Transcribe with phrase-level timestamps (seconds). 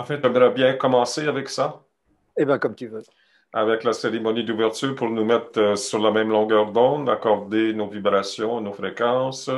[0.00, 1.82] En fait, j'aimerais bien commencer avec ça?
[2.38, 3.02] Eh bien, comme tu veux.
[3.52, 7.86] Avec la cérémonie d'ouverture pour nous mettre euh, sur la même longueur d'onde, accorder nos
[7.86, 9.50] vibrations, nos fréquences,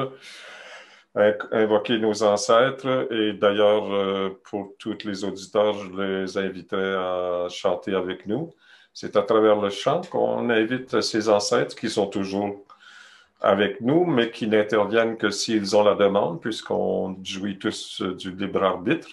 [1.15, 3.07] invoquer nos ancêtres.
[3.13, 8.51] Et d'ailleurs, euh, pour tous les auditeurs, je les inviterai à chanter avec nous.
[8.93, 12.65] C'est à travers le chant qu'on invite ces ancêtres qui sont toujours
[13.41, 18.65] avec nous, mais qui n'interviennent que s'ils ont la demande, puisqu'on jouit tous du libre
[18.65, 19.07] arbitre.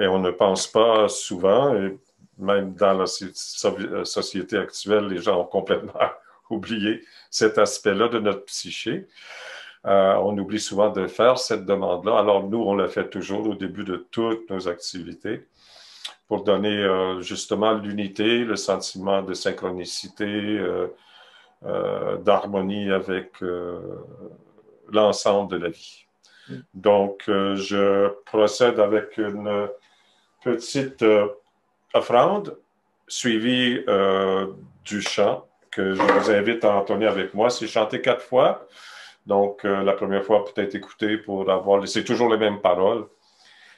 [0.00, 1.96] Et on ne pense pas souvent, et
[2.38, 5.92] même dans la société actuelle, les gens ont complètement
[6.50, 9.06] oublié cet aspect-là de notre psyché.
[9.86, 12.18] Euh, on oublie souvent de faire cette demande-là.
[12.18, 15.46] Alors nous, on la fait toujours au début de toutes nos activités
[16.28, 23.32] pour donner euh, justement l'unité, le sentiment de synchronicité, euh, d'harmonie avec
[24.90, 26.06] l'ensemble de la vie.
[26.48, 26.54] Mm.
[26.72, 29.68] Donc, je procède avec une
[30.42, 31.04] petite
[31.94, 32.56] offrande
[33.08, 33.84] suivie
[34.84, 37.50] du chant que je vous invite à entonner avec moi.
[37.50, 38.66] C'est chanté quatre fois.
[39.26, 41.86] Donc, euh, la première fois, peut-être écouter pour avoir.
[41.86, 43.06] C'est toujours les mêmes paroles.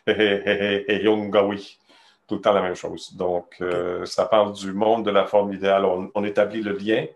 [0.06, 1.78] Et Yongawi.
[2.26, 3.14] Tout le temps la même chose.
[3.14, 5.84] Donc, euh, ça parle du monde de la forme idéale.
[5.84, 7.06] On, établit le lien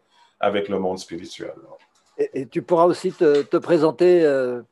[0.41, 1.55] avec le monde spirituel.
[2.19, 4.25] Et, tu pourras aussi te, présenter.
[4.25, 4.63] Euh,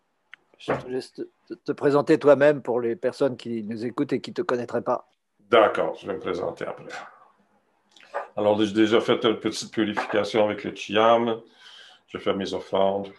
[0.67, 4.35] je te laisse te, présenter toi-même pour les personnes qui nous écoutent et qui ne
[4.35, 5.09] te connaîtraient pas.
[5.51, 6.89] D'accord, je vais me présenter après.
[8.37, 11.41] Alors, j'ai déjà fait une petite purification avec le Chiam.
[12.09, 13.13] J'ai fait mes offrandes.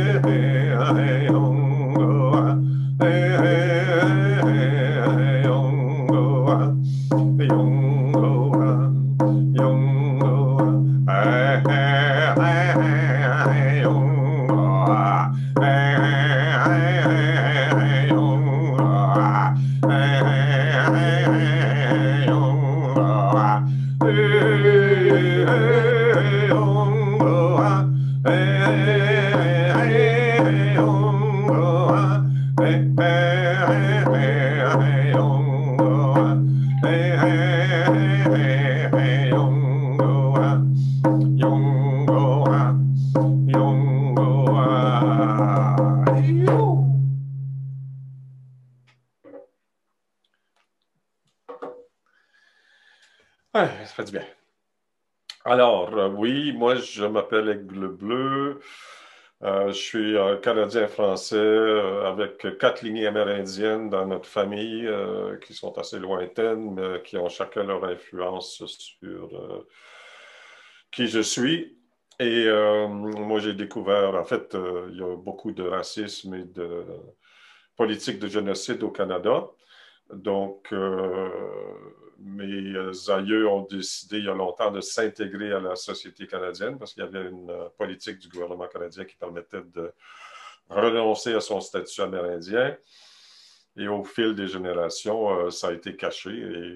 [0.00, 1.59] hey hey hey
[60.40, 64.88] suis un Canadien-Français euh, avec quatre lignées amérindiennes dans notre famille
[65.46, 69.28] qui sont assez lointaines, mais qui ont chacun leur influence sur
[70.90, 71.76] qui je suis.
[72.18, 72.48] Et
[72.88, 74.56] moi, j'ai découvert, en fait,
[74.90, 76.84] il y a beaucoup de racisme et de
[77.76, 79.46] politique de génocide au Canada.
[80.12, 80.70] Donc,
[82.22, 86.78] mes euh, aïeux ont décidé il y a longtemps de s'intégrer à la société canadienne
[86.78, 89.92] parce qu'il y avait une euh, politique du gouvernement canadien qui permettait de
[90.70, 92.76] renoncer à son statut amérindien.
[93.76, 96.30] Et au fil des générations, euh, ça a été caché.
[96.30, 96.74] Et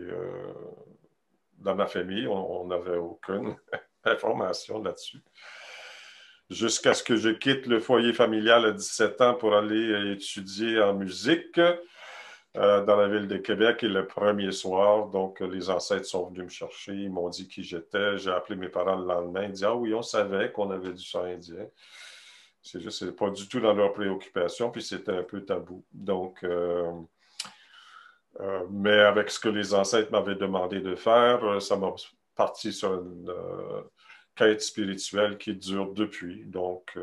[1.59, 3.57] dans ma famille, on n'avait aucune
[4.05, 5.23] information là-dessus.
[6.51, 10.95] Jusqu'à ce que je quitte le foyer familial à 17 ans pour aller étudier en
[10.95, 11.59] musique.
[12.57, 16.45] Euh, dans la ville de Québec et le premier soir, donc les ancêtres sont venus
[16.45, 19.65] me chercher, ils m'ont dit qui j'étais, j'ai appelé mes parents le lendemain, ils dit
[19.65, 21.67] ah oui, on savait qu'on avait du sang indien.
[22.65, 25.85] C'est juste, c'est pas du tout dans leurs préoccupations, puis c'était un peu tabou.
[25.93, 26.91] Donc, euh,
[28.41, 31.93] euh, mais avec ce que les ancêtres m'avaient demandé de faire, ça m'a
[32.35, 33.33] parti sur une
[34.35, 36.45] quête spirituelle qui dure depuis.
[36.47, 36.97] Donc,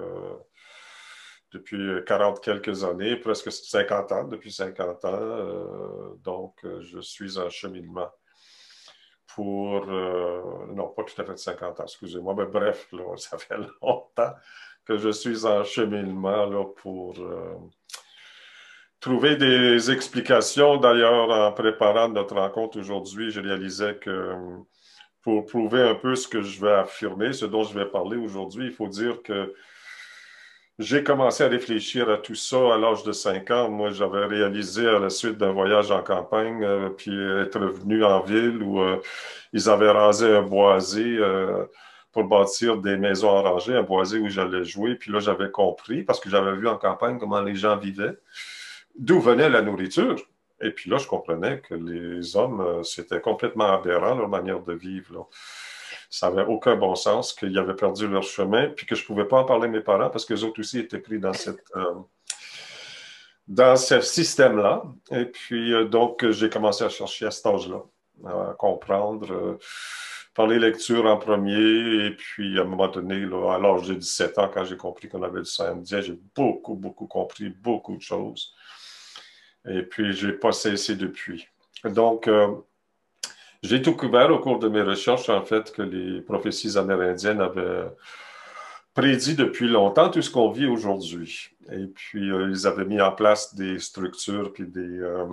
[1.51, 5.11] depuis 40 quelques années, presque 50 ans, depuis 50 ans.
[5.13, 8.09] Euh, donc, euh, je suis en cheminement
[9.27, 14.33] pour, euh, non, pas tout à fait 50 ans, excusez-moi, mais bref, ça fait longtemps
[14.85, 17.15] que je suis en cheminement là, pour
[18.99, 20.77] trouver des explications.
[20.77, 24.35] D'ailleurs, en préparant notre rencontre aujourd'hui, je réalisais que
[25.23, 28.65] pour prouver un peu ce que je vais affirmer, ce dont je vais parler aujourd'hui,
[28.65, 29.53] il faut dire que
[30.79, 33.69] j'ai commencé à réfléchir à tout ça à l'âge de 5 ans.
[33.69, 38.21] Moi, j'avais réalisé à la suite d'un voyage en campagne, euh, puis être venu en
[38.21, 38.99] ville où euh,
[39.53, 41.65] ils avaient rasé un boisé euh,
[42.11, 44.95] pour bâtir des maisons arrangées, un boisé où j'allais jouer.
[44.95, 48.17] Puis là, j'avais compris, parce que j'avais vu en campagne comment les gens vivaient,
[48.97, 50.15] d'où venait la nourriture.
[50.61, 55.27] Et puis là, je comprenais que les hommes, c'était complètement aberrant leur manière de vivre.
[56.09, 59.25] Ça n'avait aucun bon sens, qu'ils avaient perdu leur chemin, puis que je ne pouvais
[59.25, 61.63] pas en parler à mes parents parce qu'eux autres aussi étaient pris dans cette.
[61.75, 61.93] Euh,
[63.47, 64.83] dans ce système-là.
[65.11, 67.83] Et puis, euh, donc, j'ai commencé à chercher à cet âge-là,
[68.25, 69.57] à comprendre euh,
[70.33, 72.05] par les lectures en premier.
[72.05, 75.23] Et puis, à un moment donné, à l'âge de 17 ans, quand j'ai compris qu'on
[75.23, 78.53] avait du sang indien, j'ai beaucoup, beaucoup compris beaucoup de choses.
[79.69, 81.47] Et puis, je n'ai pas cessé depuis.
[81.83, 82.29] Donc,
[83.63, 87.85] j'ai découvert au cours de mes recherches, en fait, que les prophéties amérindiennes avaient
[88.93, 91.49] prédit depuis longtemps tout ce qu'on vit aujourd'hui.
[91.71, 95.25] Et puis, euh, ils avaient mis en place des structures puis des, euh,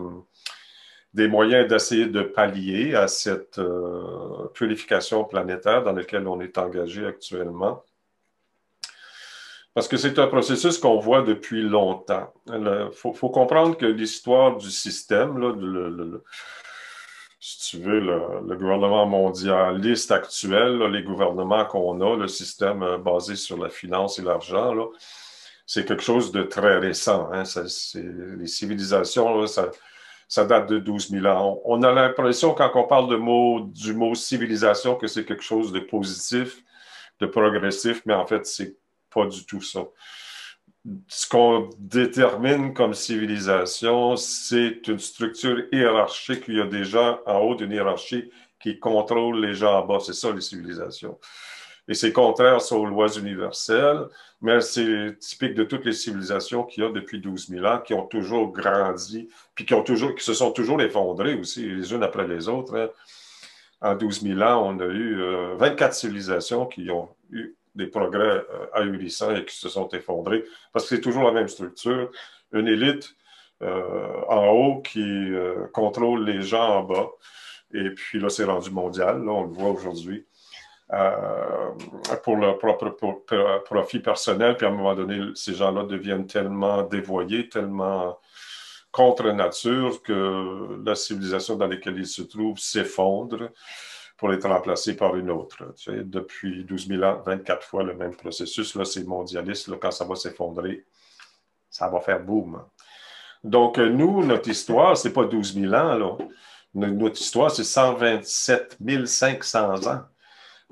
[1.14, 7.06] des moyens d'essayer de pallier à cette euh, purification planétaire dans laquelle on est engagé
[7.06, 7.82] actuellement.
[9.74, 12.32] Parce que c'est un processus qu'on voit depuis longtemps.
[12.48, 16.24] Il faut, comprendre que l'histoire du système, là, le,
[17.38, 23.36] si tu veux, le, gouvernement mondialiste actuel, les gouvernements qu'on a, le système euh, basé
[23.36, 24.74] sur la finance et l'argent,
[25.64, 27.30] c'est quelque chose de très récent.
[27.32, 27.44] Hein.
[27.94, 29.70] les civilisations, ça,
[30.28, 31.60] ça, date de 12 000 ans.
[31.64, 35.72] On, a l'impression, quand on parle de mot, du mot civilisation, que c'est quelque chose
[35.72, 36.62] de positif,
[37.20, 38.76] de progressif, mais en fait, c'est
[39.10, 39.80] pas du tout ça
[41.08, 46.44] ce qu'on détermine comme civilisation, c'est une structure hiérarchique.
[46.48, 48.30] Il y a des gens en haut d'une hiérarchie
[48.60, 49.98] qui contrôlent les gens en bas.
[50.00, 51.18] C'est ça, les civilisations.
[51.88, 54.06] Et c'est contraire aux lois universelles,
[54.42, 57.94] mais c'est typique de toutes les civilisations qu'il y a depuis 12 000 ans, qui
[57.94, 62.02] ont toujours grandi, puis qui, ont toujours, qui se sont toujours effondrées aussi, les unes
[62.02, 62.76] après les autres.
[62.76, 62.88] Hein.
[63.80, 65.20] En 12 000 ans, on a eu
[65.56, 70.44] 24 euh, civilisations qui ont eu des progrès euh, ahurissants et qui se sont effondrés,
[70.72, 72.10] parce que c'est toujours la même structure,
[72.52, 73.14] une élite
[73.62, 77.08] euh, en haut qui euh, contrôle les gens en bas.
[77.72, 80.26] Et puis là, c'est rendu mondial, là, on le voit aujourd'hui,
[82.22, 82.96] pour leur propre
[83.64, 84.56] profit personnel.
[84.56, 88.18] Puis à un moment donné, ces gens-là deviennent tellement dévoyés, tellement
[88.90, 93.50] contre nature que la civilisation dans laquelle ils se trouvent s'effondre
[94.16, 95.74] pour être remplacé par une autre.
[95.86, 98.74] Depuis 12 000 ans, 24 fois le même processus.
[98.74, 99.68] Là, c'est mondialiste.
[99.68, 100.84] Là, quand ça va s'effondrer,
[101.70, 102.60] ça va faire boum.
[103.44, 105.94] Donc, euh, nous, notre histoire, c'est pas 12 000 ans.
[105.94, 106.16] Là.
[106.74, 110.00] Notre histoire, c'est 127 500 ans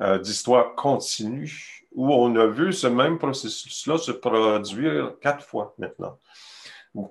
[0.01, 6.19] euh, d'histoire continue où on a vu ce même processus-là se produire quatre fois maintenant.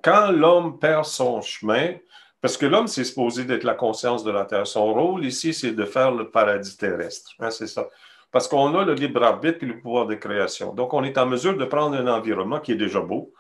[0.04, 1.96] Quand l'homme perd son chemin,
[2.42, 4.68] parce que l'homme, c'est supposé d'être la conscience de la Terre.
[4.68, 7.32] Son rôle ici, c'est de faire le paradis terrestre.
[7.39, 7.88] Hein, c'est ça.
[8.32, 10.74] parce qu'on a le libre arbitre et le pouvoir de création.
[10.74, 13.34] Donc, on est en mesure de prendre un environnement qui est déjà beau.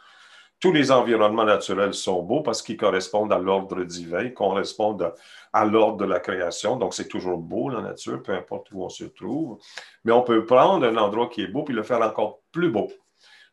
[0.65, 5.13] Tous les environnements naturels sont beaux parce qu'ils correspondent à l'ordre divin, correspondent
[5.53, 6.75] à l'ordre de la création.
[6.75, 9.59] Donc, c'est toujours beau, la nature, peu importe où on se trouve.
[10.05, 12.91] Mais on peut prendre un endroit qui est beau puis le faire encore plus beau,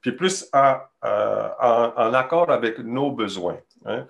[0.00, 3.58] puis plus en, accord avec nos besoins.
[3.84, 4.06] Hein.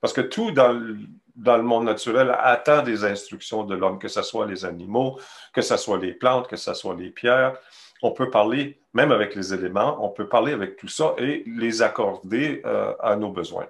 [0.00, 0.96] Parce que tout dans le,
[1.34, 5.20] dans le monde naturel attend des instructions de l'homme, que ce soit les animaux,
[5.52, 7.58] que ce soit les plantes, que ce soit les pierres.
[8.02, 11.82] On peut parler, même avec les éléments, on peut parler avec tout ça et les
[11.82, 13.68] accorder euh, à nos besoins.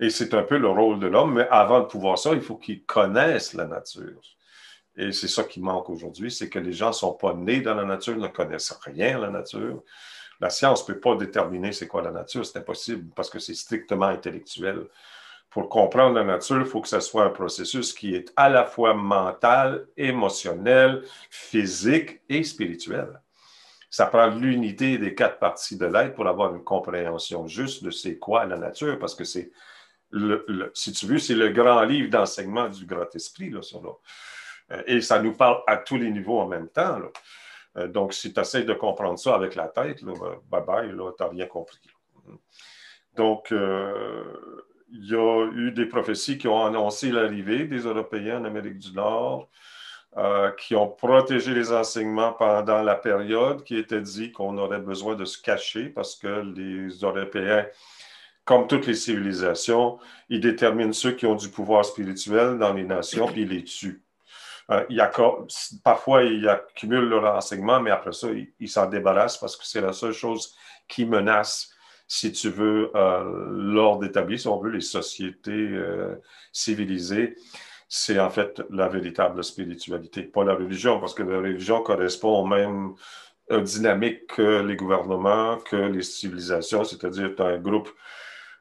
[0.00, 2.56] Et c'est un peu le rôle de l'homme, mais avant de pouvoir ça, il faut
[2.56, 4.20] qu'il connaisse la nature.
[4.96, 7.74] Et c'est ça qui manque aujourd'hui, c'est que les gens ne sont pas nés dans
[7.74, 9.82] la nature, ne connaissent rien à la nature.
[10.40, 13.54] La science ne peut pas déterminer c'est quoi la nature, c'est impossible parce que c'est
[13.54, 14.86] strictement intellectuel
[15.52, 18.64] pour comprendre la nature, il faut que ce soit un processus qui est à la
[18.64, 23.20] fois mental, émotionnel, physique et spirituel.
[23.92, 28.16] Ça prend l'unité des quatre parties de l'être pour avoir une compréhension juste de c'est
[28.18, 29.52] quoi la nature, parce que c'est,
[30.10, 33.76] le, si tu veux, c'est le grand livre d'enseignement du grand esprit, là, ça,
[34.70, 37.00] euh, Et ça nous parle à tous les niveaux en même temps.
[37.76, 40.14] Euh, donc, si tu essaies de comprendre ça avec la tête, là,
[40.50, 41.78] bye bye, tu n'as rien compris.
[43.14, 44.24] Donc, euh,
[44.90, 48.92] il y a eu des prophéties qui ont annoncé l'arrivée des Européens en Amérique du
[48.94, 49.50] Nord,
[50.16, 55.14] euh, qui ont protégé les enseignements pendant la période qui était dit qu'on aurait besoin
[55.14, 57.66] de se cacher parce que les Européens,
[58.44, 63.26] comme toutes les civilisations, ils déterminent ceux qui ont du pouvoir spirituel dans les nations,
[63.26, 64.02] puis ils les tuent.
[64.70, 65.02] Euh, il
[65.82, 68.28] parfois, ils accumulent leur enseignement, mais après ça,
[68.60, 70.54] ils s'en débarrassent parce que c'est la seule chose
[70.88, 71.72] qui menace
[72.12, 76.14] si tu veux, euh, l'ordre établi, si on veut, les sociétés euh,
[76.52, 77.36] civilisées,
[77.94, 82.46] c'est en fait la véritable spiritualité, pas la religion, parce que la religion correspond aux
[82.46, 82.94] mêmes
[83.50, 87.90] euh, dynamiques que les gouvernements, que les civilisations, c'est-à-dire un groupe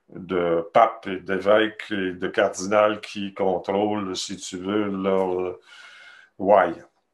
[0.10, 5.58] de papes et d'évêques et de cardinals qui contrôlent, si tu veux, leur
[6.38, 6.74] why,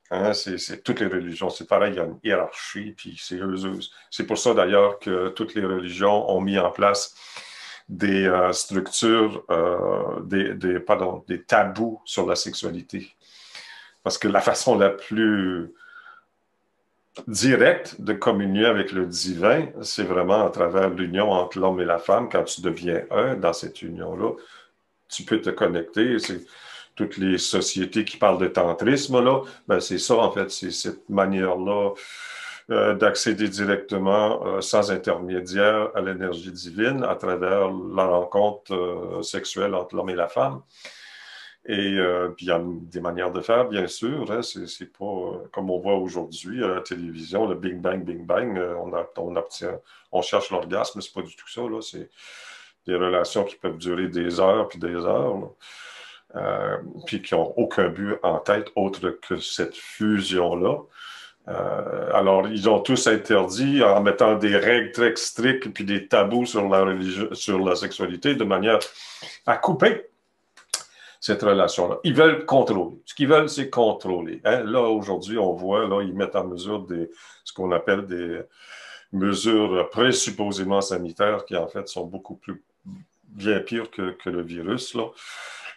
[0.09, 3.21] Hein, c'est toutes les religions, c'est pareil, il y a une hiérarchie, puis
[4.09, 7.13] c'est pour ça d'ailleurs que toutes les religions ont mis en place
[7.89, 13.15] des euh, structures, euh, des, des, pardon, des tabous sur la sexualité.
[14.03, 15.73] Parce que la façon la plus
[17.27, 21.97] directe de communier avec le divin, c'est vraiment à travers l'union entre l'homme et la
[21.97, 22.29] femme.
[22.29, 24.33] Quand tu deviens un dans cette union-là,
[25.09, 26.17] tu peux te connecter
[26.95, 31.07] toutes les sociétés qui parlent de tantrisme, là, ben c'est ça, en fait, c'est cette
[31.09, 31.93] manière-là
[32.69, 39.95] d'accéder directement, euh, sans intermédiaire, à l'énergie divine à travers la rencontre euh, sexuelle entre
[39.95, 40.61] l'homme et la femme.
[41.69, 41.97] Et
[42.37, 44.31] puis, il y a des manières de faire, bien sûr.
[44.31, 48.57] Hein, c'est pas comme on voit aujourd'hui à la télévision, le Bing Bang, Bing Bang,
[48.57, 49.77] on, on, obtient,
[50.13, 51.61] on cherche l'orgasme, c'est pas du tout ça.
[51.81, 52.09] C'est
[52.85, 55.51] des relations qui peuvent durer des heures puis des heures.
[56.35, 60.79] Euh, puis qui n'ont aucun but en tête autre que cette fusion-là.
[61.47, 66.45] Euh, alors, ils ont tous interdit en mettant des règles très strictes puis des tabous
[66.45, 68.79] sur la religion, sur la sexualité de manière
[69.45, 70.07] à couper
[71.21, 71.97] cette relation-là.
[72.03, 72.97] Ils veulent contrôler.
[73.05, 74.41] Ce qu'ils veulent, c'est contrôler.
[74.43, 74.63] Hein.
[74.63, 77.09] Là, aujourd'hui, on voit, là, ils mettent en mesure des,
[77.43, 78.41] ce qu'on appelle des
[79.13, 82.61] mesures présupposément sanitaires qui, en fait, sont beaucoup plus
[83.23, 84.93] bien pires que, que le virus.
[84.95, 85.05] Là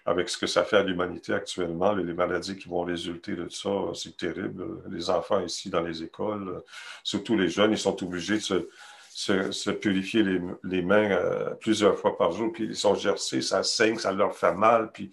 [0.07, 3.71] avec ce que ça fait à l'humanité actuellement, les, maladies qui vont résulter de ça,
[3.95, 4.83] c'est terrible.
[4.91, 6.63] Les enfants ici dans les écoles,
[7.05, 8.69] surtout les jeunes, ils sont obligés de
[9.13, 10.23] se, purifier
[10.63, 14.35] les, mains euh, plusieurs fois par jour, puis ils sont gercés, ça saigne, ça leur
[14.35, 15.13] fait mal, puis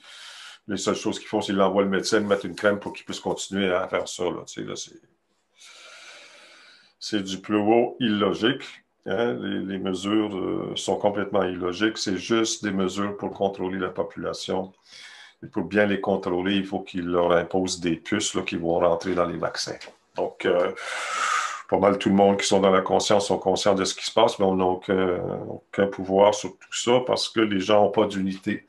[0.68, 3.06] les seules choses qu'ils font, c'est qu'ils envoient le médecin mettre une crème pour qu'ils
[3.06, 4.24] puissent continuer à faire ça.
[7.00, 8.64] c'est du plus haut illogique.
[9.08, 11.98] Hein, les, mesures euh, sont complètement illogiques.
[11.98, 14.74] C'est juste des mesures pour contrôler la population.
[15.44, 19.16] Et pour bien les contrôler, il faut qu'ils leur imposent des puces qui vont rentrer
[19.16, 19.78] dans les vaccins.
[20.16, 20.74] Donc, euh,
[21.70, 24.06] pas mal tout le monde qui sont dans la conscience sont conscients de ce qui
[24.06, 27.92] se passe, mais on n'a aucun, pouvoir sur tout ça parce que les gens n'ont
[27.92, 28.66] pas d'unité.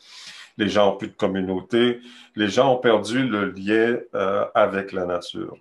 [0.56, 2.00] Les gens n'ont plus de communauté.
[2.36, 5.56] Les gens ont perdu le lien euh, avec la nature.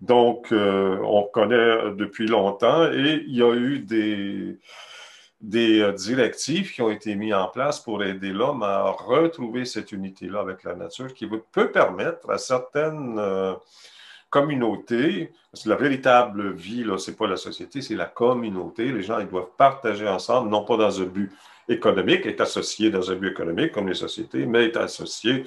[0.00, 4.58] Donc, euh, on connaît depuis longtemps et il y a eu des,
[5.40, 9.92] des euh, directives qui ont été mises en place pour aider l'homme à retrouver cette
[9.92, 13.54] unité-là avec la nature qui peut permettre à certaines euh,
[14.28, 18.92] communautés, parce que la véritable vie, ce n'est pas la société, c'est la communauté.
[18.92, 21.32] Les gens, ils doivent partager ensemble, non pas dans un but
[21.68, 25.46] économique, être associé dans un but économique comme les sociétés, mais être associés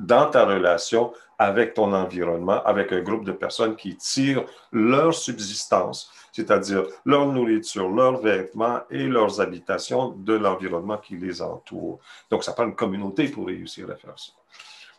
[0.00, 6.12] dans ta relation avec ton environnement, avec un groupe de personnes qui tirent leur subsistance,
[6.32, 11.98] c'est-à-dire leur nourriture, leurs vêtements et leurs habitations de l'environnement qui les entoure.
[12.30, 14.32] Donc, ça prend une communauté pour réussir à faire ça.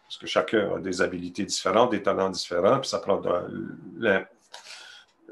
[0.04, 3.22] Parce que chacun a des habilités différentes, des talents différents, puis ça prend
[3.98, 4.26] la,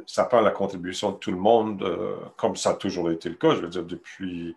[0.06, 3.36] ça prend la contribution de tout le monde, euh, comme ça a toujours été le
[3.36, 4.56] cas, je veux dire, depuis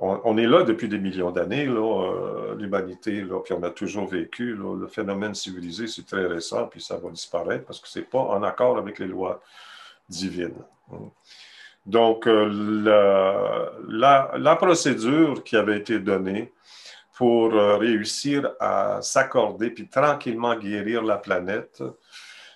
[0.00, 4.54] on, est là depuis des millions d'années, euh, l'humanité, puis on a toujours vécu.
[4.54, 8.20] le phénomène civilisé, c'est très récent, puis ça va disparaître parce que ce n'est pas
[8.20, 9.42] en accord avec les lois
[10.08, 10.54] divines.
[11.84, 16.52] Donc, euh, la, procédure qui avait été donnée
[17.16, 21.82] pour euh, réussir à s'accorder puis tranquillement guérir la planète,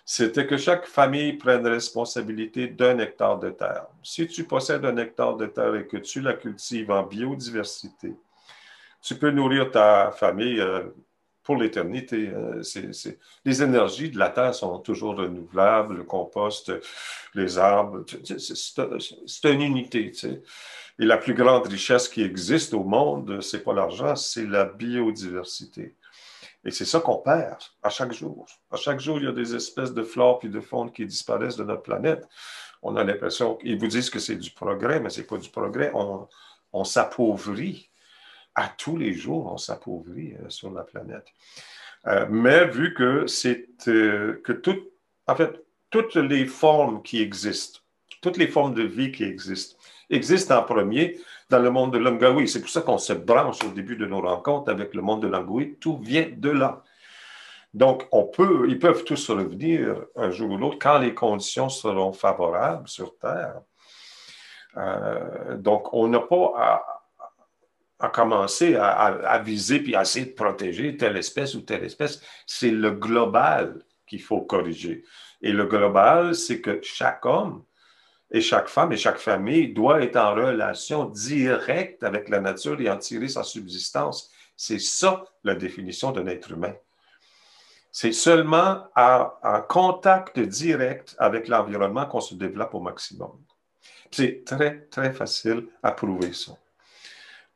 [0.04, 3.86] c'était que chaque famille prenne responsabilité d'un hectare de terre.
[4.02, 8.14] Si tu possèdes un hectare de terre et que tu la cultives en biodiversité,
[9.00, 10.82] tu peux nourrir ta famille euh,
[11.42, 12.28] pour l'éternité.
[12.28, 12.62] Euh,
[13.44, 16.72] les énergies de la terre sont toujours renouvelables, le compost,
[17.34, 18.04] les arbres,
[19.26, 20.12] c'est une unité.
[20.98, 25.94] Et la plus grande richesse qui existe au monde, c'est pas l'argent, c'est la biodiversité.
[26.64, 28.46] Et c'est ça qu'on perd à chaque jour.
[28.70, 31.56] À chaque jour, il y a des espèces de flore et de faune qui disparaissent
[31.56, 32.28] de notre planète.
[32.82, 35.50] On a l'impression qu'ils vous disent que c'est du progrès, mais ce n'est pas du
[35.50, 35.92] progrès.
[35.94, 37.88] On, s'appauvrit.
[38.54, 41.26] À tous les jours, on s'appauvrit euh, sur la planète.
[42.06, 44.76] Euh, mais vu que c'est euh, que tout,
[45.26, 47.80] en fait, toutes les formes qui existent,
[48.20, 49.78] toutes les formes de vie qui existent,
[50.10, 51.18] existent en premier
[51.52, 52.48] dans le monde de l'Angawi.
[52.48, 55.28] C'est pour ça qu'on se branche au début de nos rencontres avec le monde de
[55.28, 55.76] l'Angawi.
[55.78, 56.82] Tout vient de là.
[57.74, 62.12] Donc, on peut, ils peuvent tous revenir un jour ou l'autre quand les conditions seront
[62.12, 63.60] favorables sur Terre.
[64.78, 66.86] Euh, donc, on n'a pas
[67.98, 72.22] à, commencer à, à, viser puis à essayer de protéger telle espèce ou telle espèce.
[72.46, 75.04] C'est le global qu'il faut corriger.
[75.42, 77.62] Et le global, c'est que chaque homme
[78.32, 82.90] et chaque femme et chaque famille doit être en relation directe avec la nature et
[82.90, 84.30] en tirer sa subsistance.
[84.56, 86.74] C'est ça la définition d'un être humain.
[87.90, 93.32] C'est seulement en contact direct avec l'environnement qu'on se développe au maximum.
[94.10, 96.52] C'est très, très facile à prouver ça.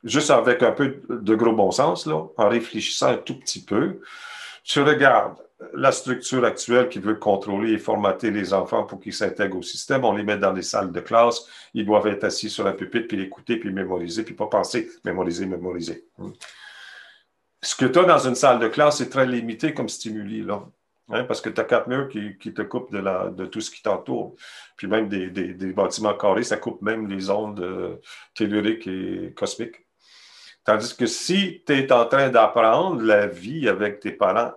[0.03, 3.99] Juste avec un peu de gros bon sens, en réfléchissant un tout petit peu,
[4.63, 5.39] tu regardes
[5.73, 10.05] la structure actuelle qui veut contrôler et formater les enfants pour qu'ils s'intègrent au système,
[10.05, 13.07] on les met dans des salles de classe, ils doivent être assis sur un pupitre,
[13.07, 16.05] puis écouter, puis mémoriser, puis pas penser, mémoriser, mémoriser.
[17.61, 20.63] Ce que tu as dans une salle de classe est très limité comme stimuli, là.
[21.09, 23.81] Hein, parce que tu as quatre murs qui, te coupent de, la, tout ce qui
[23.81, 24.35] t'entoure.
[24.75, 27.95] Puis même des, bâtiments carrés, ça coupe même les ondes euh,
[28.35, 29.87] telluriques et cosmiques.
[30.65, 34.51] Tandis que si tu es en train d'apprendre la vie avec tes parents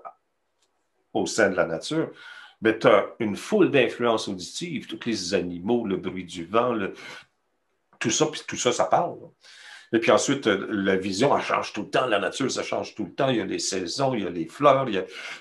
[1.13, 2.11] au sein de la nature,
[2.63, 6.77] mais tu as une foule d'influences auditives, tous les animaux, le bruit du vent,
[7.99, 9.19] tout ça, puis tout ça, ça parle.
[9.93, 12.95] Et puis ensuite, euh, la vision, elle change tout le temps, la nature, ça change
[12.95, 13.29] tout le temps.
[13.29, 14.87] Il y a les saisons, il y a les fleurs,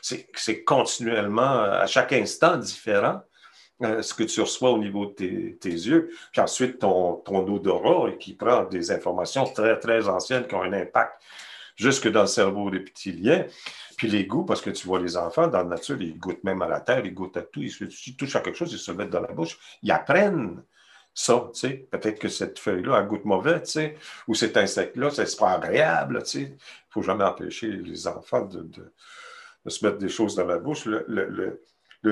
[0.01, 3.21] c'est continuellement, à chaque instant, différent.
[3.81, 8.11] Euh, ce que tu reçois au niveau de tes, yeux, puis ensuite ton, ton odorat
[8.19, 11.13] qui prend des informations très, très anciennes qui ont un impact
[11.77, 13.45] jusque dans le cerveau reptilien.
[13.99, 16.61] Puis les goûts, parce que tu vois les enfants dans la nature, ils goûtent même
[16.61, 19.09] à la terre, ils goûtent à tout, ils, touchent à quelque chose, ils se mettent
[19.09, 19.59] dans la bouche.
[19.83, 20.63] Ils apprennent
[21.13, 21.87] ça, tu sais.
[21.91, 26.23] Peut-être que cette feuille-là, elle goûte mauvais, tu sais, ou cet insecte-là, c'est pas agréable,
[26.23, 26.41] tu sais.
[26.43, 26.57] Il ne
[26.91, 28.93] faut jamais empêcher les enfants de,
[29.67, 30.85] se mettre des choses dans la bouche.
[30.85, 31.59] Le,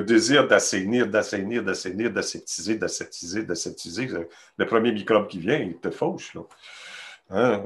[0.04, 4.10] désir d'assainir, d'assainir, d'assainir, d'aseptiser, d'aseptiser, d'aseptiser,
[4.58, 6.41] le premier microbe qui vient, il te fauche, là.
[7.30, 7.63] Hein?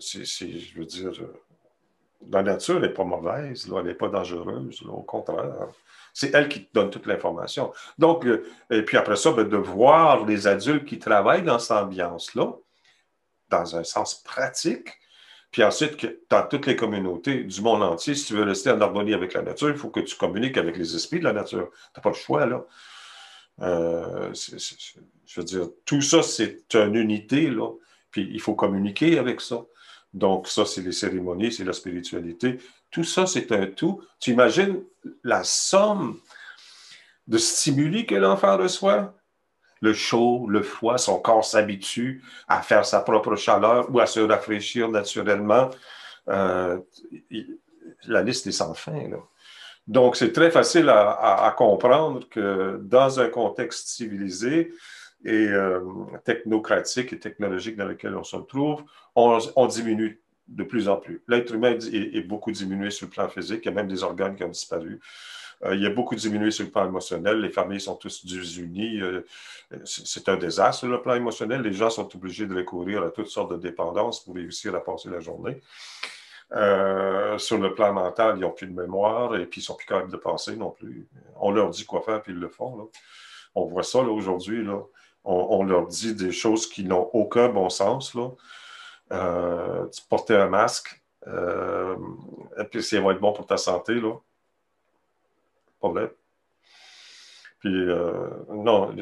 [0.00, 1.12] C'est, je veux dire,
[2.30, 5.68] la nature n'est pas mauvaise, elle n'est pas dangereuse, au contraire.
[6.14, 7.72] C'est elle qui te donne toute l'information.
[7.98, 11.72] Donc, euh, et puis après ça, ben, de voir les adultes qui travaillent dans cette
[11.72, 12.52] ambiance-là,
[13.48, 14.88] dans un sens pratique,
[15.52, 19.12] puis ensuite, dans toutes les communautés du monde entier, si tu veux rester en harmonie
[19.12, 21.68] avec la nature, il faut que tu communiques avec les esprits de la nature.
[21.70, 22.64] Tu n'as pas le choix, là.
[23.60, 27.70] Euh, je veux dire, tout ça, c'est une unité, là.
[28.10, 29.62] Puis il faut communiquer avec ça.
[30.12, 32.58] Donc, ça, c'est les cérémonies, c'est la spiritualité.
[32.90, 34.02] Tout ça, c'est un tout.
[34.20, 34.82] Tu imagines
[35.24, 36.20] la somme
[37.26, 39.14] de stimuli que l'enfant reçoit?
[39.80, 44.20] Le chaud, le froid, son corps s'habitue à faire sa propre chaleur ou à se
[44.20, 45.70] rafraîchir naturellement.
[46.28, 46.78] Euh,
[48.04, 49.08] la liste est sans fin.
[49.88, 54.72] Donc, c'est très facile à, comprendre que dans un contexte civilisé,
[55.24, 55.80] et euh,
[56.24, 58.82] technocratique et technologique dans lequel on se trouve,
[59.14, 61.22] on, diminue de plus en plus.
[61.28, 63.60] L'être humain est, beaucoup diminué sur le plan physique.
[63.64, 65.00] Il y a même des organes qui ont disparu.
[65.64, 67.40] Euh, il y a beaucoup diminué sur le plan émotionnel.
[67.40, 69.00] Les familles sont tous désunies.
[69.00, 69.24] Euh,
[69.84, 71.62] c'est un désastre sur le plan émotionnel.
[71.62, 75.08] Les gens sont obligés de recourir à toutes sortes de dépendances pour réussir à passer
[75.08, 75.60] la journée.
[77.38, 79.86] Sur le plan mental, ils n'ont plus de mémoire et puis ils ne sont plus
[79.86, 81.08] capables de penser non plus.
[81.36, 82.90] On leur dit quoi faire, puis ils le font.
[83.54, 84.66] On voit ça aujourd'hui.
[85.24, 88.14] On, leur dit des choses qui n'ont aucun bon sens.
[88.14, 88.30] Là.
[89.12, 91.96] Euh, porter un masque, euh,
[92.58, 93.94] et puis ça va être bon pour ta santé.
[93.94, 94.14] Là.
[95.78, 96.10] Problème.
[97.60, 98.92] Puis, euh, non,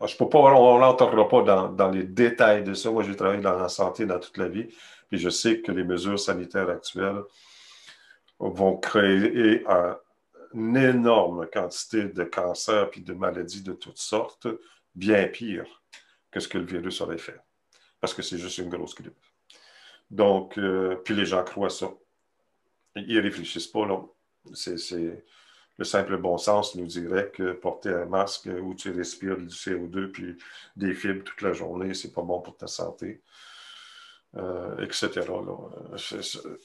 [0.00, 2.90] on n'entrera pas dans, dans, les détails de ça.
[2.90, 4.66] Moi, j'ai travaillé dans la santé dans toute la vie.
[5.08, 7.22] Puis je sais que les mesures sanitaires actuelles
[8.40, 9.64] vont créer
[10.54, 14.48] une énorme quantité de cancers puis de maladies de toutes sortes,
[15.00, 15.82] bien pire
[16.30, 17.40] que ce que le virus aurait fait.
[18.00, 19.24] Parce que c'est juste une grosse grippe.
[20.10, 21.90] Donc, euh, puis les gens croient ça.
[22.96, 23.86] Ils ne réfléchissent pas.
[24.54, 25.24] C'est,
[25.78, 30.10] le simple bon sens nous dirait que porter un masque où tu respires du CO2
[30.10, 30.36] puis
[30.76, 33.22] des fibres toute la journée, c'est pas bon pour ta santé.
[34.36, 35.22] Euh, etc.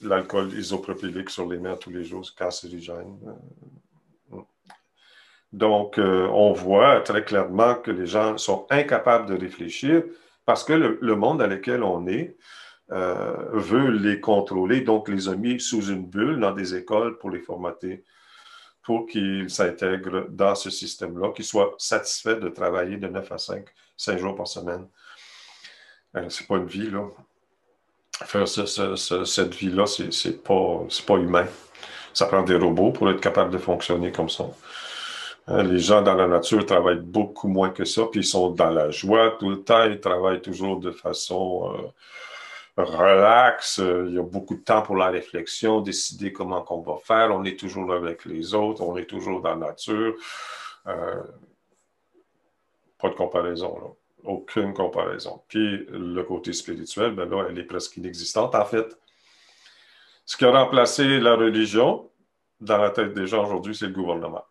[0.02, 3.18] L'alcool isopropylique sur les mains tous les jours, c'est cancérigène.
[3.26, 3.34] Euh,
[5.58, 10.04] donc, euh, on voit très clairement que les gens sont incapables de réfléchir
[10.46, 12.36] parce que le, monde dans lequel on est
[12.90, 17.40] veut les contrôler, donc les a mis sous une bulle dans des écoles pour les
[17.40, 18.04] formater,
[18.84, 23.66] pour qu'ils s'intègrent dans ce système-là, qu'ils soient satisfaits de travailler de 9 à 5,
[23.98, 24.88] 5 jours par semaine.
[26.30, 27.08] c'est pas une vie, là
[28.24, 31.48] faire cette vie-là, c'est pas, pas humain.
[32.14, 34.46] Ça prend des robots pour être capable de fonctionner comme ça.
[35.48, 38.70] Hein, les gens dans la nature travaillent beaucoup moins que ça, puis ils sont dans
[38.70, 41.74] la joie tout le temps, ils travaillent toujours de façon
[42.78, 46.98] euh, relaxe, il y a beaucoup de temps pour la réflexion, décider comment on va
[47.04, 50.16] faire, on est toujours avec les autres, on est toujours dans la nature.
[50.88, 51.22] Euh,
[53.00, 53.90] pas de comparaison, là
[54.26, 55.42] aucune comparaison.
[55.48, 58.56] Puis le côté spirituel, ben là, elle est presque inexistante.
[58.56, 58.98] En fait,
[60.26, 62.10] ce qui a remplacé la religion
[62.60, 64.44] dans la tête des gens aujourd'hui, c'est le gouvernement.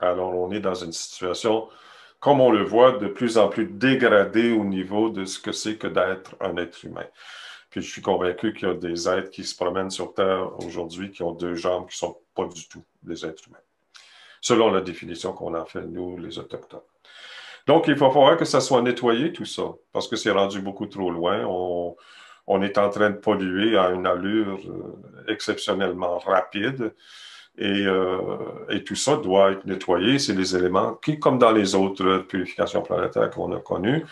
[0.00, 1.68] Alors, on est dans une situation,
[2.20, 5.76] comme on le voit, de plus en plus dégradée au niveau de ce que c'est
[5.76, 7.06] que d'être un être humain.
[7.70, 11.10] Puis je suis convaincu qu'il y a des êtres qui se promènent sur Terre aujourd'hui
[11.10, 13.58] qui ont deux jambes qui ne sont pas du tout des êtres humains,
[14.40, 16.80] selon la définition qu'on a fait, nous, les Autochtones.
[17.66, 20.86] Donc, il va falloir que ça soit nettoyé, tout ça, parce que c'est rendu beaucoup
[20.86, 21.44] trop loin.
[22.46, 26.94] On, est en train de polluer à une allure euh, exceptionnellement rapide.
[27.60, 28.36] Euh,
[28.68, 30.18] et, tout ça doit être nettoyé.
[30.18, 34.04] C'est des éléments qui, comme dans les autres purifications planétaires qu'on a connues,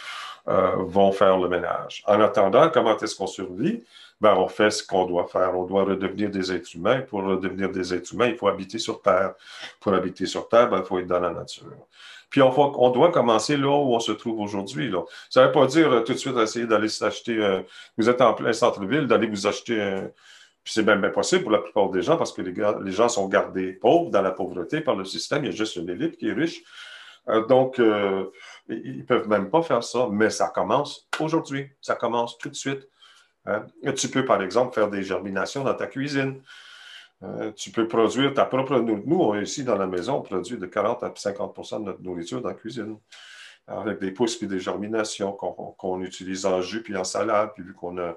[0.48, 2.02] euh, vont faire le ménage.
[2.06, 3.82] En attendant, comment est-ce qu'on survit?
[4.20, 5.58] Ben, on fait ce qu'on doit faire.
[5.58, 7.02] On doit redevenir des êtres humains.
[7.02, 9.34] Pour redevenir des êtres humains, il faut habiter sur Terre.
[9.80, 11.66] Pour habiter sur Terre, ben, il faut être dans la nature.
[12.30, 14.92] Puis on, doit commencer là où on se trouve aujourd'hui.
[15.30, 17.60] Ça ne veut pas dire euh, tout de suite essayer d'aller s'acheter.
[17.96, 20.10] Vous êtes en plein centre-ville, d'aller vous acheter un.
[20.64, 23.74] Puis c'est même impossible pour la plupart des gens parce que les, gens sont gardés
[23.74, 25.44] pauvres dans la pauvreté par le système.
[25.44, 26.62] Il y a juste une élite qui est riche.
[27.28, 31.70] Euh, donc, ils ne peuvent même pas faire ça, mais ça commence aujourd'hui.
[31.80, 32.88] Ça commence tout de suite.
[33.46, 33.66] Hein?
[33.96, 36.40] Tu peux, par exemple, faire des germinations dans ta cuisine.
[37.22, 39.06] Euh, tu peux produire ta propre nourriture.
[39.06, 42.48] Nous, ici, dans la maison, on produit de 40 à 50 de notre nourriture dans
[42.48, 42.98] la cuisine,
[43.66, 47.50] avec des pousses et des germinations qu'on utilise en jus puis en salade.
[47.54, 48.12] Puis vu qu'on a euh,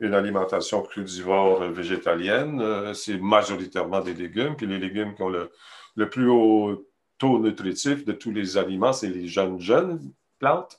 [0.00, 4.56] une alimentation crudivore végétalienne, euh, c'est majoritairement des légumes.
[4.56, 5.50] Puis les légumes qui ont le,
[6.08, 6.86] plus haut
[7.18, 10.00] taux nutritif de tous les aliments, c'est les jeunes, jeunes
[10.38, 10.78] plantes,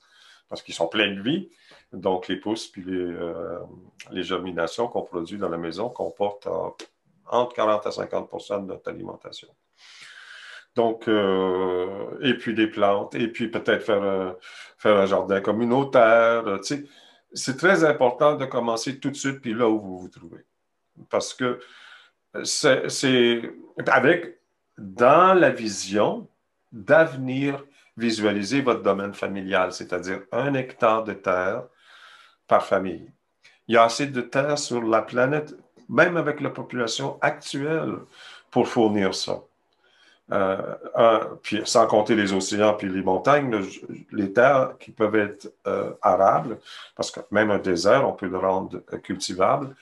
[0.50, 1.50] parce qu'ils sont pleins de vie.
[1.94, 3.16] Donc, les pousses puis les,
[4.12, 6.48] les germinations qu'on produit dans la maison comportent
[7.30, 9.48] entre 40 à 50% de notre alimentation.
[10.78, 14.32] Donc, euh, et puis des plantes, et puis peut-être faire, euh,
[14.78, 16.48] faire un jardin communautaire.
[16.48, 16.60] Euh,
[17.34, 20.46] c'est très important de commencer tout de suite, puis là où vous vous trouvez.
[21.10, 21.60] Parce que
[22.44, 23.42] c'est
[23.88, 24.40] avec,
[24.78, 26.28] dans la vision
[26.72, 27.64] d'avenir,
[27.96, 31.64] visualiser votre domaine familial, c'est-à-dire un hectare de terre
[32.48, 33.12] par famille.
[33.68, 35.56] Il y a assez de terre sur la planète
[35.90, 38.00] même avec la population actuelle,
[38.52, 39.44] pour fournir ça.
[40.30, 43.64] Euh, puis sans compter les océans puis les montagnes,
[44.12, 46.58] les terres qui peuvent être euh, arables,
[46.96, 49.74] parce que même un désert, on peut le rendre cultivable,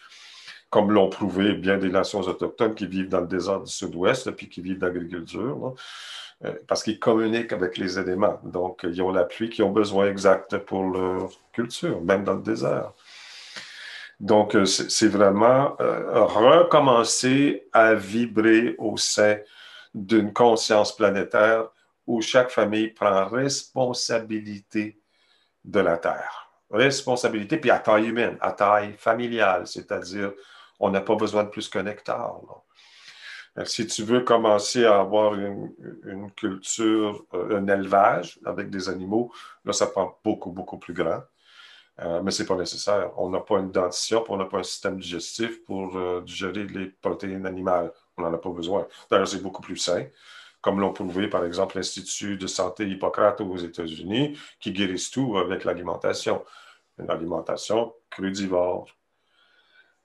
[0.70, 4.48] comme l'ont prouvé bien des nations autochtones qui vivent dans le désert du sud-ouest puis
[4.48, 5.74] qui vivent d'agriculture,
[6.44, 8.40] euh, parce qu'ils communiquent avec les éléments.
[8.44, 12.42] Donc, ils ont la pluie qu'ils ont besoin exact pour leur culture, même dans le
[12.42, 12.92] désert.
[14.20, 19.38] Donc, euh, c'est vraiment euh, recommencer à vibrer au sein
[19.96, 21.70] d'une conscience planétaire
[22.06, 25.00] où chaque famille prend responsabilité
[25.64, 26.52] de la Terre.
[26.70, 30.34] Responsabilité, puis à taille humaine, à taille familiale, c'est-à-dire
[30.80, 32.42] on n'a pas besoin de plus hectare.
[33.64, 35.72] Si tu veux commencer à avoir une,
[36.36, 39.32] culture, euh, un élevage avec des animaux,
[39.64, 41.22] là, ça prend beaucoup, beaucoup plus grand.
[42.02, 43.12] Euh, mais ce n'est pas nécessaire.
[43.18, 46.88] On n'a pas une dentition, on n'a pas un système digestif pour euh, digérer les
[46.88, 47.94] protéines animales.
[48.18, 48.88] On n'en a pas besoin.
[49.10, 50.06] D'ailleurs, c'est beaucoup plus sain,
[50.62, 55.64] comme l'ont prouvé, par exemple, l'Institut de santé Hippocrate aux États-Unis, qui guérissent tout avec
[55.64, 56.44] l'alimentation.
[56.98, 58.88] Une alimentation crudivore,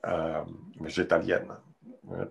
[0.06, 0.42] euh,
[0.80, 1.52] végétalienne.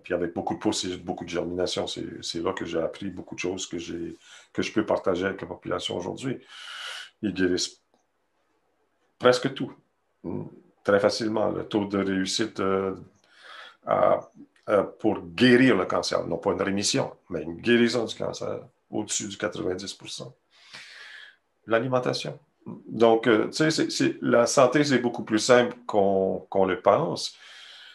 [0.02, 3.40] Puis avec beaucoup de processus, beaucoup de germination, c'est là que j'ai appris beaucoup de
[3.40, 3.76] choses que,
[4.52, 6.38] que je peux partager avec la population aujourd'hui.
[7.22, 7.80] Ils guérissent
[9.18, 9.72] presque tout,
[10.84, 11.50] très facilement.
[11.50, 12.94] Le taux de réussite euh,
[14.98, 19.36] pour guérir le cancer, non pas une rémission, mais une guérison du cancer au-dessus du
[19.36, 20.32] 90%
[21.66, 22.38] L'alimentation.
[22.88, 27.36] Donc, euh, tu sais, la santé, c'est beaucoup plus simple qu'on le pense.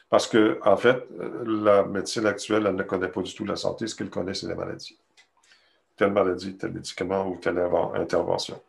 [0.09, 1.03] Parce que, en fait,
[1.45, 3.87] la médecine actuelle, elle ne connaît pas du tout la santé.
[3.87, 4.97] Ce qu'elle connaît, c'est les maladies.
[5.97, 7.59] Telle maladie, tel médicament ou telle
[7.95, 8.61] intervention.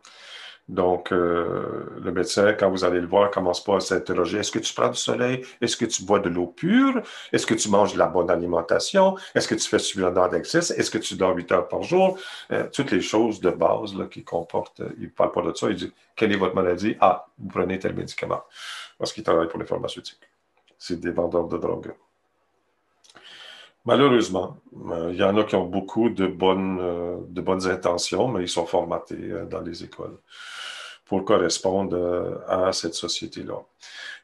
[0.68, 4.38] Donc, euh, le médecin, quand vous allez le voir, commence pas à s'interroger.
[4.38, 5.42] Est-ce que tu prends du soleil?
[5.60, 7.02] Est-ce que tu bois de l'eau pure?
[7.32, 9.16] Est-ce que tu manges de la bonne alimentation?
[9.36, 10.76] Est-ce que tu fais suffisamment d'exercice?
[10.76, 12.18] Est-ce que tu dors 8 heures par jour?
[12.50, 14.80] Euh, toutes les choses de base là, qui comportent.
[14.80, 15.70] Euh, il ne parle pas de ça.
[15.70, 16.96] Il dit, quelle est votre maladie?
[17.00, 18.42] Ah, vous prenez tel médicament.
[18.98, 20.18] Parce qu'il travaille pour les pharmaceutiques.
[20.78, 21.94] C'est des vendeurs de drogue.
[23.84, 24.56] Malheureusement,
[25.10, 28.66] il y en a qui ont beaucoup de bonnes, de bonnes intentions, mais ils sont
[28.66, 30.18] formatés dans les écoles
[31.06, 33.58] pour correspondre euh, à cette société-là.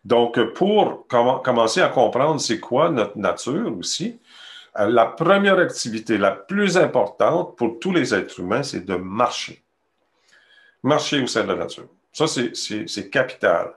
[0.05, 4.18] Donc, pour commencer à comprendre c'est quoi notre nature aussi,
[4.79, 9.62] euh, la première activité la plus importante pour tous les êtres humains, c'est de marcher.
[10.83, 11.87] Marcher au sein de la nature.
[12.12, 13.73] Ça, c'est capital.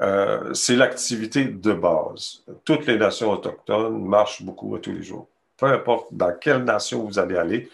[0.00, 2.44] Euh, c'est l'activité de base.
[2.64, 5.28] Toutes les nations autochtones marchent beaucoup à tous les jours.
[5.56, 7.68] Peu importe dans quelle nation vous allez aller,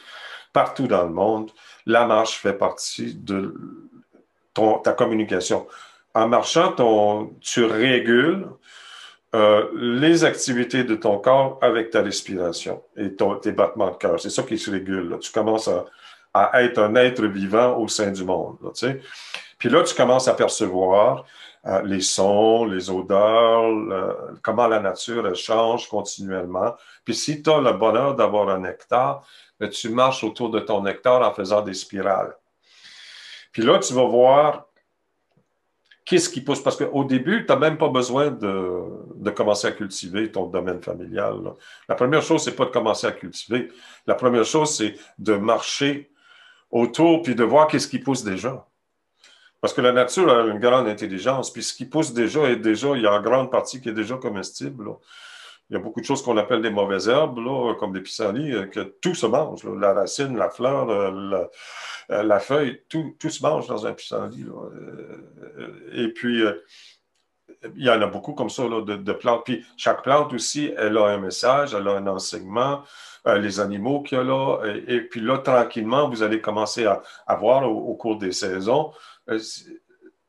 [0.52, 1.50] partout dans le monde,
[1.84, 3.54] la marche fait partie de
[4.54, 5.66] ta communication.
[6.14, 6.74] En marchant,
[7.40, 8.48] tu régules
[9.34, 14.20] euh, les activités de ton corps avec ta respiration et tes battements de cœur.
[14.20, 15.18] C'est ça qui se régule.
[15.20, 15.68] Tu commences
[16.32, 18.58] à, être un être vivant au sein du monde.
[19.58, 21.24] Puis là, tu commences à percevoir
[21.66, 23.72] euh, les sons, les odeurs,
[24.42, 26.74] comment la nature change continuellement.
[27.04, 29.26] Puis si tu as le bonheur d'avoir un nectar,
[29.58, 32.36] ben, tu marches autour de ton nectar en faisant des spirales.
[33.54, 34.66] Puis là, tu vas voir
[36.04, 36.60] qu'est-ce qui pousse.
[36.60, 41.36] Parce qu'au début, tu n'as même pas besoin de, commencer à cultiver ton domaine familial.
[41.88, 43.68] La première chose, c'est pas de commencer à cultiver.
[44.06, 46.10] La première chose, c'est de marcher
[46.70, 48.66] autour puis de voir qu'est-ce qui pousse déjà.
[49.60, 52.88] Parce que la nature a une grande intelligence, puis ce qui pousse déjà est déjà,
[52.96, 54.90] il y a en grande partie qui est déjà comestible.
[55.70, 57.40] Il y a beaucoup de choses qu'on appelle des mauvaises herbes,
[57.78, 59.64] comme des pissenlits, euh, que tout se mange.
[59.64, 61.46] La racine, la fleur, euh,
[62.10, 64.44] euh, la, feuille, tout, tout, se mange dans un pissenlit.
[65.92, 66.42] Et puis,
[67.76, 69.44] il y en a beaucoup comme ça de, plantes.
[69.46, 72.82] Puis chaque plante aussi, elle a un message, elle a un enseignement.
[73.24, 74.58] les animaux qu'il y a là.
[74.86, 78.92] Et, puis là, tranquillement, vous allez commencer à, voir au, cours des saisons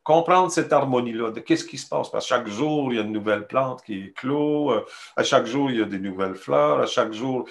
[0.05, 2.09] comprendre cette harmonie-là, de qu'est-ce qui se passe.
[2.09, 4.85] Parce que chaque jour, il y a une nouvelle plante qui éclot, euh,
[5.17, 7.49] à chaque jour, il y a des nouvelles fleurs, à chaque jour,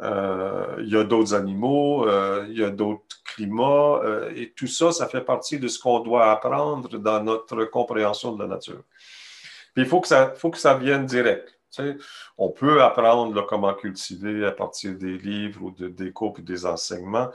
[0.00, 4.00] euh, il y a d'autres animaux, euh, il y a d'autres climats,
[4.34, 8.42] et tout ça, ça fait partie de ce qu'on doit apprendre dans notre compréhension de
[8.42, 8.82] la nature.
[9.74, 11.58] Puis il faut que ça, faut que ça vienne direct.
[12.38, 16.66] on peut apprendre comment cultiver à partir des livres ou de, des cours et des
[16.66, 17.30] enseignements,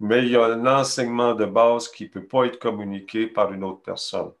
[0.00, 3.52] mais il y a un enseignement de base qui ne peut pas être communiqué par
[3.52, 4.32] une autre personne.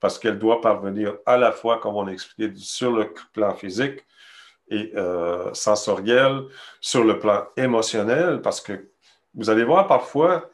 [0.00, 4.04] Parce qu'elle doit parvenir à la fois, comme on a expliqué, sur le plan physique
[4.70, 6.42] et euh, sensoriel,
[6.80, 8.90] sur le plan émotionnel, parce que
[9.34, 10.50] vous allez voir parfois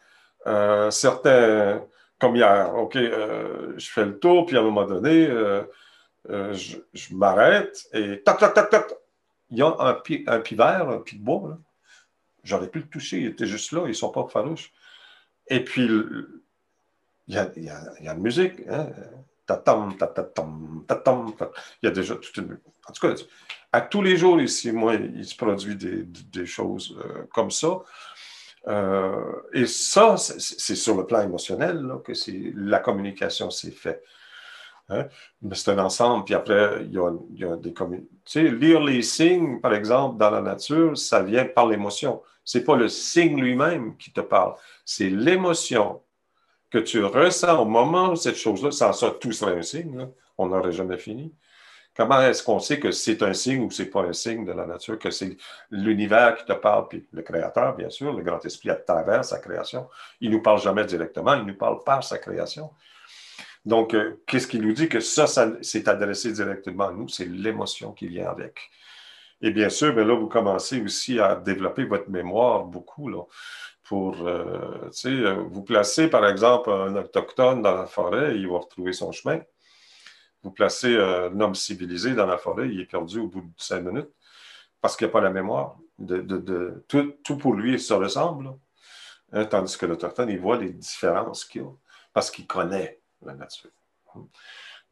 [0.46, 1.84] euh, certains,
[2.18, 5.26] comme hier, OK, euh, je fais le tour, puis à un moment donné,
[6.28, 8.94] je, m'arrête et tac, tac, tac, tac,
[9.50, 11.58] il y a un pied, un pied vert, un pied de bois,
[12.44, 14.72] J'aurais pu le toucher, il était juste là, ils ne sont pas farouches.
[15.48, 15.88] Et puis,
[17.26, 18.60] il y a, il y a, il y a une musique.
[18.68, 18.90] Hein?
[19.46, 21.34] Tatam, tatatam, tatam,
[21.82, 22.58] Il y a déjà toute une.
[22.86, 23.14] En tout cas,
[23.72, 27.80] à tous les jours ici, moi, il se produit des, choses euh, comme ça.
[28.68, 32.12] Euh, et ça, c'est sur le plan émotionnel que
[32.56, 34.02] la communication s'est faite.
[34.88, 35.06] Hein?
[35.42, 38.06] Mais c'est un ensemble, puis après, il y a, des communes.
[38.24, 42.22] Tu sais, lire les signes, par exemple, dans la nature, ça vient par l'émotion.
[42.44, 46.02] Ce n'est pas le signe lui-même qui te parle, c'est l'émotion
[46.70, 50.48] que tu ressens au moment où cette chose-là, sans ça, tout serait un signe, on
[50.48, 51.32] n'aurait jamais fini.
[51.96, 54.66] Comment est-ce qu'on sait que c'est un signe ou c'est pas un signe de la
[54.66, 55.36] nature, que c'est
[55.70, 59.38] l'univers qui te parle, puis le Créateur, bien sûr, le Grand Esprit à travers sa
[59.38, 59.88] création.
[60.20, 62.70] Il nous parle jamais directement, il nous parle par sa création.
[63.64, 65.26] Donc, euh, qu'est-ce qui nous dit que ça,
[65.62, 67.08] c'est adressé directement à nous?
[67.08, 68.70] C'est l'émotion qui vient avec.
[69.40, 73.10] Et bien sûr, ben là, vous commencez aussi à développer votre mémoire beaucoup,
[73.82, 78.92] pour, euh, euh, vous placer, par exemple, un autochtone dans la forêt, il va retrouver
[78.92, 79.40] son chemin.
[80.42, 83.80] Vous placez un homme civilisé dans la forêt, il est perdu au bout de cinq
[83.80, 84.10] minutes
[84.80, 85.78] parce qu'il n'y a pas la mémoire.
[85.98, 88.52] De, tout, pour lui se ressemble.
[89.32, 91.70] Hein, tandis que l'Autochtone, il voit les différences qu'il a
[92.12, 93.70] parce qu'il connaît la nature.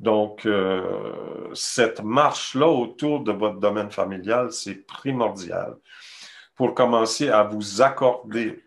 [0.01, 5.77] Donc, euh, cette marche-là autour de votre domaine familial, c'est primordial
[6.57, 8.65] pour commencer à vous accorder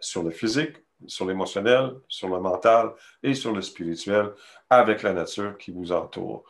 [0.00, 0.76] sur le physique,
[1.06, 2.92] sur l'émotionnel, sur le mental
[3.22, 4.32] et sur le spirituel
[4.70, 6.44] avec la nature qui vous entoure.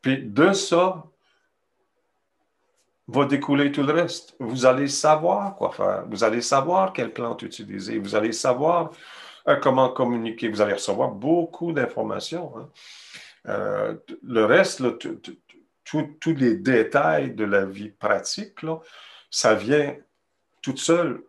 [0.00, 1.04] Puis de ça
[3.08, 4.34] va découler tout le reste.
[4.40, 6.04] Vous allez savoir quoi faire.
[6.08, 7.98] Vous allez savoir quelle plante utiliser.
[7.98, 8.90] Vous allez savoir
[9.48, 10.48] euh, comment communiquer?
[10.48, 12.52] Vous allez recevoir beaucoup d'informations.
[12.56, 12.68] Hein.
[13.48, 14.82] Euh, le reste,
[15.84, 18.54] tous les détails de la vie pratique,
[19.30, 19.94] ça vient
[20.62, 21.22] toute seule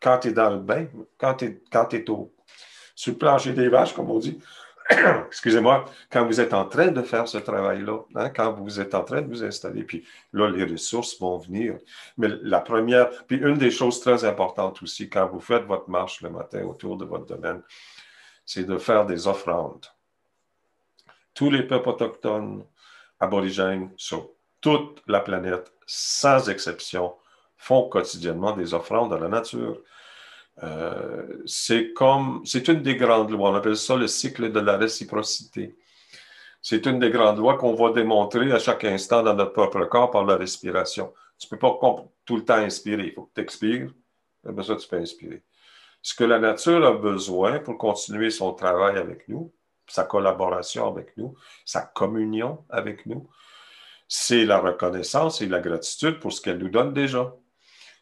[0.00, 0.86] quand tu es dans le bain,
[1.18, 1.60] quand tu
[1.96, 2.32] es, au,
[2.94, 4.38] sur le plancher des vaches, comme on dit.
[5.26, 9.02] Excusez-moi, quand vous êtes en train de faire ce travail-là, hein, quand vous êtes en
[9.02, 11.78] train de vous installer, puis là, les ressources vont venir.
[12.16, 16.20] Mais la première, puis une des choses très importantes aussi, quand vous faites votre marche
[16.22, 17.62] le matin autour de votre domaine,
[18.44, 19.86] c'est de faire des offrandes.
[21.34, 22.64] Tous les peuples autochtones,
[23.18, 24.30] aborigènes, sur
[24.60, 27.14] toute la planète, sans exception,
[27.56, 29.80] font quotidiennement des offrandes à la nature.
[30.62, 34.76] Euh, c'est comme, c'est une des grandes lois, on appelle ça le cycle de la
[34.76, 35.76] réciprocité.
[36.62, 40.10] C'est une des grandes lois qu'on va démontrer à chaque instant dans notre propre corps
[40.10, 41.12] par la respiration.
[41.38, 41.78] Tu ne peux pas
[42.24, 43.90] tout le temps inspirer, il faut que tu expires,
[44.48, 45.42] et ça tu peux inspirer.
[46.00, 49.52] Ce que la nature a besoin pour continuer son travail avec nous,
[49.88, 51.34] sa collaboration avec nous,
[51.64, 53.28] sa communion avec nous,
[54.08, 57.34] c'est la reconnaissance et la gratitude pour ce qu'elle nous donne déjà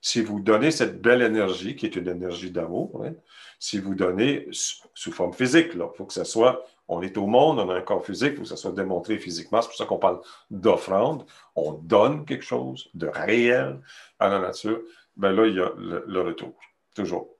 [0.04, 3.14] si vous donnez cette belle énergie, qui est une énergie d'amour, hein,
[3.58, 7.58] si vous donnez sous forme physique, il faut que ce soit, on est au monde,
[7.58, 9.62] on a un corps physique, il faut que ça soit démontré physiquement.
[9.62, 11.24] C'est pour ça qu'on parle d'offrande.
[11.56, 13.80] On donne quelque chose de réel
[14.18, 14.82] à la nature.
[15.16, 16.52] Ben là, il y a le, retour,
[16.94, 17.30] toujours.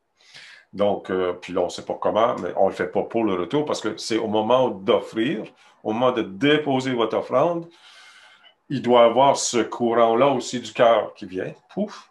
[0.73, 3.03] Donc, euh, puis là, on ne sait pas comment, mais on ne le fait pas
[3.03, 5.45] pour le retour parce que c'est au moment d'offrir,
[5.83, 7.69] au moment de déposer votre offrande,
[8.71, 12.11] il doit avoir ce courant-là aussi du cœur qui vient, pouf,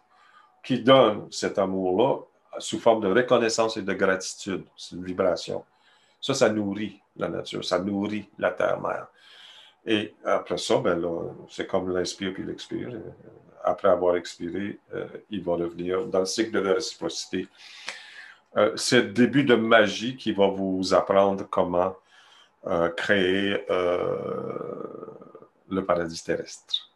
[0.64, 2.20] qui donne cet amour-là
[2.58, 4.64] sous forme de reconnaissance et de gratitude.
[4.76, 5.64] C'est une vibration.
[6.20, 9.08] Ça, ça nourrit la nature, ça nourrit la terre-mère.
[9.86, 11.02] Et après ça, ben
[11.50, 12.90] c'est comme l'inspire puis l'expire.
[13.62, 17.46] Après avoir expiré, euh, il va revenir dans le cycle de la réciprocité.
[18.56, 21.94] Euh, c'est le début de magie qui va vous apprendre comment
[22.66, 23.66] euh, créer
[25.68, 26.93] le paradis terrestre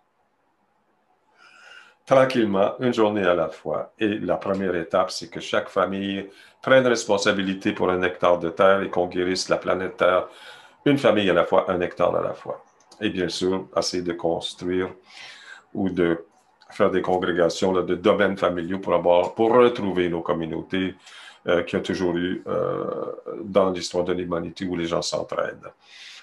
[2.08, 3.92] tranquillement, une journée à la fois.
[3.98, 6.26] Et la première étape, c'est que chaque famille
[6.62, 10.26] prenne responsabilité pour un hectare de terre et qu'on guérisse la planète Terre,
[10.86, 12.64] une famille à la fois, un hectare à la fois.
[13.02, 14.88] Et bien sûr, essayer de construire
[15.74, 16.24] ou de
[16.70, 20.94] faire des congrégations de domaines familiaux pour, avoir, pour retrouver nos communautés
[21.46, 22.86] euh, qui ont toujours eu euh,
[23.44, 25.72] dans l'histoire de l'humanité où les gens s'entraident.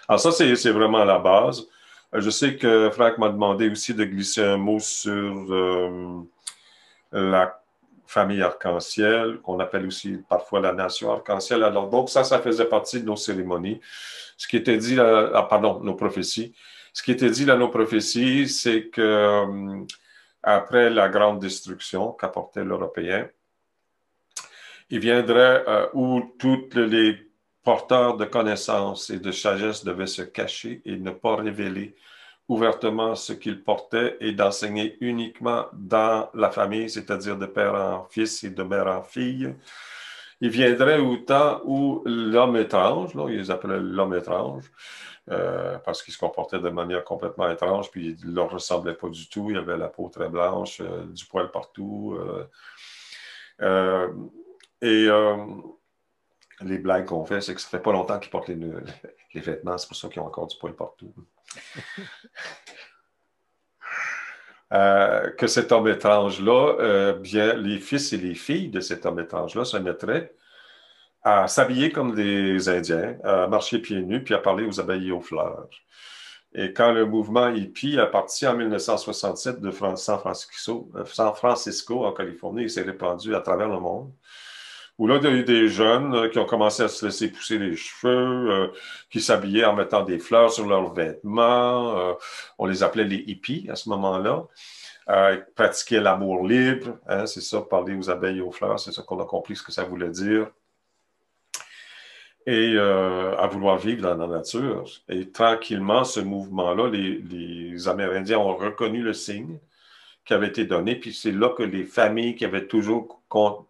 [0.07, 1.67] Alors ça, c'est vraiment la base.
[2.16, 6.22] Euh, je sais que Franck m'a demandé aussi de glisser un mot sur euh,
[7.11, 7.61] la
[8.07, 11.63] famille arc-en-ciel, qu'on appelle aussi parfois la nation arc-en-ciel.
[11.63, 13.82] Alors, donc, ça, ça faisait partie de nos cérémonies.
[14.38, 16.53] Ce qui était dit, ah, pardon, nos prophéties.
[16.93, 19.84] Ce qui était dit dans nos prophéties, c'est que euh,
[20.43, 23.28] après la grande destruction qu'apportait l'Européen,
[24.91, 27.24] il viendrait où toutes les
[27.66, 31.95] porteurs de connaissances et de sagesse devaient se cacher et ne pas révéler
[32.47, 38.43] ouvertement ce qu'ils portaient et d'enseigner uniquement dans la famille, c'est-à-dire de père en fils
[38.43, 39.53] et de mère en fille.
[40.41, 44.66] Il viendrait au temps où l'homme étrange, là, ils appelaient l'homme étrange,
[45.32, 49.09] euh, parce qu'il se comportait de manière complètement étrange, puis il ne leur ressemblait pas
[49.09, 49.49] du tout.
[49.49, 52.16] Il avait la peau très blanche, euh, du poil partout.
[53.61, 54.13] Euh,
[54.82, 55.07] et
[56.61, 58.55] les blagues qu'on fait, c'est que ça fait pas longtemps qu'ils portent les,
[59.41, 61.13] vêtements, c'est pour ça qu'ils ont encore du poil partout.
[64.73, 69.19] Euh, que cet homme étrange-là, euh, bien, les fils et les filles de cet homme
[69.19, 70.33] étrange-là se mettraient
[71.21, 75.11] à s'habiller comme des Indiens, à marcher pieds nus, puis à parler aux abeilles et
[75.11, 75.69] aux fleurs.
[76.53, 82.05] Et quand le mouvement hippie a parti en 1967 de San Francisco, euh, San Francisco
[82.05, 84.11] en Californie, il s'est répandu à travers le monde,
[84.97, 87.31] où là, il y a eu des jeunes euh, qui ont commencé à se laisser
[87.31, 88.67] pousser les cheveux, euh,
[89.09, 92.15] qui s'habillaient en mettant des fleurs sur leurs vêtements.
[92.57, 94.45] on les appelait les hippies à ce moment-là.
[95.55, 99.21] pratiquaient l'amour libre, hein, c'est ça, parler aux abeilles et aux fleurs, c'est ça qu'on
[99.21, 100.47] a compris ce que ça voulait dire
[102.47, 104.85] et euh, à vouloir vivre dans la nature.
[105.09, 109.59] Et tranquillement, ce mouvement-là, les, Amérindiens ont reconnu le signe
[110.26, 113.21] qui avait été donné, puis c'est là que les familles qui avaient toujours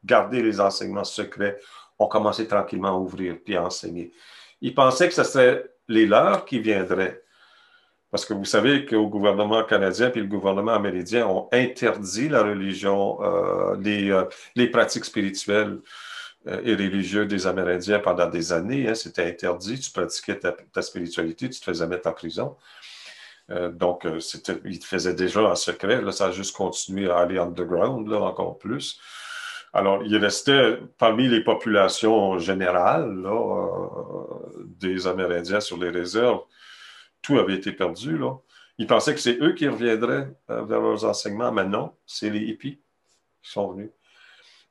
[0.04, 1.58] gardé les enseignements secrets
[2.00, 4.12] ont commencé tranquillement à ouvrir puis à enseigner.
[4.62, 7.22] Ils pensaient que ce serait les leurs qui viendraient.
[8.12, 13.22] Parce que vous savez qu'au gouvernement canadien puis le gouvernement amérindien ont interdit la religion,
[13.22, 14.24] euh, les, euh,
[14.56, 15.80] les pratiques spirituelles
[16.48, 18.88] euh, et religieux des Amérindiens pendant des années.
[18.88, 19.80] Hein, c'était interdit.
[19.80, 22.56] Tu pratiquais ta, spiritualité, tu te faisais mettre en prison.
[23.52, 24.20] Euh, donc, euh,
[24.66, 26.02] il faisait déjà en secret.
[26.02, 29.00] Là, ça a juste continué à aller underground, là, encore plus.
[29.74, 33.60] Alors, il restait parmi les populations générales là,
[34.66, 36.42] des Amérindiens sur les réserves,
[37.22, 38.18] tout avait été perdu.
[38.18, 38.36] Là.
[38.78, 42.80] Ils pensaient que c'est eux qui reviendraient vers leurs enseignements, mais non, c'est les hippies
[43.44, 43.92] qui sont venus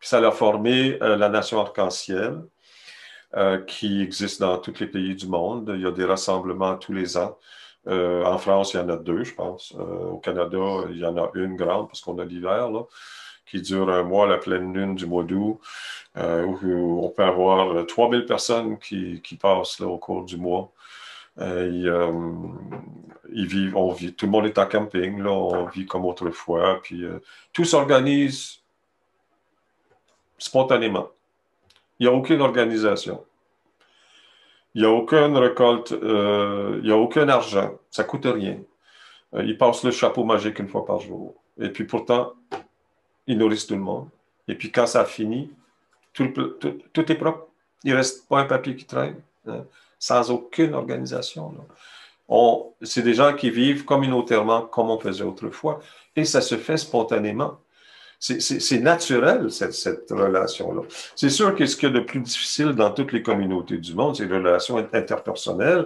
[0.05, 2.43] ça a formé euh, la nation arc-en-ciel,
[3.37, 5.72] euh, qui existe dans tous les pays du monde.
[5.75, 7.39] Il y a des rassemblements tous les ans.
[7.87, 9.72] Euh, en France, il y en a deux, je pense.
[9.72, 10.59] au Canada,
[10.91, 12.70] il y en a une grande, parce qu'on a l'hiver,
[13.47, 15.61] qui dure un mois, la pleine lune du mois d'août,
[16.16, 20.72] où on peut avoir 3000 personnes qui, passent au cours du mois.
[21.39, 21.91] ils,
[23.47, 27.05] vivent, on vit, tout le monde est en camping, là, on vit comme autrefois, puis
[27.53, 28.64] tout s'organise
[30.39, 31.11] spontanément.
[31.99, 33.24] Il n'y a aucune organisation.
[34.75, 38.59] Il n'y a aucune récolte, euh, il n'y a aucun argent, ça ne coûte rien.
[39.35, 41.35] Euh, ils passent le chapeau magique une fois par jour.
[41.61, 42.33] Et puis pourtant,
[43.27, 44.09] ils nourrissent tout le monde.
[44.49, 45.51] Et puis quand ça finit,
[46.12, 47.49] tout, est propre.
[47.83, 49.16] Il ne reste pas un papier qui traîne,
[49.47, 49.64] hein,
[49.99, 51.55] sans aucune organisation.
[52.83, 55.81] C'est des gens qui vivent communautairement comme on faisait autrefois.
[56.16, 57.59] Et ça se fait spontanément.
[58.27, 60.81] C'est naturel, cette, relation-là.
[61.14, 63.93] C'est sûr que ce qu'il y a de plus difficile dans toutes les communautés du
[63.93, 65.85] monde, c'est les relations interpersonnelles.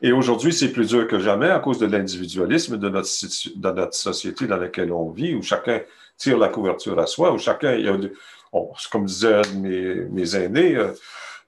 [0.00, 3.10] Et aujourd'hui, c'est plus dur que jamais à cause de l'individualisme de notre,
[3.74, 5.82] notre société dans laquelle on vit, où chacun
[6.16, 7.98] tire la couverture à soi, où chacun, il y a
[8.90, 10.92] comme disaient mes, aînés euh,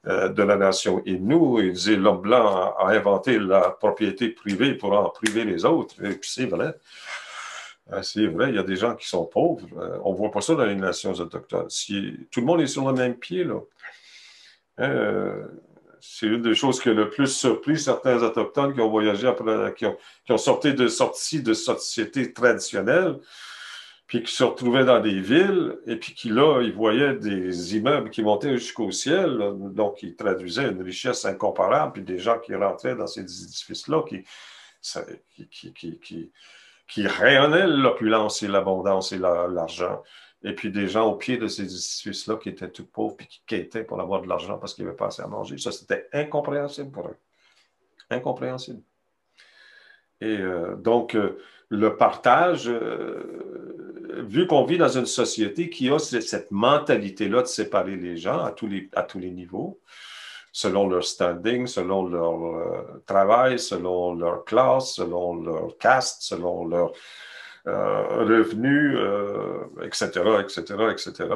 [0.07, 4.93] euh, de la nation Innu, ils disaient l'homme blanc a, inventé la propriété privée pour
[4.93, 5.95] en priver les autres.
[6.05, 6.75] Et puis c'est vrai.
[8.03, 9.66] C'est vrai, il y a des gens qui sont pauvres.
[9.78, 11.68] Euh, on ne voit pas ça dans les nations autochtones.
[11.68, 13.61] Si, tout le monde est sur le même pied, là.
[14.80, 15.47] Euh,
[16.01, 19.74] c'est une des choses qui a le plus surpris certains autochtones qui ont voyagé après,
[19.74, 23.18] qui ont, sorti de sorties de sociétés traditionnelles,
[24.07, 28.11] puis qui se retrouvaient dans des villes, et puis qui là, ils voyaient des immeubles
[28.11, 32.97] qui montaient jusqu'au ciel, donc ils traduisaient une richesse incomparable, puis des gens qui rentraient
[32.97, 34.24] dans ces édifices-là, qui,
[35.49, 36.30] qui, qui
[36.87, 40.03] qui rayonnait l'opulence et l'abondance et l'argent.
[40.43, 43.43] Et puis des gens au pied de ces édifices-là qui étaient tout pauvres et qui
[43.47, 45.57] quêtaient pour avoir de l'argent parce qu'ils n'avaient pas assez à manger.
[45.57, 47.16] Ça, c'était incompréhensible pour eux.
[48.11, 48.82] Incompréhensible.
[50.20, 51.39] Et euh, donc, euh,
[51.70, 57.97] le partage, euh, vu qu'on vit dans une société qui a cette mentalité-là de séparer
[57.97, 59.80] les gens à tous les, à tous les niveaux,
[60.55, 66.93] selon leur standing, selon leur euh, travail, selon leur classe, selon leur caste, selon leur
[67.67, 68.97] euh, revenu,
[69.83, 71.29] etc., etc., etc.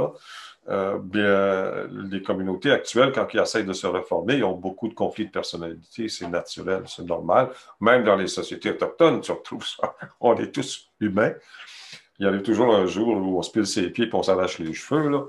[1.03, 5.27] bien, les communautés actuelles, quand ils essayent de se réformer, ils ont beaucoup de conflits
[5.27, 6.09] de personnalité.
[6.09, 7.51] C'est naturel, c'est normal.
[7.81, 9.97] Même dans les sociétés autochtones, tu retrouves ça.
[10.21, 11.33] On est tous humains.
[12.21, 14.59] Il y a toujours un jour où on se pile ses pieds et on s'arrache
[14.59, 15.09] les cheveux.
[15.09, 15.25] Là.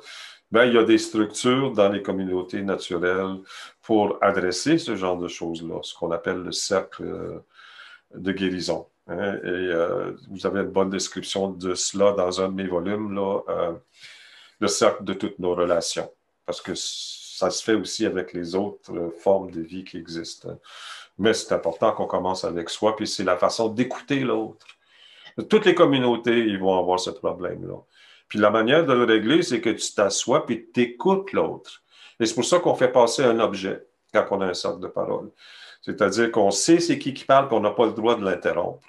[0.51, 3.37] Ben, il y a des structures dans les communautés naturelles
[3.83, 7.39] pour adresser ce genre de choses-là, ce qu'on appelle le cercle euh,
[8.15, 8.87] de guérison.
[9.07, 9.35] Hein.
[9.43, 13.41] Et euh, vous avez une bonne description de cela dans un de mes volumes, là,
[13.49, 13.73] euh,
[14.59, 16.11] le cercle de toutes nos relations,
[16.47, 20.49] parce que ça se fait aussi avec les autres formes de vie qui existent.
[21.19, 24.65] Mais c'est important qu'on commence avec soi, puis c'est la façon d'écouter l'autre.
[25.47, 27.75] Toutes les communautés, ils vont avoir ce problème-là.
[28.29, 31.81] Puis la manière de le régler, c'est que tu t'assois puis tu écoutes l'autre.
[32.19, 34.87] Et c'est pour ça qu'on fait passer un objet quand on a un cercle de
[34.87, 35.31] parole.
[35.81, 38.87] C'est-à-dire qu'on sait c'est qui qui parle, qu'on n'a pas le droit de l'interrompre.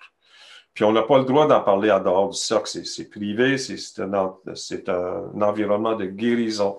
[0.74, 2.68] Puis on n'a pas le droit d'en parler à dehors du cercle.
[2.68, 6.78] C'est privé, c'est un, environnement de guérison.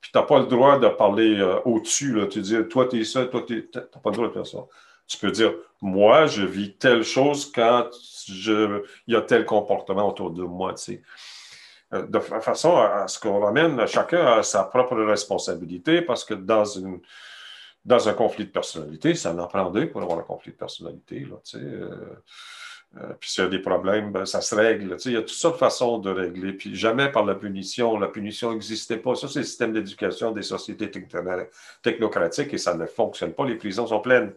[0.00, 2.18] Puis tu n'as pas le droit de parler euh, au-dessus.
[2.30, 4.58] Tu dis, toi, tu es ça, toi, tu n'as pas le droit de faire ça.
[5.06, 7.88] Tu peux dire, moi, je vis telle chose quand
[8.28, 10.74] il y a tel comportement autour de moi.
[10.74, 11.02] Tu sais.
[11.02, 11.33] Euh,
[12.02, 17.00] de façon à ce qu'on ramène chacun à sa propre responsabilité parce que dans une
[17.84, 21.20] dans un conflit de personnalité, ça en prend deux pour avoir un conflit de personnalité.
[21.20, 21.90] Là, euh,
[22.96, 24.96] euh, puis s'il y a des problèmes, ben, ça se règle.
[25.04, 26.52] il y a toutes sortes de façons de régler.
[26.52, 27.98] Puis jamais par la punition.
[27.98, 29.14] La punition n'existait pas.
[29.14, 30.90] Ça, c'est le système d'éducation des sociétés
[31.82, 33.44] technocratiques et ça ne fonctionne pas.
[33.44, 34.32] Les prisons sont pleines.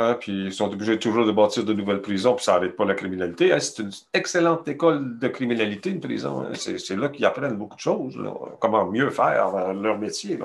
[0.00, 2.86] Hein, puis ils sont obligés toujours de bâtir de nouvelles prisons, puis ça n'arrête pas
[2.86, 3.52] la criminalité.
[3.52, 6.40] Hein, c'est une excellente école de criminalité, une prison.
[6.40, 6.52] Hein.
[6.54, 8.18] C'est là qu'ils apprennent beaucoup de choses.
[8.60, 10.38] Comment mieux faire leur métier.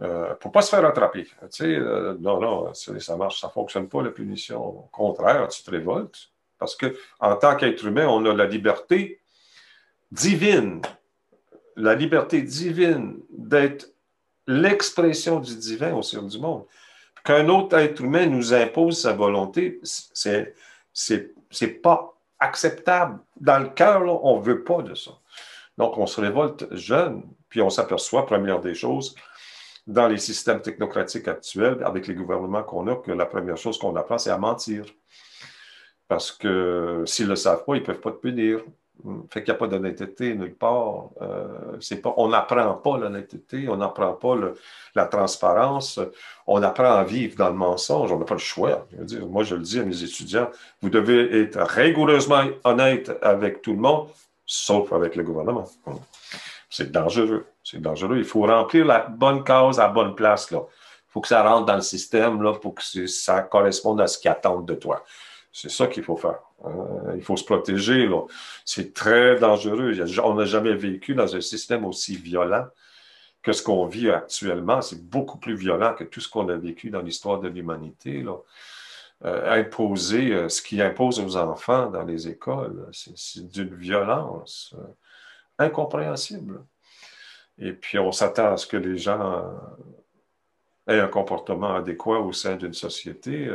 [0.00, 1.24] Euh, pour ne pas se faire attraper.
[1.24, 4.64] Tu sais, euh, non, non, ça marche, ça ne fonctionne pas, la punition.
[4.64, 6.30] Au contraire, tu te révoltes.
[6.58, 9.20] Parce qu'en tant qu'être humain, on a la liberté
[10.10, 10.80] divine,
[11.76, 13.90] la liberté divine d'être
[14.46, 16.64] l'expression du divin au sein du monde.
[17.24, 20.54] Qu'un autre être humain nous impose sa volonté, c'est,
[20.92, 23.20] c'est, pas acceptable.
[23.40, 25.12] Dans le cœur, on ne veut pas de ça.
[25.78, 29.14] Donc, on se révolte jeune, puis on s'aperçoit, première des choses,
[29.86, 33.94] dans les systèmes technocratiques actuels, avec les gouvernements qu'on a, que la première chose qu'on
[33.96, 34.84] apprend, c'est à mentir.
[36.08, 38.62] Parce que s'ils ne le savent pas, ils ne peuvent pas te punir.
[39.30, 41.08] Fait qu'il n'y a pas d'honnêteté nulle part.
[41.20, 44.36] Euh, pas, on n'apprend pas l'honnêteté, on n'apprend pas
[44.94, 45.98] la transparence,
[46.46, 48.86] on apprend à vivre dans le mensonge, on n'a pas le choix.
[49.28, 50.50] moi, je le dis à mes étudiants,
[50.82, 54.08] vous devez être rigoureusement honnête avec tout le monde,
[54.46, 55.64] sauf avec le gouvernement.
[56.70, 57.46] C'est dangereux.
[57.64, 58.18] C'est dangereux.
[58.18, 60.48] Il faut remplir la bonne cause à la bonne place.
[60.50, 60.58] Il
[61.08, 64.30] faut que ça rentre dans le système là, pour que ça corresponde à ce qu'ils
[64.30, 65.04] attendent de toi.
[65.52, 66.40] C'est ça qu'il faut faire.
[66.64, 68.08] Euh, il faut se protéger.
[68.64, 69.94] C'est très dangereux.
[70.24, 72.66] On n'a jamais vécu dans un système aussi violent
[73.42, 74.80] que ce qu'on vit actuellement.
[74.80, 78.24] C'est beaucoup plus violent que tout ce qu'on a vécu dans l'histoire de l'humanité.
[79.24, 84.74] Euh, imposer euh, ce qui impose aux enfants dans les écoles, c'est d'une violence
[85.58, 86.64] incompréhensible.
[87.58, 89.54] Et puis, on s'attend à ce que les gens
[90.88, 93.48] euh, aient un comportement adéquat au sein d'une société.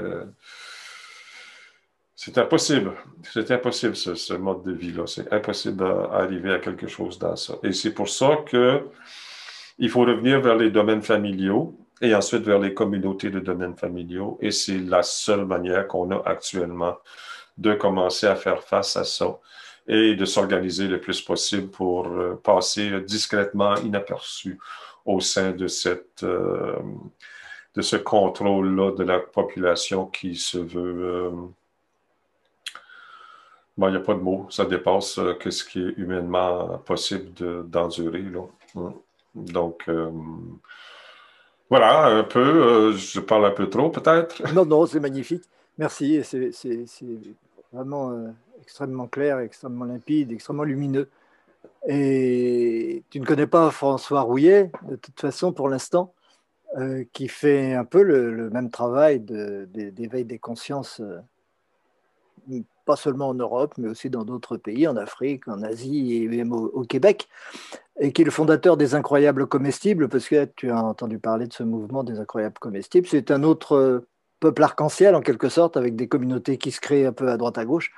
[2.19, 2.93] C'est impossible.
[3.31, 5.05] C'est impossible, ce, mode de vie-là.
[5.05, 7.53] C'est impossible d'arriver à quelque chose dans ça.
[7.61, 12.73] Et c'est pour ça qu'il faut revenir vers les domaines familiaux et ensuite vers les
[12.73, 14.39] communautés de domaines familiaux.
[14.41, 16.97] Et c'est la seule manière qu'on a actuellement
[17.59, 19.37] de commencer à faire face à ça
[19.87, 24.57] et de s'organiser le plus possible pour euh, passer discrètement inaperçu
[25.05, 26.77] au sein de, cette, euh,
[27.75, 31.05] de ce contrôle-là de la population qui se veut...
[31.05, 31.31] Euh,
[33.77, 37.31] bon, il n'y a pas de mots, ça dépasse ce qui est humainement possible
[37.69, 38.23] d'endurer.
[38.23, 38.89] Mm.
[39.35, 39.89] Donc,
[41.69, 44.53] voilà, un peu, je parle un peu trop peut-être.
[44.53, 45.43] Non, non, c'est magnifique.
[45.77, 46.51] Merci, c'est
[47.71, 51.09] vraiment extrêmement clair, extrêmement limpide, extrêmement lumineux.
[51.87, 56.13] Et tu ne connais pas François Rouillet, de toute façon, pour l'instant,
[56.77, 61.19] euh, qui fait un peu le, même travail d'éveil des consciences, euh,
[62.87, 66.53] pas seulement en Europe, mais aussi dans d'autres pays, en Afrique, en Asie et même
[66.53, 67.27] au, Québec,
[67.99, 71.53] et qui est le fondateur des Incroyables Comestibles, parce que tu as entendu parler de
[71.53, 73.07] ce mouvement des Incroyables Comestibles.
[73.07, 74.03] C'est un autre
[74.39, 77.57] peuple arc-en-ciel, en quelque sorte, avec des communautés qui se créent un peu à droite
[77.57, 77.91] à gauche.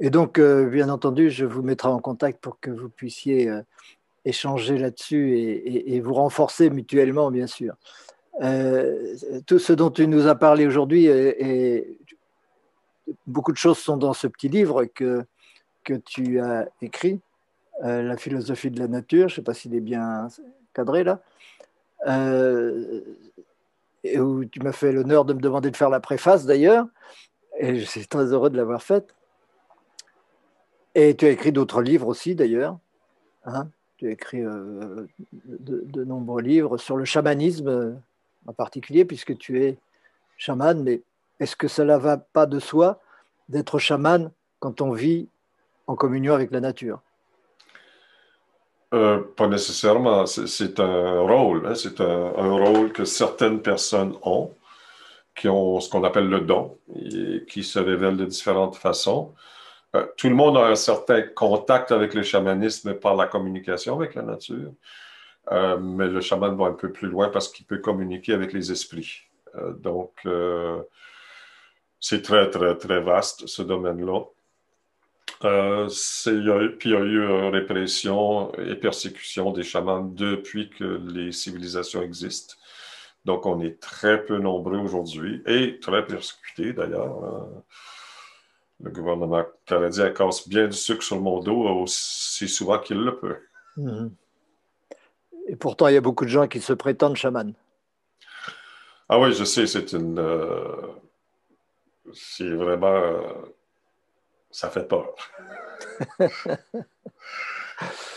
[0.00, 3.62] Et donc, euh, bien entendu, je vous mettrai en contact pour que vous puissiez euh,
[4.24, 7.74] échanger là-dessus et, vous renforcer mutuellement, bien sûr.
[8.42, 9.14] Euh,
[9.46, 11.98] tout ce dont tu nous as parlé aujourd'hui, et,
[13.26, 15.24] beaucoup de choses sont dans ce petit livre que,
[15.84, 17.20] que tu as écrit,
[17.82, 19.28] La philosophie de la nature.
[19.28, 20.28] Je ne sais pas s'il est bien
[20.74, 21.20] cadré là.
[24.04, 26.86] et où tu m'as fait l'honneur de me demander de faire la préface d'ailleurs.
[27.58, 29.14] Et je suis très heureux de l'avoir faite.
[30.94, 32.78] Et tu as écrit d'autres livres aussi, d'ailleurs.
[33.44, 33.68] Hein.
[33.96, 35.06] tu as écrit euh,
[35.44, 37.92] de, nombreux livres sur le chamanisme euh,
[38.46, 39.78] en particulier, puisque tu es
[40.36, 40.82] chaman.
[40.82, 41.02] Mais
[41.40, 43.00] est-ce que cela va pas de soi
[43.48, 44.30] d'être chaman
[44.60, 45.28] quand on vit
[45.86, 47.00] en communion avec la nature?
[48.92, 50.26] Euh, Pas nécessairement.
[50.26, 51.66] C'est un rôle.
[51.66, 51.74] Hein.
[51.74, 54.52] C'est un, rôle que certaines personnes ont,
[55.34, 59.34] qui ont ce qu'on appelle le don, et qui se révèlent de différentes façons.
[59.96, 64.14] Euh, tout le monde a un certain contact avec le chamanisme par la communication avec
[64.14, 64.72] la nature.
[65.52, 68.70] Euh, mais le chaman va un peu plus loin parce qu'il peut communiquer avec les
[68.70, 69.22] esprits.
[69.82, 70.24] Donc,
[72.00, 74.24] c'est très, très, très vaste, ce domaine-là.
[75.40, 82.54] puis il y a eu répression et persécution des chamans depuis que les civilisations existent.
[83.24, 87.24] Donc, on est très peu nombreux aujourd'hui et très persécutés d'ailleurs.
[87.24, 87.62] Hein.
[88.82, 93.36] Le gouvernement canadien casse bien du sucre sur mon dos aussi souvent qu'il le peut.
[93.76, 94.10] Mhm.
[95.48, 97.52] Et pourtant, il y a beaucoup de gens qui se prétendent chamans.
[99.08, 100.18] Ah oui, je sais, c'est une.
[102.12, 102.94] C'est vraiment.
[102.94, 103.20] Euh,
[104.50, 105.14] ça fait peur.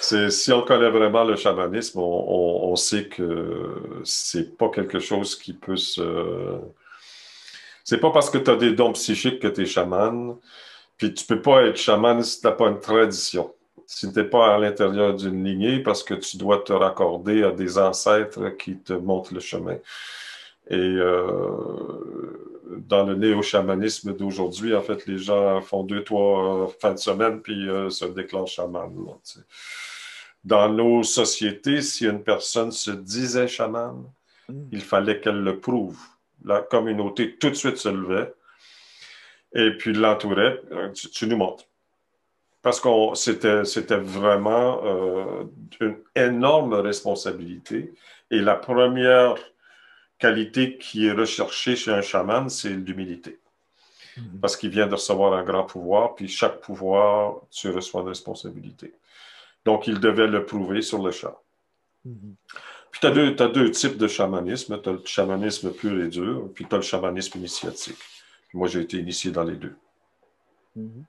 [0.02, 5.78] si on connaît vraiment le chamanisme, on, sait que c'est pas quelque chose qui peut
[5.78, 6.60] se.
[7.84, 10.38] C'est pas parce que tu as des dons psychiques que tu es chaman.
[10.98, 13.54] Puis tu peux pas être chaman si tu n'as pas une tradition
[13.86, 17.52] si tu n'es pas à l'intérieur d'une lignée, parce que tu dois te raccorder à
[17.52, 19.78] des ancêtres qui te montrent le chemin.
[20.70, 27.00] Et euh, dans le néo-chamanisme d'aujourd'hui, en fait, les gens font deux, trois fins de
[27.00, 28.92] semaine, puis euh, se déclenchent chaman.
[30.44, 34.04] dans nos sociétés, si une personne se disait chaman,
[34.50, 34.68] mm.
[34.72, 36.00] il fallait qu'elle le prouve.
[36.46, 38.34] La communauté tout de suite se levait
[39.54, 40.62] et puis l'entourait.
[40.94, 41.66] Tu, tu nous montres
[42.64, 45.44] parce que c'était vraiment euh,
[45.82, 47.94] une énorme responsabilité.
[48.32, 49.36] Et la première
[50.24, 53.40] qualité qui est recherchée chez un chaman, c'est l'humilité.
[54.16, 54.40] Mhm.
[54.42, 58.94] Parce qu'il vient de recevoir un grand pouvoir, puis chaque pouvoir, tu reçois une responsabilité.
[59.66, 61.38] Donc, il devait le prouver sur le champ.
[62.06, 62.36] Mhm.
[62.92, 64.80] Puis, tu as, deux types de chamanisme.
[64.82, 68.04] Tu as le chamanisme pur et dur, puis tu as le chamanisme initiatique.
[68.54, 69.76] moi, j'ai été initié dans les deux.
[70.78, 71.04] Mhm.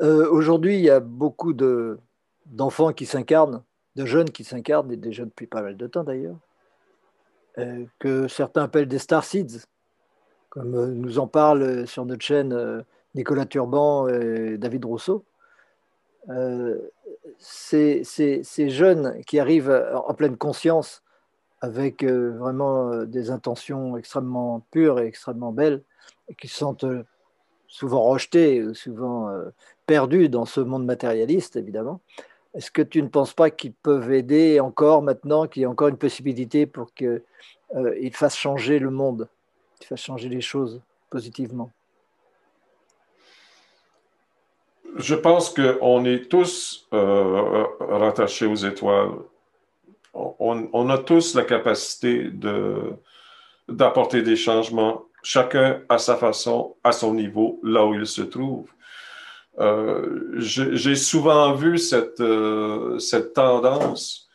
[0.00, 1.52] Euh, aujourd'hui, il y a beaucoup
[2.46, 3.62] d'enfants qui s'incarnent,
[3.96, 6.38] de jeunes qui s'incarnent, et des jeunes depuis pas mal de temps d'ailleurs,
[7.98, 9.66] que certains appellent des star seeds,
[10.48, 12.84] comme euh, nous en parlent sur notre chaîne
[13.14, 15.24] Nicolas Turban et David Rousseau.
[17.38, 21.02] Ces, ces, jeunes qui arrivent en pleine conscience
[21.60, 25.82] avec vraiment des intentions extrêmement pures et extrêmement belles,
[26.28, 26.86] et qui se sentent
[27.66, 29.30] souvent rejetés, souvent
[29.86, 32.00] perdus dans ce monde matérialiste, évidemment.
[32.54, 35.88] Est-ce que tu ne penses pas qu'ils peuvent aider encore maintenant, qu'il y a encore
[35.88, 37.22] une possibilité pour qu'ils
[37.74, 39.28] euh, fassent changer le monde,
[39.78, 41.70] qu'ils fassent changer les choses positivement?
[44.96, 49.12] Je pense qu'on est tous euh, rattachés aux étoiles.
[50.14, 52.30] On, a tous la capacité
[53.66, 58.68] d'apporter des changements, chacun à sa façon, à son niveau, là où il se trouve.
[59.58, 64.28] Euh, j'ai souvent vu cette, euh, cette tendance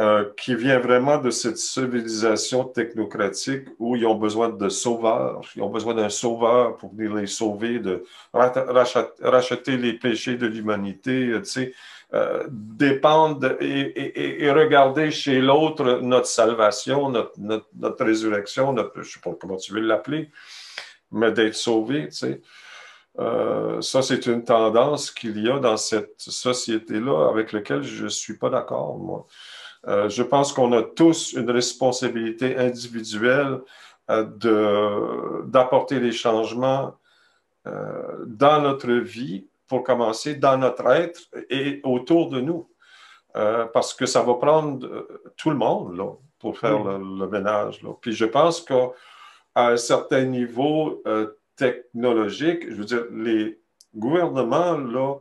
[0.00, 5.62] euh, qui vient vraiment de cette civilisation technocratique où ils ont besoin de sauveurs, ils
[5.62, 11.44] ont besoin d'un sauveur pour venir les sauver, de racheter les péchés de l'humanité, tu
[11.44, 11.74] sais,
[12.48, 17.08] dépendre et, regarder chez l'autre notre salvation,
[17.38, 20.30] notre, résurrection, je ne sais pas comment tu veux l'appeler,
[21.12, 22.40] mais d'être sauvé, tu sais.
[23.18, 28.08] Euh, ça, c'est une tendance qu'il y a dans cette société-là avec laquelle je ne
[28.08, 29.26] suis pas d'accord, moi.
[29.86, 33.60] Euh, je pense qu'on a tous une responsabilité individuelle
[34.10, 36.94] euh, d'apporter des changements
[38.26, 42.68] dans notre vie, pour commencer, dans notre être et autour de nous.
[43.32, 44.86] parce que ça va prendre
[45.38, 47.82] tout le monde là, pour faire le, le, ménage.
[47.82, 47.94] Là.
[48.02, 48.90] Puis je pense qu'à
[49.54, 51.02] un certain niveau,
[51.56, 53.58] technologique, je veux dire, les
[53.94, 55.16] gouvernements, là,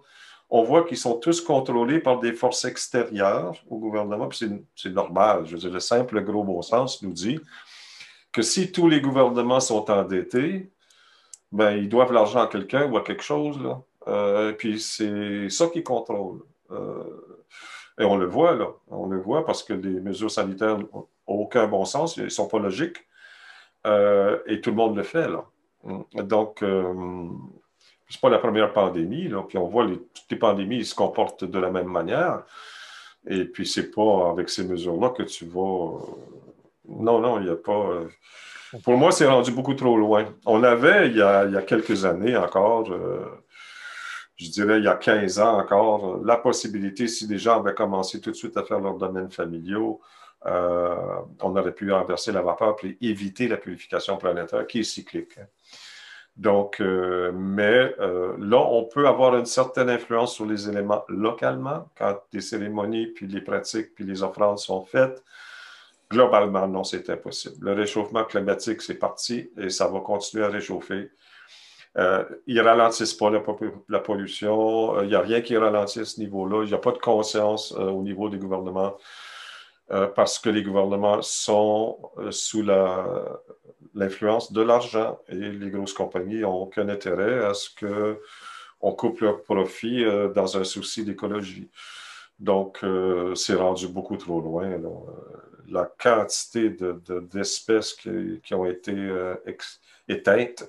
[0.49, 5.45] on voit qu'ils sont tous contrôlés par des forces extérieures au gouvernement, puis c'est normal.
[5.45, 7.39] Je veux dire, le simple gros bon sens nous dit
[8.31, 10.71] que si tous les gouvernements sont endettés,
[11.51, 13.81] ben, ils doivent l'argent à quelqu'un ou à quelque chose, là.
[14.07, 16.41] Euh, puis c'est ça qui contrôle.
[16.71, 17.03] Euh,
[17.99, 18.67] et on le voit, là.
[18.89, 22.47] On le voit parce que les mesures sanitaires n'ont aucun bon sens, ils ne sont
[22.47, 22.97] pas logiques.
[23.85, 25.45] Euh, et tout le monde le fait, là.
[26.13, 27.27] Donc, euh,
[28.09, 31.43] c'est pas la première pandémie, là, puis on voit les, toutes les pandémies se comportent
[31.45, 32.43] de la même manière.
[33.27, 35.59] Et puis, c'est pas avec ces mesures-là que tu vas.
[35.59, 35.99] Euh,
[36.89, 37.71] non, non, il n'y a pas.
[37.71, 38.07] Euh,
[38.83, 40.25] pour moi, c'est rendu beaucoup trop loin.
[40.45, 43.25] On avait, il y a, quelques années encore, euh,
[44.35, 48.19] je dirais il y a 15 ans encore, la possibilité, si les gens avaient commencé
[48.19, 50.01] tout de suite à faire leurs domaines familiaux,
[50.45, 55.37] on aurait pu renverser la vapeur et éviter la purification planétaire qui est cyclique.
[56.35, 61.89] Donc, euh, mais euh, là, on peut avoir une certaine influence sur les éléments localement
[61.95, 65.23] quand les cérémonies, puis les pratiques, puis les offrandes sont faites.
[66.09, 67.55] Globalement, non, c'est impossible.
[67.61, 71.11] Le réchauffement climatique, c'est parti et ça va continuer à réchauffer.
[71.97, 75.01] Euh, ils ralentissent pas la, pollution.
[75.03, 76.63] Il n'y a rien qui ralentit à ce niveau-là.
[76.63, 78.97] Il n'y a pas de conscience au niveau des gouvernements
[80.15, 81.99] parce que les gouvernements sont
[82.31, 83.23] sous la,
[83.95, 89.43] l'influence de l'argent et les grosses compagnies n'ont aucun intérêt à ce qu'on coupe leur
[89.43, 91.69] profit euh, dans un souci d'écologie.
[92.39, 94.69] Donc, euh, c'est rendu beaucoup trop loin.
[95.69, 96.75] La quantité
[97.31, 99.35] d'espèces qui, ont été euh,
[100.07, 100.67] éteintes,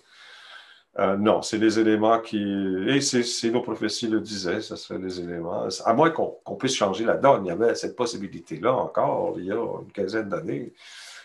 [0.97, 2.39] non, c'est les éléments qui.
[2.87, 5.66] Et c'est nos prophéties le disaient, ce seraient les éléments.
[5.85, 7.45] À moins qu'on puisse changer la donne.
[7.45, 10.72] Il y avait cette possibilité-là encore il y a une quinzaine d'années.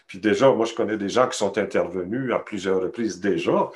[0.09, 3.69] Puis déjà, moi, je connais des gens qui sont intervenus à plusieurs reprises déjà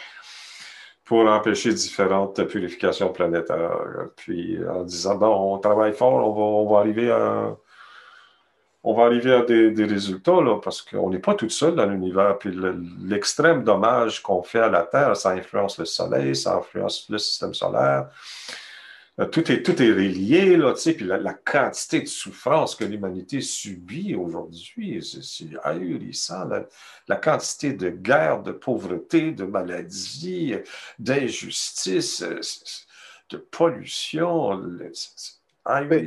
[1.06, 4.08] pour empêcher différentes purifications planétaires.
[4.16, 7.56] Puis en disant, bon, on travaille fort, on va, arriver à,
[8.84, 12.40] on va arriver à des, résultats, là, parce qu'on n'est pas tout seul dans l'univers.
[12.40, 12.52] Puis
[13.04, 17.54] l'extrême dommage qu'on fait à la Terre, ça influence le Soleil, ça influence le système
[17.54, 18.08] solaire.
[19.20, 22.84] Euh, tout est, tout est relié, là, tu sais, puis la, quantité de souffrance que
[22.84, 26.46] l'humanité subit aujourd'hui, c'est ahurissant.
[26.46, 26.66] La,
[27.08, 30.56] la, quantité de guerre, de pauvreté, de maladie,
[30.98, 32.40] d'injustice, euh,
[33.30, 34.60] de pollution,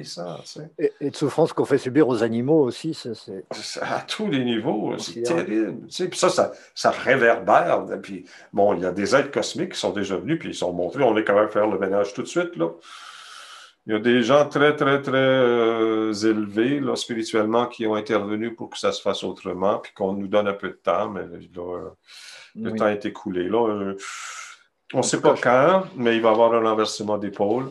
[0.03, 0.71] Tu sais.
[1.01, 2.95] et, de souffrance qu'on fait subir aux animaux aussi.
[2.95, 3.43] c'est
[3.81, 5.87] À tous les niveaux, c'est terrible.
[5.87, 7.87] Tu sais, puis ça, ça, ça réverbère.
[8.03, 10.73] Puis, bon, il y a des êtres cosmiques qui sont déjà venus, puis ils sont
[10.73, 11.03] montrés.
[11.03, 12.71] On est quand même faire le ménage tout de suite, là.
[13.87, 18.53] Il y a des gens très, très, très euh, élevés là, spirituellement qui ont intervenu
[18.53, 21.23] pour que ça se fasse autrement, puis qu'on nous donne un peu de temps, mais
[21.23, 21.95] là,
[22.57, 23.49] le temps est écoulé.
[23.49, 23.97] Là, euh,
[24.93, 27.71] on ne sait pas quand, mais il va y avoir un renversement d'épaule.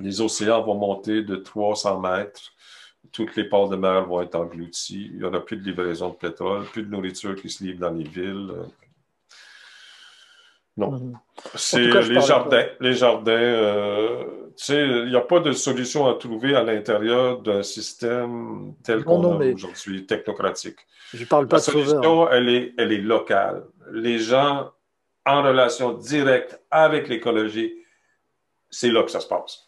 [0.00, 2.52] Les océans vont monter de 300 mètres.
[3.12, 5.10] Toutes les ports de mer vont être engloutis.
[5.12, 7.90] Il n'y aura plus de livraison de pétrole, plus de nourriture qui se livre dans
[7.90, 8.50] les villes.
[10.76, 10.90] Non.
[10.90, 11.18] Mhm.
[11.54, 12.66] C'est les jardins.
[12.80, 14.24] Les jardins, euh,
[14.56, 19.04] tu sais, il n'y a pas de solution à trouver à l'intérieur d'un système tel
[19.04, 20.78] qu'on a aujourd'hui, technocratique.
[21.12, 23.64] Je parle pas La solution, elle est, elle est locale.
[23.92, 24.72] Les gens
[25.26, 27.72] en relation directe avec l'écologie,
[28.68, 29.66] c'est là que ça se passe.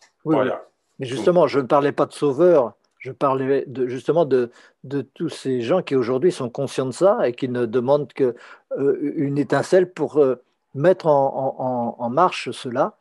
[0.98, 4.50] Mais justement, je ne parlais pas de sauveurs, je parlais de, justement de,
[4.84, 8.34] de tous ces gens qui aujourd'hui sont conscients de ça et qui ne demandent qu'une
[8.78, 10.42] euh, étincelle pour euh,
[10.74, 12.96] mettre en, marche cela.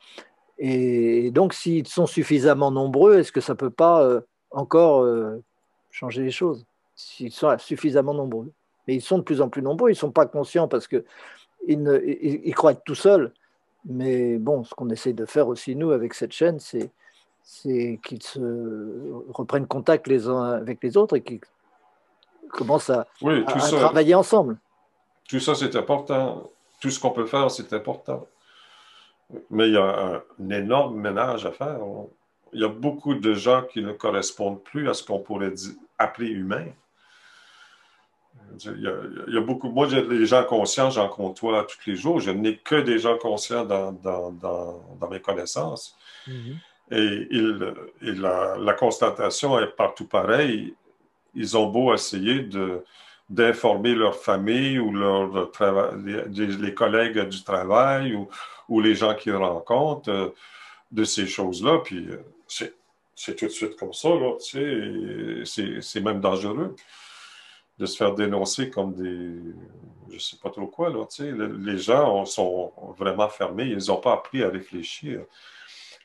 [0.58, 4.22] Et donc, s'ils sont suffisamment nombreux, est-ce que ça ne peut pas euh,
[4.52, 5.06] encore
[5.92, 6.66] changer les choses?
[6.96, 8.52] S'ils sont suffisamment nombreux.
[8.88, 11.04] Mais ils sont de plus en plus nombreux, ils ne sont pas conscients parce qu'ils
[11.68, 13.34] ils, croient être tout seuls.
[13.86, 16.92] Mais bon, ce qu'on essaie de faire aussi, nous, avec cette chaîne, c'est,
[17.46, 18.40] c'est qu'ils se
[19.30, 21.40] reprennent contact les uns avec les autres et qu'ils
[22.50, 24.58] commencent à, à travailler ensemble.
[25.30, 26.50] Tout ça, c'est important
[26.86, 28.28] tout ce qu'on peut faire, c'est important.
[29.50, 31.80] Mais il y a un, énorme ménage à faire.
[32.54, 35.54] Il y a beaucoup de gens qui ne correspondent plus à ce qu'on pourrait
[35.98, 36.68] appeler humain.
[38.66, 38.82] Il
[39.34, 39.70] y, a, beaucoup.
[39.70, 42.20] Moi, j'ai des gens conscients, j'en côtoie tous les jours.
[42.20, 45.98] Je n'ai que des gens conscients dans, dans, mes connaissances.
[46.28, 46.56] Mm-hmm.
[46.92, 47.28] Et,
[48.02, 50.76] la, constatation est partout pareille.
[51.34, 52.48] Ils ont beau essayer
[53.30, 55.52] d'informer leur famille ou leur
[55.98, 58.16] les, collègues du travail
[58.70, 60.30] ou, les gens qu'ils rencontrent euh,
[60.92, 61.80] de ces choses-là.
[61.84, 62.18] Puis euh,
[63.16, 66.76] c'est tout de suite comme ça, là, c'est même dangereux
[67.78, 69.54] de se faire dénoncer comme des,
[70.12, 74.44] je sais pas trop quoi, là, les gens sont vraiment fermés, ils n'ont pas appris
[74.44, 75.22] à réfléchir.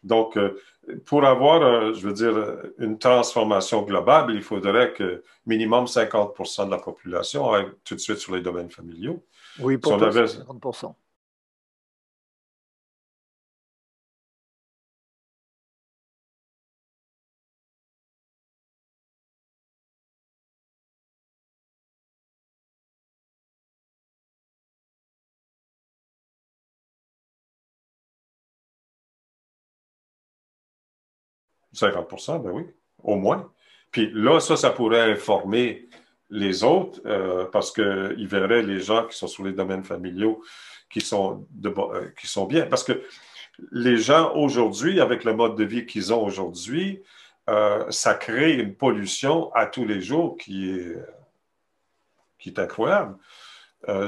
[0.03, 0.61] Donc, euh,
[1.05, 2.35] pour avoir, euh, je veux dire,
[2.79, 8.19] une transformation globale, il faudrait que minimum 50% de la population aille tout de suite
[8.19, 9.23] sur les domaines familiaux.
[9.59, 10.97] Oui, pour si 50
[31.75, 32.65] 50% ben oui,
[33.03, 33.51] au moins.
[33.91, 35.89] Puis là, ça, ça pourrait informer
[36.31, 40.43] les autres euh, parce qu'ils verraient les gens qui sont sur les domaines familiaux
[40.89, 42.67] qui sont, euh, qui sont bien.
[42.67, 43.03] Parce que
[43.73, 47.03] les gens aujourd'hui, avec le mode de vie qu'ils ont aujourd'hui,
[47.49, 50.97] euh, ça crée une pollution à tous les jours qui est,
[52.39, 53.17] qui est incroyable.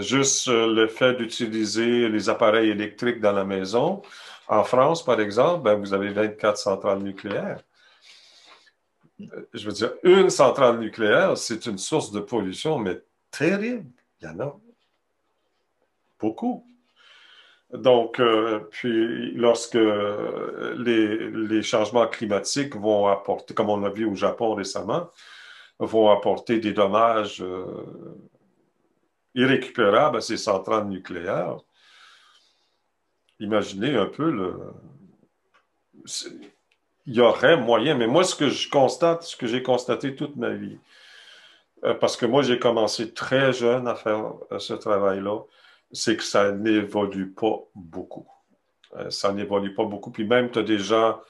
[0.01, 4.03] Juste le fait d'utiliser les appareils électriques dans la maison.
[4.53, 7.63] En France, par exemple, ben, vous avez 24 centrales nucléaires.
[9.19, 13.01] Je veux dire, une centrale nucléaire, c'est une source de pollution, mais
[13.31, 13.91] terrible.
[14.21, 14.55] Il y en a
[16.21, 16.67] beaucoup.
[17.73, 19.79] Donc, euh, puis lorsque
[20.77, 25.09] les, les, changements climatiques vont apporter, comme on l'a vu au Japon récemment,
[25.79, 27.65] vont apporter des dommages euh,
[29.35, 31.57] irrécupérables à ces centrales nucléaires,
[33.43, 34.55] imaginez un peu le...
[37.07, 40.37] Il y aurait moyen, mais moi, ce que je constate, ce que j'ai constaté toute
[40.37, 40.79] ma vie,
[41.85, 45.41] euh, parce que moi, j'ai commencé très jeune à faire ce travail-là,
[45.91, 48.27] c'est que ça n'évolue pas beaucoup.
[48.97, 50.11] Euh, ça n'évolue pas beaucoup.
[50.11, 51.21] Puis même, tu as des gens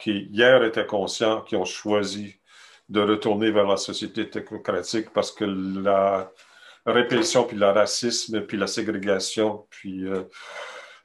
[0.00, 2.40] qui, hier, étaient conscients, qui ont choisi
[2.88, 6.32] de retourner vers la société technocratique parce que la
[6.84, 10.24] répression, puis le racisme, puis la ségrégation, puis euh,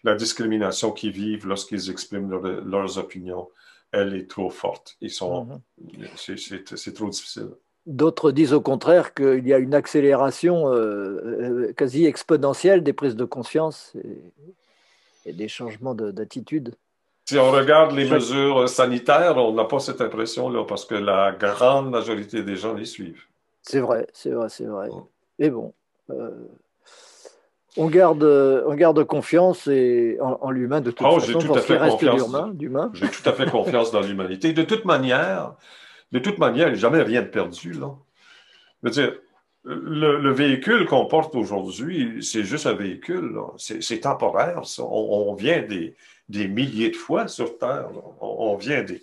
[0.05, 3.49] la discrimination qu'ils vivent lorsqu'ils expriment leurs opinions,
[3.91, 4.95] elle est trop forte.
[5.01, 6.75] Ils sont, mm-hmm.
[6.75, 7.49] c'est trop difficile.
[7.87, 13.15] D'autres disent au contraire qu'il y a une accélération euh, euh, quasi exponentielle des prises
[13.15, 13.93] de conscience
[15.25, 16.75] et, des changements d'attitude.
[17.25, 21.89] Si on regarde les mesures sanitaires, on n'a pas cette impression-là parce que la grande
[21.89, 23.23] majorité des gens les suivent.
[23.63, 24.89] C'est vrai, c'est vrai, c'est vrai.
[25.39, 25.73] Mais bon,
[26.11, 26.29] euh,
[27.77, 32.91] on, garde, on garde confiance et en, l'humain de toute oh, façon tout d'humain.
[32.93, 34.53] J'ai tout à fait confiance dans l'humanité.
[34.53, 35.53] De toute manière,
[36.11, 37.73] de toute manière, il n'y a jamais rien de perdu.
[37.73, 37.91] Là.
[38.83, 39.13] Je veux dire,
[39.65, 43.35] le, véhicule qu'on porte aujourd'hui, c'est juste un véhicule.
[43.57, 44.61] C'est temporaire.
[44.79, 47.89] On, vient des, milliers de fois sur Terre.
[48.21, 49.01] On, vient des,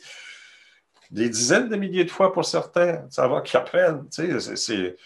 [1.10, 3.04] dizaines de milliers de fois pour certains.
[3.10, 4.06] Ça va qu'ils apprennent.
[4.10, 4.96] C'est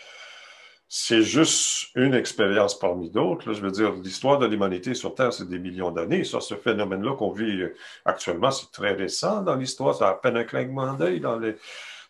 [0.89, 3.53] juste une expérience parmi d'autres.
[3.53, 6.25] Je veux dire, l'histoire de l'humanité sur Terre, c'est des millions d'années.
[6.25, 7.65] Ce phénomène-là qu'on vit
[8.05, 10.01] actuellement, c'est très récent dans l'histoire.
[10.03, 11.57] A à peine un clinquement d'œil dans les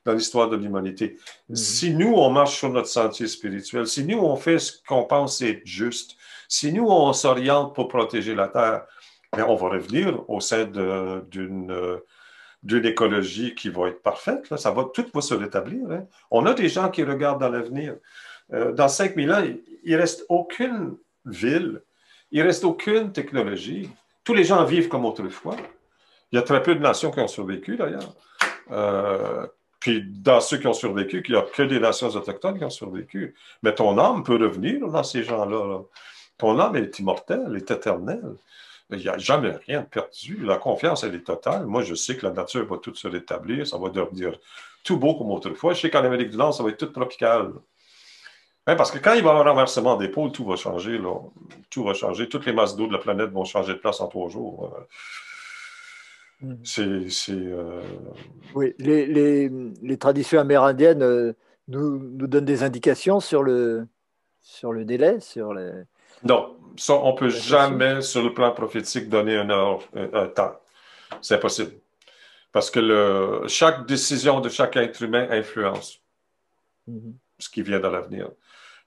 [0.07, 1.18] dans l'histoire de l'humanité.
[1.49, 1.57] Mhm.
[1.57, 5.43] Si nous, on marche sur notre sentier spirituel, si nous, on fait ce qu'on pense
[5.43, 6.16] être juste,
[6.49, 8.87] si nous, on s'oriente pour protéger la Terre,
[9.35, 12.01] bien, on va revenir au sein d'une
[12.62, 14.51] d'une écologie qui va être parfaite.
[14.51, 14.57] Là.
[14.57, 15.89] Ça va, tout va se rétablir.
[15.91, 16.07] Hein.
[16.33, 17.95] On a des gens qui regardent dans l'avenir.
[18.53, 19.42] Euh, dans 5000 ans,
[19.84, 21.82] il ne reste aucune ville,
[22.30, 23.90] il ne reste aucune technologie.
[24.24, 25.57] Tous les gens vivent comme autrefois.
[26.32, 28.14] Il y a très peu de nations qui ont survécu, d'ailleurs.
[28.72, 29.47] Euh,
[29.78, 32.70] puis dans ceux qui ont survécu, il n'y a que des nations autochtones qui ont
[32.70, 33.34] survécu.
[33.62, 35.82] Mais ton âme peut revenir dans ces gens-là.
[36.38, 38.34] Ton âme est immortelle, est éternelle.
[38.90, 40.38] Il n'y a jamais rien de perdu.
[40.44, 41.66] La confiance, elle est totale.
[41.66, 43.66] Moi, je sais que la nature va tout se rétablir.
[43.66, 44.38] Ça va devenir
[44.84, 45.74] tout beau comme autrefois.
[45.74, 47.53] Je sais qu'en Amérique du Nord, ça va être tout tropical.
[48.69, 51.01] Hein, parce que quand il va y avoir un renversement des pôles, tout va changer.
[51.71, 52.29] Tout va changer.
[52.29, 54.75] Toutes les masses d'eau de la planète vont changer de place en trois jours.
[56.41, 56.55] Mm.
[56.64, 57.31] C'est.
[57.31, 57.81] Euh,
[58.55, 59.51] oui, les, les,
[59.83, 61.33] les, traditions amérindiennes euh,
[61.69, 63.87] nous, nous, donnent des indications sur le,
[64.43, 65.71] sur le délai, sur les.
[66.25, 70.57] Non, ça, on ne peut jamais, sur le plan prophétique, donner un, heure, un, temps.
[71.23, 71.73] C'est impossible.
[72.53, 76.01] Parce que le, chaque décision de chaque être humain influence
[76.89, 77.12] mm-hmm.
[77.39, 78.31] ce qui vient dans l'avenir.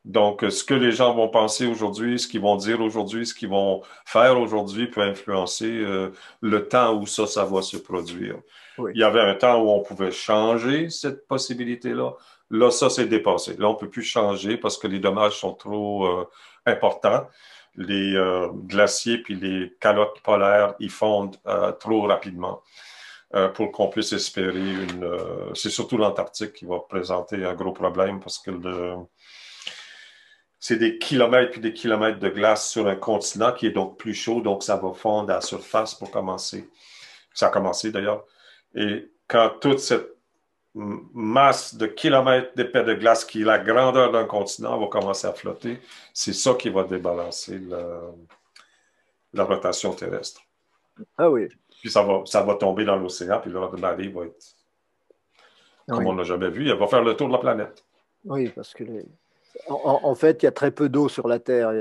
[0.05, 3.49] Donc, ce que les gens vont penser aujourd'hui, ce qu'ils vont dire aujourd'hui, ce qu'ils
[3.49, 8.37] vont faire aujourd'hui peut influencer euh, le temps où ça, ça va se produire.
[8.77, 12.13] Il y avait un temps où on pouvait changer cette possibilité-là.
[12.49, 13.57] Là, ça, c'est dépassé.
[13.57, 16.29] Là, on ne peut plus changer parce que les dommages sont trop euh,
[16.65, 17.27] importants.
[17.75, 21.37] Les euh, glaciers puis les calottes polaires, ils fondent
[21.79, 22.61] trop rapidement.
[23.53, 25.07] pour qu'on puisse espérer une...
[25.53, 28.95] c'est surtout l'Antarctique qui va présenter un gros problème parce que le,
[30.59, 34.13] c'est des kilomètres puis des kilomètres de glace sur un continent qui est donc plus
[34.13, 36.69] chaud, donc ça va fondre à la surface pour commencer.
[37.33, 38.25] Ça a commencé d'ailleurs.
[38.75, 40.15] Et quand toute cette
[40.73, 45.33] masse de kilomètres d'épais de glace qui est la grandeur d'un continent va commencer à
[45.33, 45.79] flotter,
[46.13, 47.59] c'est ça qui va débalancer
[49.33, 50.41] la, rotation terrestre.
[51.17, 51.47] Ah oui.
[51.79, 54.55] Puis ça va, ça va tomber dans l'océan, puis le marée va être
[55.87, 56.69] comme on n'a jamais vu.
[56.69, 57.83] Elle va faire le tour de la planète.
[58.25, 59.05] Oui, parce que les,
[59.67, 61.71] en, fait, il y a très peu d'eau sur la Terre.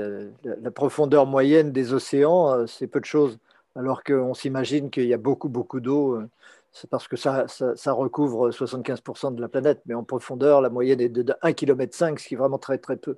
[0.43, 3.39] La, profondeur moyenne des océans, euh, c'est peu de choses.
[3.75, 6.15] Alors qu'on s'imagine qu'il y a beaucoup, beaucoup d'eau.
[6.15, 6.29] Euh,
[6.71, 7.45] c'est parce que ça,
[7.87, 9.81] recouvre 75% de la planète.
[9.85, 12.97] Mais en profondeur, la moyenne est de 1,5 km, ce qui est vraiment très, très
[12.97, 13.17] peu.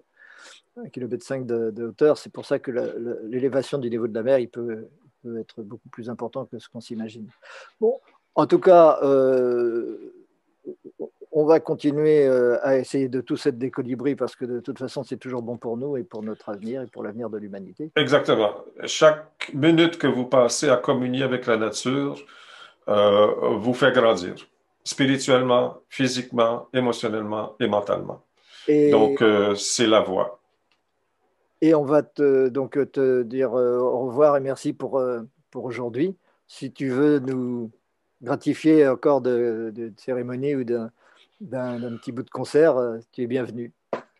[0.78, 2.18] 1,5 km de, de hauteur.
[2.18, 2.72] C'est pour ça que
[3.24, 4.88] l'élévation du niveau de la mer, il peut,
[5.38, 7.28] être beaucoup plus important que ce qu'on s'imagine.
[7.80, 7.99] Bon,
[8.36, 10.14] en tout cas, euh,
[11.32, 14.80] on, va continuer euh, à essayer de tous être des colibris parce que de toute
[14.80, 17.92] façon, c'est toujours bon pour nous et pour notre avenir et pour l'avenir de l'humanité.
[17.96, 18.52] Exactement.
[18.86, 22.20] Chaque minute que vous passez à communier avec la nature
[22.88, 24.36] euh, vous fait grandir
[24.84, 28.24] spirituellement, physiquement, émotionnellement et mentalement.
[28.68, 30.40] donc, euh, c'est la voie.
[31.62, 35.00] Et on va te, donc te dire au revoir et merci pour,
[35.52, 36.18] pour aujourd'hui.
[36.48, 37.70] Si tu veux nous
[38.22, 40.92] gratifier encore de, de cérémonie ou d'un
[41.42, 43.74] d'un petit bout de concert, euh, tu es bienvenu.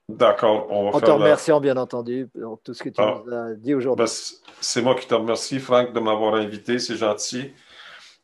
[0.10, 0.68] D'accord.
[0.70, 3.22] On en te remerciant, bien entendu, pour tout ce que tu ah.
[3.26, 4.04] nous as dit aujourd'hui.
[4.04, 4.12] Ben,
[4.60, 6.80] c'est moi qui te remercie, Franck, de m'avoir invité.
[6.80, 7.54] C'est gentil.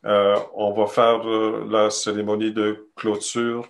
[0.05, 3.67] Euh, on va faire euh, la cérémonie de clôture,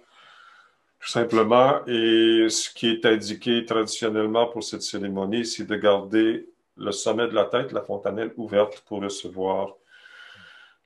[0.99, 1.85] tout simplement.
[1.85, 7.33] Et ce qui est indiqué traditionnellement pour cette cérémonie, c'est de garder le sommet de
[7.33, 9.75] la tête, la fontanelle ouverte pour recevoir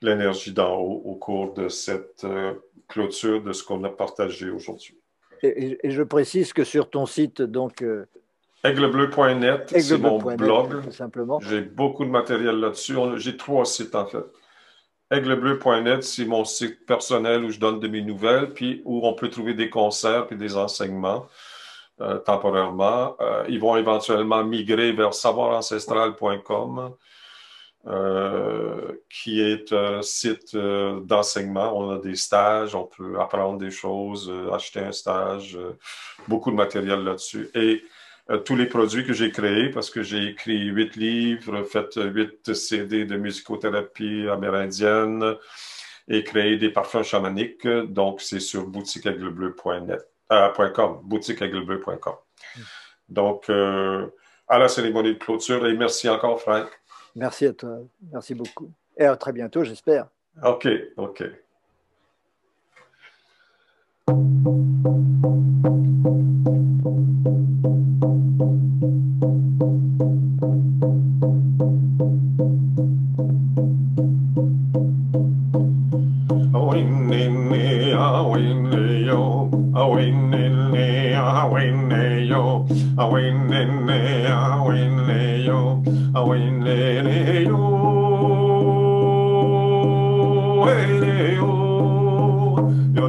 [0.02, 2.26] l'énergie d'en haut au cours de cette
[2.92, 4.98] clôture de ce qu'on a partagé aujourd'hui.
[5.44, 7.82] Et, je précise que sur ton site, donc.
[7.82, 8.06] Euh,
[8.64, 10.92] Aiglebleu.net, c'est mon blog.
[10.92, 11.39] simplement.
[11.39, 12.96] J'ai beaucoup de matériel là-dessus.
[13.16, 14.26] J'ai trois sites en fait.
[15.10, 19.30] Aiglebleu.net, c'est mon site personnel où je donne de mes nouvelles, puis où on peut
[19.30, 21.26] trouver des concerts et des enseignements
[22.02, 23.16] euh, temporairement.
[23.20, 26.94] Euh, ils vont éventuellement migrer vers savoirancestral.com.
[27.88, 31.76] Euh, qui est un site euh, d'enseignement.
[31.76, 35.58] On a des stages, on peut apprendre des choses, euh, acheter un stage,
[36.28, 37.50] beaucoup de matériel là-dessus.
[37.56, 37.84] Et
[38.46, 43.04] tous les produits que j'ai créés, parce que j'ai écrit huit livres, fait huit CD
[43.06, 45.36] de musicothérapie amérindienne
[46.08, 47.68] et créé des parfums chamaniques.
[47.68, 50.08] Donc, c'est sur boutiqueaiglebleu.net,
[50.76, 52.14] .com, boutiqueaiglebleu.com.
[52.56, 52.62] Hmm.
[53.10, 56.70] Donc, à la cérémonie de clôture et merci encore, Frank.
[57.16, 57.80] Merci à toi.
[58.12, 58.72] Merci beaucoup.
[58.97, 60.07] Et à très bientôt, j'espère.
[60.43, 61.24] OK, OK.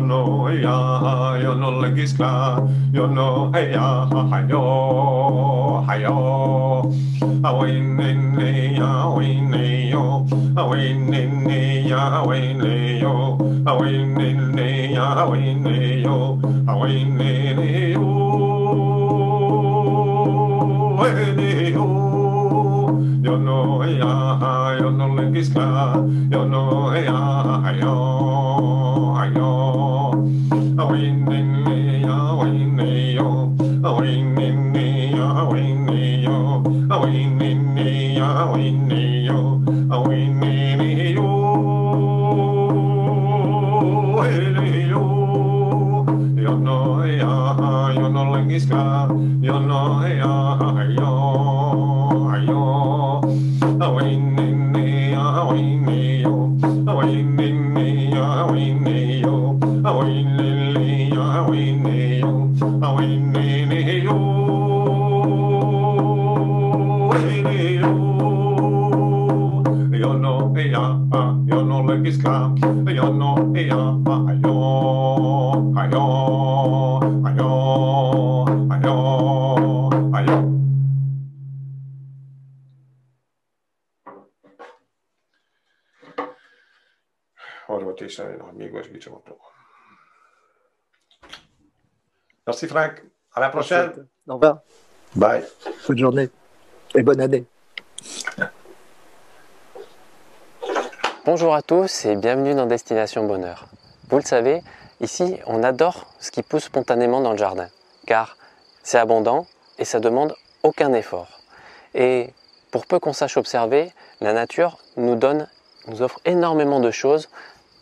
[0.03, 2.59] no ya ah, yo no legis kla
[2.93, 4.65] yo no ya ah, hayo
[5.87, 6.19] hayo
[7.43, 10.27] awin ah, ne ya awin ne yo.
[10.57, 13.37] Awin ne ya awin ne yo.
[13.67, 14.17] Awin
[14.55, 16.39] ne ya awin ne yo.
[16.67, 18.07] Awin ne ne yo.
[21.37, 21.87] Ne yo.
[23.25, 24.13] Yo no ya
[24.81, 25.97] yo no legis kla
[26.31, 27.19] yo no ya
[27.65, 28.12] hayo
[92.63, 93.03] Merci Franck.
[93.35, 93.91] À la prochaine.
[94.29, 94.59] Au revoir.
[95.17, 95.43] Bye.
[95.89, 96.31] Bonne journée
[96.95, 97.45] et bonne année.
[101.25, 103.67] Bonjour à tous et bienvenue dans Destination Bonheur.
[104.11, 104.63] Vous le savez,
[105.01, 107.67] ici on adore ce qui pousse spontanément dans le jardin,
[108.07, 108.37] car
[108.85, 109.47] c'est abondant
[109.79, 111.41] et ça demande aucun effort.
[111.95, 112.31] Et
[112.71, 115.49] pour peu qu'on sache observer, la nature nous donne,
[115.89, 117.29] nous offre énormément de choses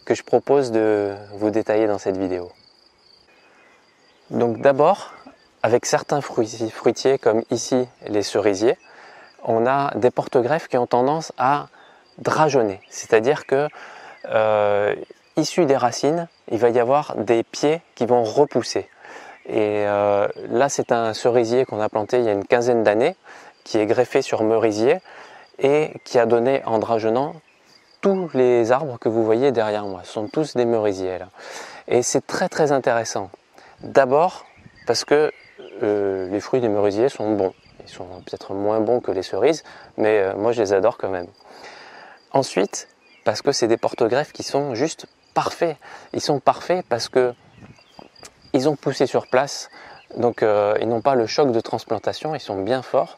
[0.06, 2.50] que je propose de vous détailler dans cette vidéo.
[4.30, 5.12] Donc d'abord,
[5.62, 8.78] avec certains fruitiers comme ici les cerisiers,
[9.44, 11.68] on a des porte-greffes qui ont tendance à
[12.18, 13.68] drageonner, c'est-à-dire que
[14.26, 14.94] euh,
[15.36, 18.88] issus des racines, il va y avoir des pieds qui vont repousser.
[19.46, 23.16] Et euh, là, c'est un cerisier qu'on a planté il y a une quinzaine d'années,
[23.64, 24.98] qui est greffé sur merisier
[25.58, 27.34] et qui a donné en drageonnant
[28.00, 30.00] tous les arbres que vous voyez derrière moi.
[30.04, 31.18] Ce sont tous des merisiers.
[31.88, 33.30] Et c'est très très intéressant.
[33.82, 34.44] D'abord
[34.86, 35.32] parce que
[35.82, 37.54] euh, les fruits des merisiers sont bons.
[37.82, 39.64] Ils sont peut-être moins bons que les cerises,
[39.96, 41.28] mais euh, moi je les adore quand même.
[42.32, 42.88] Ensuite,
[43.24, 45.76] parce que c'est des porte-greffes qui sont juste parfaits.
[46.12, 47.32] Ils sont parfaits parce que
[48.52, 49.70] ils ont poussé sur place,
[50.16, 53.16] donc euh, ils n'ont pas le choc de transplantation, ils sont bien forts.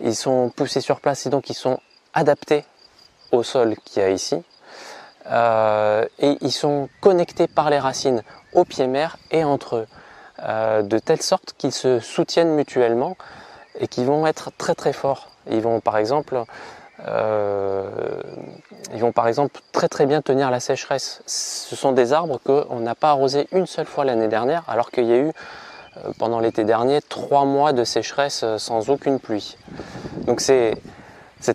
[0.00, 1.80] Ils sont poussés sur place et donc ils sont
[2.12, 2.64] adaptés
[3.32, 4.42] au sol qu'il y a ici.
[5.30, 8.22] Et ils sont connectés par les racines
[8.52, 9.86] au pied mère et entre eux.
[10.42, 13.16] Euh, de telle sorte qu'ils se soutiennent mutuellement
[13.80, 15.30] et qu'ils vont être très très forts.
[15.50, 16.42] Ils vont par exemple,
[17.06, 17.88] euh,
[18.92, 21.22] ils vont par exemple très très bien tenir la sécheresse.
[21.26, 25.04] Ce sont des arbres qu'on n'a pas arrosé une seule fois l'année dernière, alors qu'il
[25.04, 29.56] y a eu euh, pendant l'été dernier trois mois de sécheresse sans aucune pluie.
[30.26, 30.74] Donc c'est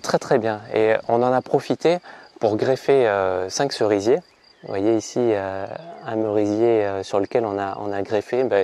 [0.01, 1.99] très très bien et on en a profité
[2.41, 3.07] pour greffer
[3.49, 4.19] cinq cerisiers
[4.63, 5.65] vous voyez ici euh,
[6.05, 8.63] un merisier euh, sur lequel on a, greffé ben,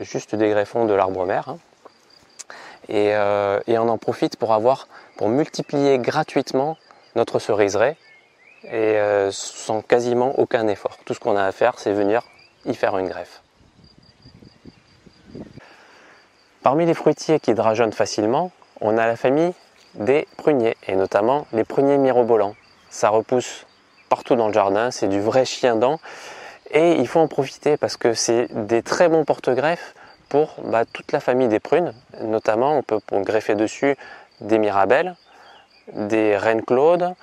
[0.00, 1.48] juste des greffons de l'arbre mère.
[1.48, 1.58] Hein.
[2.90, 4.86] Euh, et, on en profite pour avoir,
[5.16, 6.76] pour multiplier gratuitement
[7.16, 7.96] notre cerisier
[8.70, 8.98] et
[9.30, 10.96] sans quasiment aucun effort.
[11.04, 12.22] Tout ce qu'on a à faire, c'est venir
[12.64, 13.42] y faire une greffe.
[16.62, 19.52] Parmi les fruitiers qui drageonnent facilement, on a la famille
[19.94, 22.54] des pruniers, et notamment les pruniers mirobolants.
[22.94, 23.66] Ça repousse
[24.08, 25.98] partout dans le jardin, c'est du vrai chien dent.
[26.70, 29.94] Et il faut en profiter parce que c'est des très bons porte-greffes
[30.28, 31.92] pour bah, toute la famille des prunes.
[32.20, 33.96] Notamment, on peut greffer dessus
[34.40, 35.16] des mirabelles,
[35.92, 37.14] des reines claudes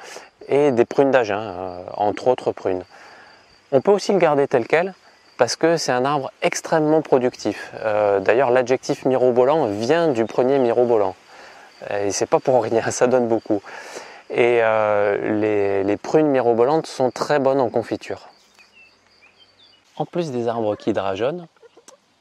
[0.49, 2.83] et des prunes d'Agen, euh, entre autres prunes.
[3.71, 4.93] On peut aussi le garder tel quel
[5.37, 7.71] parce que c'est un arbre extrêmement productif.
[7.79, 11.15] Euh, d'ailleurs, l'adjectif mirobolant vient du premier mirobolant.
[11.97, 13.61] Et c'est pas pour rien, ça donne beaucoup.
[14.31, 18.29] Et euh, les, prunes mirobolantes sont très bonnes en confiture.
[19.97, 21.47] En plus des arbres qui drageonnent,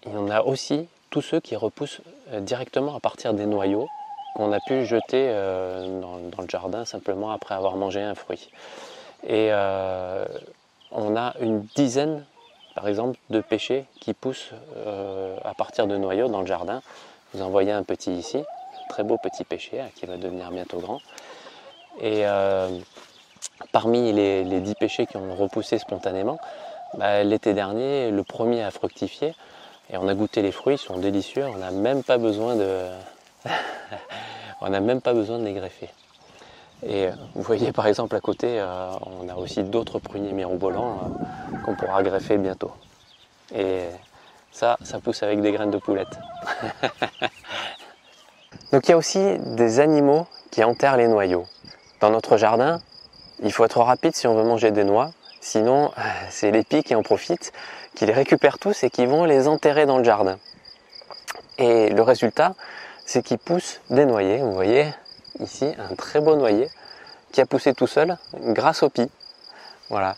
[0.05, 2.01] il y en a aussi tous ceux qui repoussent
[2.33, 3.89] euh, directement à partir des noyaux
[4.35, 8.51] qu'on a pu jeter euh, dans, le jardin simplement après avoir mangé un fruit.
[9.29, 9.51] Et
[10.93, 12.25] on a une dizaine,
[12.75, 14.53] par exemple, de pêchers qui poussent
[15.45, 16.81] à partir de noyaux dans le jardin.
[17.35, 18.43] Vous en voyez un petit ici,
[18.89, 21.01] très beau petit pêcher qui va devenir bientôt grand.
[21.99, 22.69] Et euh,
[23.73, 26.39] parmi les, dix péchés qui ont repoussé spontanément,
[26.95, 29.35] bah, l'été dernier, le premier a fructifié.
[29.93, 32.87] Et on a goûté les fruits, ils sont délicieux, on n'a même pas besoin de.
[34.61, 35.89] on n'a même pas besoin de les greffer.
[36.87, 41.57] Et vous voyez par exemple à côté, euh, on a aussi d'autres pruniers mirobolants euh,
[41.65, 42.73] qu'on pourra greffer bientôt.
[43.55, 43.83] Et
[44.53, 46.19] ça, ça pousse avec des graines de poulette.
[48.73, 51.47] Donc il y a aussi des animaux qui enterrent les noyaux.
[52.01, 52.81] Dans notre jardin,
[53.43, 55.11] il faut être rapide si on veut manger des noix,
[55.43, 56.01] sinon euh,
[56.31, 57.53] c'est les pies qui en profitent,
[57.95, 60.39] qui les récupèrent tous et qui vont les enterrer dans le jardin.
[61.59, 62.55] Et le résultat,
[63.05, 64.39] c'est qu'ils poussent des noyers.
[64.39, 64.87] Vous voyez
[65.41, 66.71] ici un très beau noyer
[67.33, 69.11] qui a poussé tout seul grâce aux pies.
[69.91, 70.17] Voilà.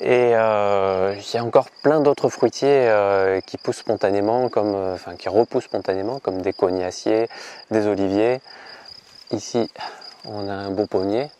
[0.00, 5.28] Et euh, il y a encore plein d'autres fruitiers euh, qui poussent spontanément, comme, qui
[5.28, 7.28] repoussent spontanément, comme des cognaciers,
[7.70, 8.40] des oliviers.
[9.30, 9.70] Ici,
[10.28, 11.30] on a un beau pommier.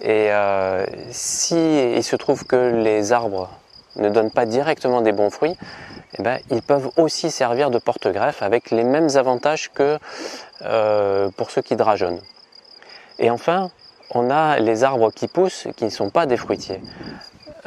[0.00, 1.56] Et euh, si
[1.94, 3.50] il se trouve que les arbres
[3.96, 5.56] ne donnent pas directement des bons fruits,
[6.18, 9.98] eh ben, ils peuvent aussi servir de porte-greffe avec les mêmes avantages que
[10.62, 12.20] euh, pour ceux qui drageonnent.
[13.18, 13.70] Et enfin,
[14.10, 16.80] on a les arbres qui poussent qui ne sont pas des fruitiers.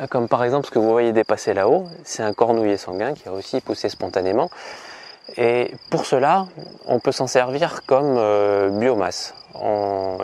[0.10, 3.32] Comme par exemple ce que vous voyez dépasser là-haut, c'est un cornouiller sanguin qui a
[3.32, 4.50] aussi poussé spontanément.
[5.38, 6.48] Et pour cela,
[6.86, 9.34] on peut s'en servir comme euh, biomasse.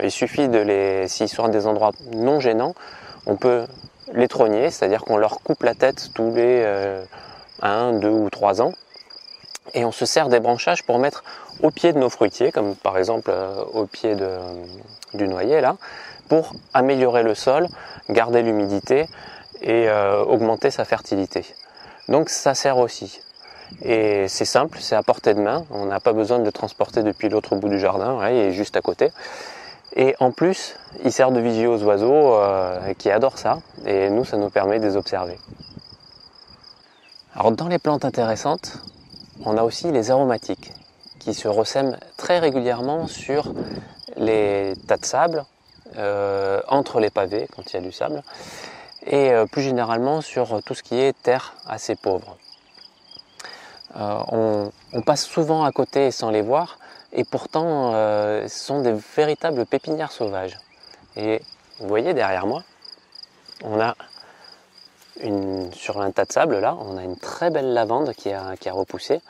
[0.03, 2.75] Il suffit de les, s'ils sont à des endroits non gênants,
[3.25, 3.65] on peut
[4.13, 6.63] les trogner, c'est-à-dire qu'on leur coupe la tête tous les
[7.61, 8.73] 1, euh, 2 ou 3 ans.
[9.73, 11.23] Et on se sert des branchages pour mettre
[11.61, 14.15] au pied de nos fruitiers, comme par exemple euh, au pied
[15.13, 15.77] du noyer là,
[16.27, 17.67] pour améliorer le sol,
[18.09, 19.07] garder l'humidité
[19.61, 19.89] et
[20.25, 21.45] augmenter sa fertilité.
[22.07, 23.21] Donc ça sert aussi.
[23.81, 25.65] Et c'est simple, c'est à portée de main.
[25.71, 28.75] On n'a pas besoin de le transporter depuis l'autre bout du jardin, il est juste
[28.77, 29.11] à côté.
[29.95, 33.59] Et en plus, il sert de vigie aux oiseaux euh, qui adorent ça.
[33.85, 35.37] Et nous, ça nous permet de les observer.
[37.35, 38.77] Alors dans les plantes intéressantes,
[39.45, 40.73] on a aussi les aromatiques
[41.19, 43.53] qui se ressèment très régulièrement sur
[44.17, 45.45] les tas de sable,
[45.97, 48.23] euh, entre les pavés quand il y a du sable,
[49.05, 52.37] et euh, plus généralement sur tout ce qui est terre assez pauvre.
[53.95, 56.77] Euh, on, passe souvent à côté sans les voir,
[57.11, 60.57] et pourtant euh, ce sont des véritables pépinières sauvages.
[61.15, 61.41] Et
[61.79, 62.63] vous voyez derrière moi,
[63.63, 63.95] on a
[65.73, 68.69] sur un tas de sable là, on a une très belle lavande qui a, qui
[68.69, 69.21] a repoussé.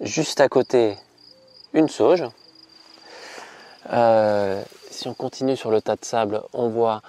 [0.00, 0.98] Juste à côté,
[1.72, 2.24] une sauge.
[3.92, 7.02] Euh, si on continue sur le tas de sable, on voit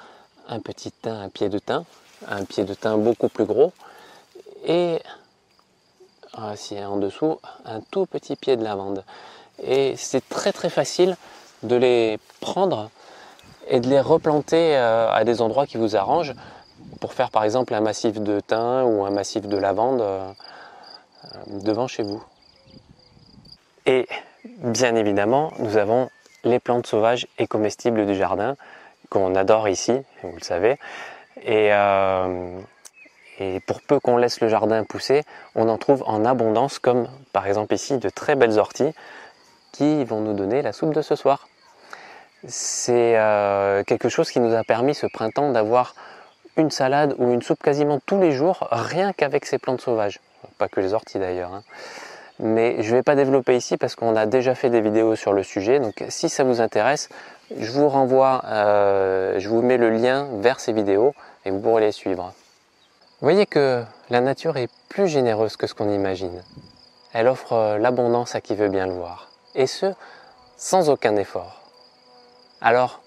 [0.48, 1.84] un petit thym, un pied de thym,
[2.28, 3.74] un pied de thym beaucoup plus gros.
[4.66, 5.00] Et
[6.34, 9.04] en dessous, un tout petit pied de lavande.
[9.64, 11.16] Et c'est très très facile
[11.64, 12.90] de les prendre
[13.68, 16.34] et de les replanter euh, à des endroits qui vous arrangent
[17.00, 20.32] pour faire par exemple un massif de thym ou un massif de lavande euh,
[21.48, 22.24] devant chez vous.
[23.86, 24.08] Et
[24.44, 26.10] bien évidemment, nous avons
[26.44, 28.56] les plantes sauvages et comestibles du jardin
[29.10, 29.94] qu'on adore ici,
[30.24, 30.78] vous le savez.
[31.44, 32.60] Et, euh,
[33.40, 35.24] et pour peu qu'on laisse le jardin pousser,
[35.56, 38.94] on en trouve en abondance, comme par exemple ici de très belles orties
[39.72, 41.48] qui vont nous donner la soupe de ce soir.
[42.48, 45.96] C'est euh, quelque chose qui nous a permis ce printemps d'avoir
[46.58, 50.20] une salade ou une soupe quasiment tous les jours, rien qu'avec ces plantes sauvages.
[50.58, 51.54] Pas que les orties d'ailleurs.
[51.54, 51.64] Hein.
[52.40, 55.32] Mais je ne vais pas développer ici parce qu'on a déjà fait des vidéos sur
[55.32, 55.80] le sujet.
[55.80, 57.10] Donc si ça vous intéresse,
[57.56, 61.14] je vous renvoie, euh, je vous mets le lien vers ces vidéos
[61.46, 62.34] et vous pourrez les suivre.
[63.22, 66.42] Voyez que la nature est plus généreuse que ce qu'on imagine.
[67.14, 69.30] Elle offre euh, l'abondance à qui veut bien le voir.
[69.54, 69.94] Et ce,
[70.58, 71.62] sans aucun effort.
[72.62, 73.04] Alors,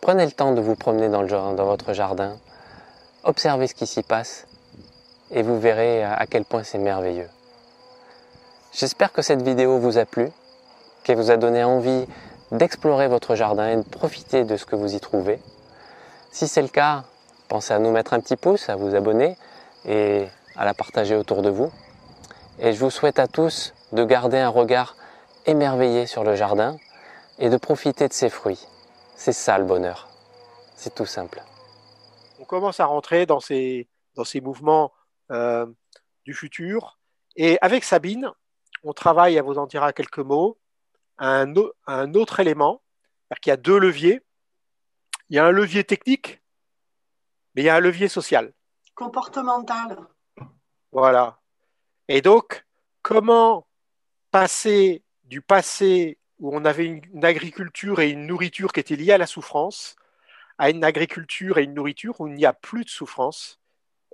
[0.00, 2.38] prenez le temps de vous promener dans, dans votre jardin,
[3.24, 4.46] observez ce qui s'y passe
[5.30, 7.28] et vous verrez à quel point c'est merveilleux.
[8.72, 10.30] J'espère que cette vidéo vous a plu,
[11.04, 12.06] qu'elle vous a donné envie
[12.52, 15.42] d'explorer votre jardin et de profiter de ce que vous y trouvez.
[16.30, 17.04] Si c'est le cas,
[17.48, 19.36] pensez à nous mettre un petit pouce, à vous abonner
[19.84, 20.26] et
[20.56, 21.72] à la partager autour de vous.
[22.58, 24.96] Et je vous souhaite à tous de garder un regard
[25.46, 26.76] émerveillé sur le jardin
[27.38, 28.66] et de profiter de ses fruits.
[29.14, 30.08] C'est ça le bonheur.
[30.76, 31.42] C'est tout simple.
[32.38, 34.92] On commence à rentrer dans ces, dans ces mouvements
[35.30, 35.66] euh,
[36.24, 36.98] du futur.
[37.36, 38.30] Et avec Sabine,
[38.84, 40.58] on travaille, à vous en dira quelques mots,
[41.18, 41.52] un,
[41.86, 42.82] un autre élément,
[43.28, 44.20] c'est-à-dire qu'il y a deux leviers.
[45.30, 46.40] Il y a un levier technique,
[47.54, 48.52] mais il y a un levier social.
[48.98, 49.96] Comportemental.
[50.90, 51.38] Voilà.
[52.08, 52.66] Et donc,
[53.02, 53.68] comment
[54.32, 59.18] passer du passé où on avait une, agriculture et une nourriture qui étaient liées à
[59.18, 59.94] la souffrance
[60.58, 63.60] à une agriculture et une nourriture où il n'y a plus de souffrance?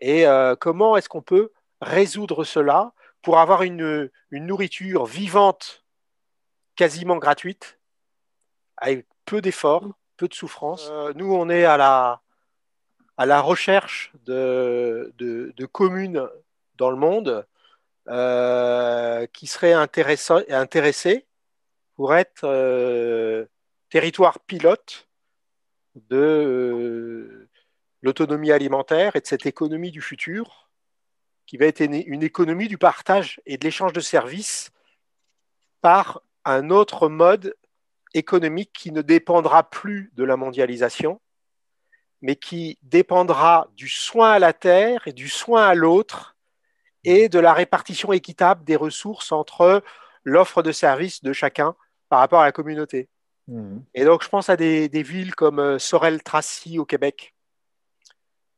[0.02, 1.50] Et euh, comment est-ce qu'on peut
[1.80, 2.92] résoudre cela
[3.22, 5.82] pour avoir une, nourriture vivante,
[6.76, 7.80] quasiment gratuite,
[8.76, 9.88] avec peu d'efforts,
[10.18, 10.88] peu de souffrance?
[10.90, 12.20] Euh, nous, on est à la,
[13.16, 15.12] à la recherche de,
[15.72, 16.28] communes
[16.76, 17.46] dans le monde
[18.08, 21.26] euh, qui seraient intéressées
[21.94, 23.46] pour être euh,
[23.88, 25.08] territoire pilote
[25.94, 27.48] de
[28.02, 30.68] l'autonomie alimentaire et de cette économie du futur
[31.46, 34.70] qui va être une économie du partage et de l'échange de services
[35.80, 37.54] par un autre mode
[38.14, 41.20] économique qui ne dépendra plus de la mondialisation,
[42.24, 46.36] mais qui dépendra du soin à la terre et du soin à l'autre
[47.04, 49.82] et de la répartition équitable des ressources entre
[50.24, 51.76] l'offre de services de chacun
[52.08, 53.10] par rapport à la communauté.
[53.48, 53.76] Mmh.
[53.92, 57.34] Et donc, je pense à des, des villes comme euh, Sorel-Tracy au Québec,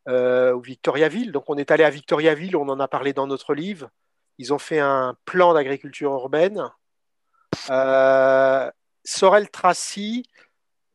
[0.09, 1.33] euh, ou Victoriaville.
[1.33, 3.91] Donc on est allé à Victoriaville, on en a parlé dans notre livre.
[4.39, 6.71] Ils ont fait un plan d'agriculture urbaine.
[7.71, 8.71] Euh,
[9.03, 10.25] Sorel Tracy,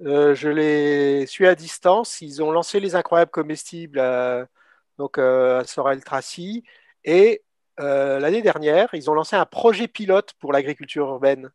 [0.06, 2.22] euh, je les suis à distance.
[2.22, 4.48] Ils ont lancé les incroyables comestibles à
[5.66, 6.64] Sorel Tracy.
[7.04, 7.44] Et
[7.78, 11.52] l'année dernière, ils ont lancé un projet pilote pour l'agriculture urbaine.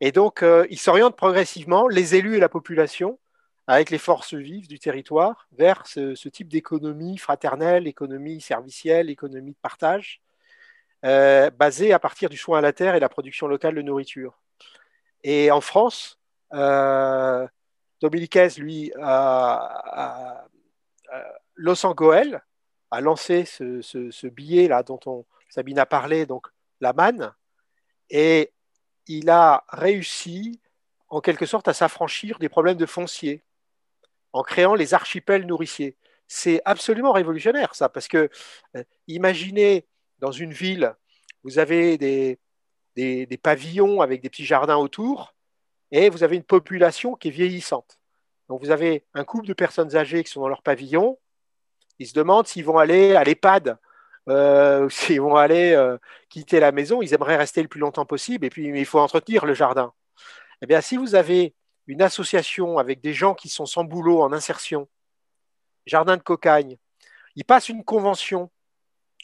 [0.00, 3.18] Et donc, ils s'orientent progressivement, les élus et la population,
[3.66, 9.58] avec les forces vives du territoire vers ce, type d'économie fraternelle, économie servicielle, économie de
[9.62, 10.20] partage,
[11.04, 14.40] euh, basée à partir du soin à la terre et la production locale de nourriture.
[15.22, 16.18] Et en France,
[18.04, 20.46] Dominiquez, lui, a,
[21.54, 22.38] Los Angeles
[22.90, 26.48] a lancé ce, billet là dont on, Sabine a parlé, donc
[26.82, 27.32] la manne,
[28.10, 28.52] et
[29.06, 30.60] il a réussi
[31.08, 33.42] en quelque sorte à s'affranchir des problèmes de foncier
[34.34, 35.96] en créant les archipels nourriciers.
[36.26, 38.28] C'est absolument révolutionnaire, ça, parce que
[38.76, 39.86] euh, imaginez
[40.18, 40.94] dans une ville,
[41.42, 42.38] vous avez des,
[43.42, 45.33] pavillons avec des petits jardins autour,
[45.90, 47.98] et vous avez une population qui est vieillissante.
[48.48, 51.18] Donc vous avez un couple de personnes âgées qui sont dans leur pavillon,
[51.98, 53.78] ils se demandent s'ils vont aller à l'EHPAD,
[54.28, 55.98] euh, s'ils vont aller euh,
[56.28, 59.46] quitter la maison, ils aimeraient rester le plus longtemps possible, et puis il faut entretenir
[59.46, 59.92] le jardin.
[60.62, 61.54] Eh bien, si vous avez
[61.86, 64.88] une association avec des gens qui sont sans boulot en insertion,
[65.86, 66.78] jardin de cocagne,
[67.36, 68.50] ils passent une convention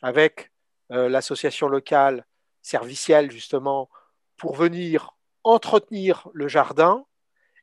[0.03, 0.51] avec
[0.93, 2.27] euh, l'association locale
[2.63, 3.89] servicielle, justement,
[4.37, 7.05] pour venir entretenir le jardin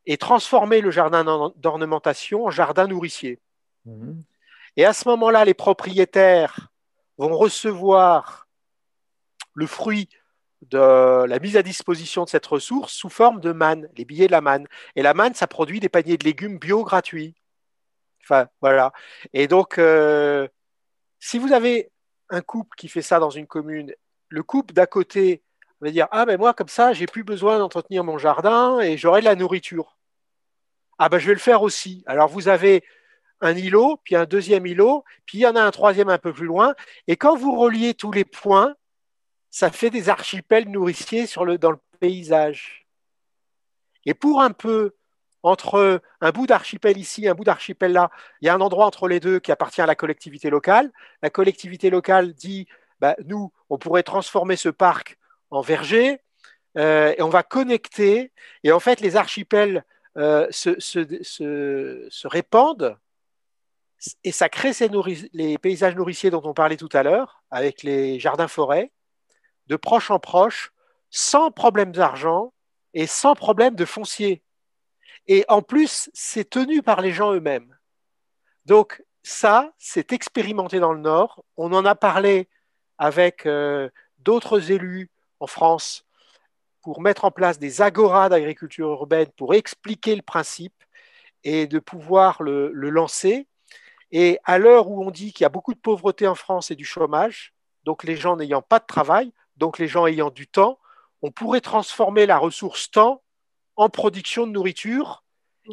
[0.05, 3.39] et transformer le jardin d'ornementation en jardin nourricier.
[3.85, 4.23] Mhm.
[4.77, 6.69] Et à ce moment-là, les propriétaires
[7.17, 8.47] vont recevoir
[9.53, 10.09] le fruit
[10.61, 14.31] de la mise à disposition de cette ressource sous forme de manne, les billets de
[14.31, 14.67] la manne.
[14.95, 17.35] Et la manne, ça produit des paniers de légumes bio gratuits.
[18.23, 18.91] Enfin, voilà.
[19.33, 20.47] Et donc, euh,
[21.19, 21.91] si vous avez
[22.29, 23.93] un couple qui fait ça dans une commune,
[24.29, 25.43] le couple d'à côté
[25.81, 29.21] va dire Ah, ben moi, comme ça, j'ai plus besoin d'entretenir mon jardin et j'aurai
[29.21, 29.97] de la nourriture.
[30.99, 32.03] Ah, ben je vais le faire aussi.
[32.07, 32.83] Alors, vous avez
[33.41, 36.33] un îlot, puis un deuxième îlot, puis il y en a un troisième un peu
[36.33, 36.73] plus loin.
[37.07, 38.75] Et quand vous reliez tous les points,
[39.51, 41.25] ça fait des archipels nourriciers
[41.59, 42.87] dans le paysage.
[44.05, 44.95] Et pour un peu,
[45.43, 48.09] entre un bout d'archipel ici, un bout d'archipel là,
[48.41, 50.91] il y a un endroit entre les deux qui appartient à la collectivité locale.
[51.21, 52.67] La collectivité locale dit,
[52.99, 55.17] bah, nous, on pourrait transformer ce parc
[55.49, 56.19] en verger,
[56.78, 58.32] euh, et on va connecter,
[58.64, 59.84] et en fait, les archipels
[60.18, 62.98] euh, se, répandent
[64.24, 64.90] et ça crée ces
[65.34, 68.91] les paysages nourriciers dont on parlait tout à l'heure, avec les jardins-forêts,
[69.68, 70.72] de proche en proche,
[71.10, 72.53] sans problème d'argent
[72.94, 74.44] et sans problème de foncier.
[75.28, 77.76] Et en plus, c'est tenu par les gens eux-mêmes.
[78.65, 81.44] Donc ça, c'est expérimenté dans le Nord.
[81.57, 82.48] On en a parlé
[82.98, 86.05] avec euh, d'autres élus en France
[86.81, 90.84] pour mettre en place des agoras d'agriculture urbaine pour expliquer le principe
[91.43, 93.47] et de pouvoir le lancer.
[94.11, 96.76] Et à l'heure où on dit qu'il y a beaucoup de pauvreté en France et
[96.76, 97.53] du chômage,
[97.84, 100.80] donc les gens n'ayant pas de travail, donc les gens ayant du temps,
[101.22, 103.22] on pourrait transformer la ressource temps
[103.76, 105.23] en production de nourriture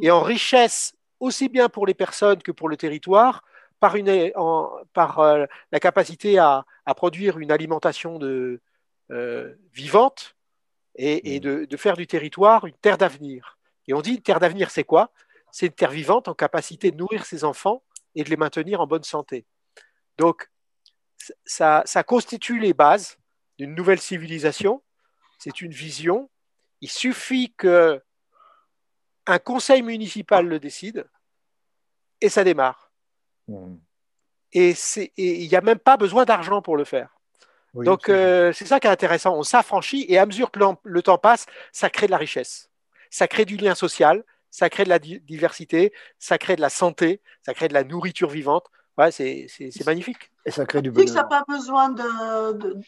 [0.01, 3.43] et en richesse aussi bien pour les personnes que pour le territoire
[3.81, 6.65] par, euh, la capacité à,
[6.97, 8.61] produire une alimentation de,
[9.73, 10.37] vivante
[10.97, 11.43] et, mmh.
[11.43, 13.59] de, de, faire du territoire une terre d'avenir.
[13.87, 15.13] Et on dit une terre d'avenir, c'est quoi?
[15.53, 17.83] C'est une terre vivante en capacité de nourrir ses enfants
[18.15, 19.47] et de les maintenir en bonne santé.
[20.19, 20.51] Donc,
[21.45, 23.19] ça, ça constitue les bases
[23.59, 24.83] d'une nouvelle civilisation.
[25.39, 26.31] C'est une vision.
[26.81, 28.03] Il suffit que
[29.27, 31.09] un conseil municipal le décide
[32.21, 32.93] et ça démarre.
[33.49, 33.77] Mmh.
[34.53, 34.75] Et
[35.17, 37.14] il n'y a même pas besoin d'argent pour le faire.
[37.75, 39.37] Donc, euh, c'est ça qui est intéressant.
[39.37, 42.71] On s'affranchit et à mesure que le temps passe, ça crée de la richesse.
[43.11, 47.21] Ça crée du lien social, ça crée de la diversité, ça crée de la santé,
[47.43, 48.67] ça crée de la nourriture vivante.
[48.97, 49.49] Ouais, c'est
[49.87, 50.31] magnifique.
[50.47, 51.09] Et ça crée du bonheur.
[51.09, 51.95] ça n'a pas besoin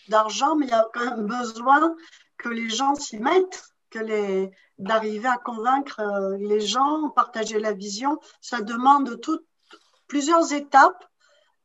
[0.09, 1.95] d'argent, mais il y a quand même besoin
[2.39, 7.73] que les gens s'y mettent, que les d'arriver à convaincre euh, les gens, partager la
[7.73, 8.19] vision.
[8.41, 9.19] Ça demande
[10.07, 11.05] plusieurs étapes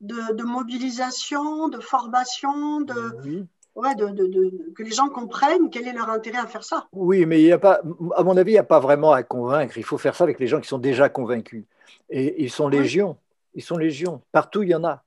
[0.02, 5.88] de, de, mobilisation, de formation, de, oui ouais, de, de, que les gens comprennent quel
[5.88, 6.88] est leur intérêt à faire ça.
[6.94, 7.82] Oui, mais il y a pas,
[8.16, 9.78] à mon avis, il n'y a pas vraiment à convaincre.
[9.78, 11.66] Il faut faire ça avec les gens qui sont déjà convaincus.
[12.10, 13.18] Et ils sont légions.
[13.54, 14.22] Ils sont légions.
[14.32, 15.04] Partout, il y en a.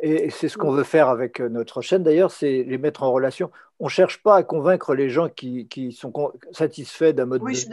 [0.00, 3.50] Et c'est ce qu'on veut faire avec notre chaîne, d'ailleurs, c'est les mettre en relation.
[3.78, 6.12] On ne cherche pas à convaincre les gens qui, qui sont
[6.50, 7.68] satisfaits d'un mode de vie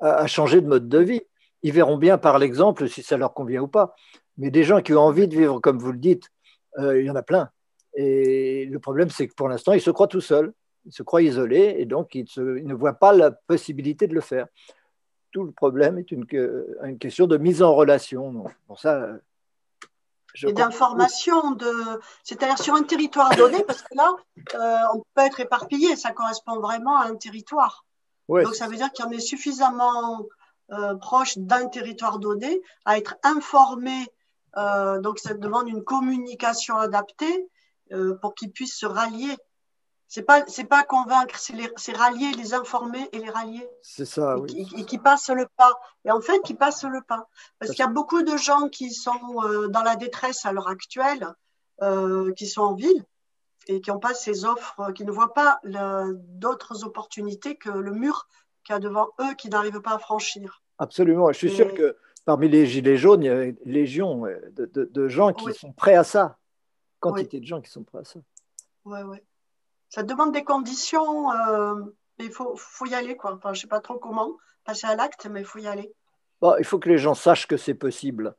[0.00, 1.22] à, à, changer de mode de vie.
[1.62, 3.94] Ils verront bien par l'exemple si ça leur convient ou pas.
[4.38, 6.30] Mais des gens qui ont envie de vivre comme vous le dites,
[6.78, 7.50] euh, il y en a plein.
[7.94, 10.52] Et le problème, c'est que pour l'instant, il se croit tout seul,
[10.86, 14.46] il se croit isolé, et donc il, ne voit pas la possibilité de le faire.
[15.32, 18.44] Tout le problème est une, une question de mise en relation.
[18.66, 19.18] pour ça,
[20.46, 22.00] et d'information, de...
[22.22, 24.14] c'est-à-dire sur un territoire donné, parce que là,
[24.54, 27.84] euh, on peut être éparpillé, ça correspond vraiment à un territoire.
[28.28, 30.26] Donc ça veut dire qu'il y en est suffisamment
[30.70, 34.06] euh, proche d'un territoire donné à être informé.
[34.58, 37.48] Euh, donc ça demande une communication adaptée
[37.92, 39.36] euh, pour qu'ils puissent se rallier.
[40.08, 43.68] C'est pas c'est pas convaincre, c'est rallier, les informer et les rallier.
[43.82, 44.66] C'est ça, oui.
[44.76, 45.72] Et, qui passent le pas.
[46.06, 47.28] Et en fait, qui passent le pas.
[47.58, 50.68] Parce qu'il y a beaucoup de gens qui sont euh, dans la détresse à l'heure
[50.68, 51.34] actuelle,
[52.36, 53.04] qui sont en ville
[53.68, 58.26] et qui n'ont pas ces offres, qui ne voient pas d'autres opportunités que le mur
[58.64, 60.60] qu'il y a devant eux, qui n'arrivent pas à franchir.
[60.78, 61.30] Absolument.
[61.30, 61.96] Je suis sûr que
[62.28, 66.04] parmi les gilets jaunes, il y a une légion de, gens qui sont prêts à
[66.04, 66.36] ça
[67.00, 68.20] quantité de gens qui sont prêts à ça.
[68.84, 69.24] Ouais, ouais.
[69.88, 71.76] Ça demande des conditions, euh,
[72.18, 73.16] mais il faut, faut, y aller.
[73.16, 73.32] Quoi.
[73.32, 75.90] Enfin, je ne sais pas trop comment passer à l'acte, mais il faut y aller.
[76.42, 78.34] Bon, il faut que les gens sachent que c'est possible.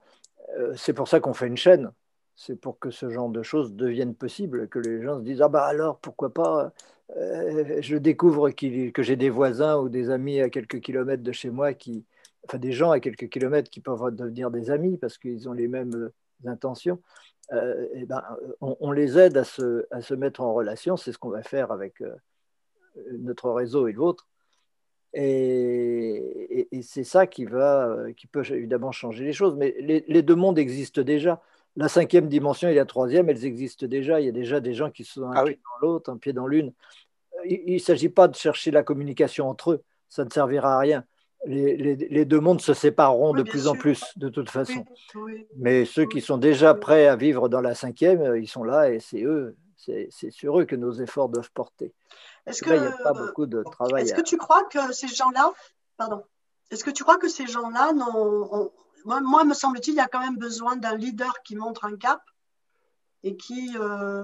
[0.60, 1.92] Euh, c'est pour ça qu'on fait une chaîne.
[2.36, 5.50] C'est pour que ce genre de choses deviennent possibles, que les gens se disent Ah,
[5.50, 6.72] bah alors, pourquoi pas
[7.18, 11.50] euh, Je découvre que j'ai des voisins ou des amis à quelques kilomètres de chez
[11.50, 12.06] moi qui
[12.50, 15.68] enfin des gens à quelques kilomètres qui peuvent devenir des amis parce qu'ils ont les
[15.68, 16.10] mêmes
[16.46, 17.00] intentions,
[17.52, 18.24] eh ben,
[18.62, 20.98] on, les aide à se, à se mettre en relation.
[20.98, 22.02] C'est ce qu'on va faire avec
[23.12, 24.28] notre réseau et l'autre.
[25.14, 29.56] Et, c'est ça qui, va, qui peut évidemment changer les choses.
[29.56, 31.42] Mais les, deux mondes existent déjà.
[31.76, 34.20] La cinquième dimension et la troisième, elles existent déjà.
[34.20, 36.34] Il y a déjà des gens qui sont un ah pied dans l'autre, un pied
[36.34, 36.74] dans l'une.
[37.46, 39.84] Il ne s'agit pas de chercher la communication entre eux.
[40.10, 41.06] Ça ne servira à rien.
[41.46, 44.86] Les, deux mondes se sépareront de plus en plus, de toute façon.
[45.56, 49.00] Mais ceux qui sont déjà prêts à vivre dans la cinquième, ils sont là et
[49.00, 51.94] c'est eux, c'est sur eux que nos efforts doivent porter.
[52.46, 54.04] Est-ce que, il a pas beaucoup de travail.
[54.04, 55.54] Est-ce que tu crois que ces gens-là,
[55.98, 56.24] pardon,
[56.72, 58.72] est-ce que tu crois que ces gens-là n'ont,
[59.06, 62.22] moi, me semble-t-il, il y a quand même besoin d'un leader qui montre un cap
[63.24, 64.24] et qui, euh,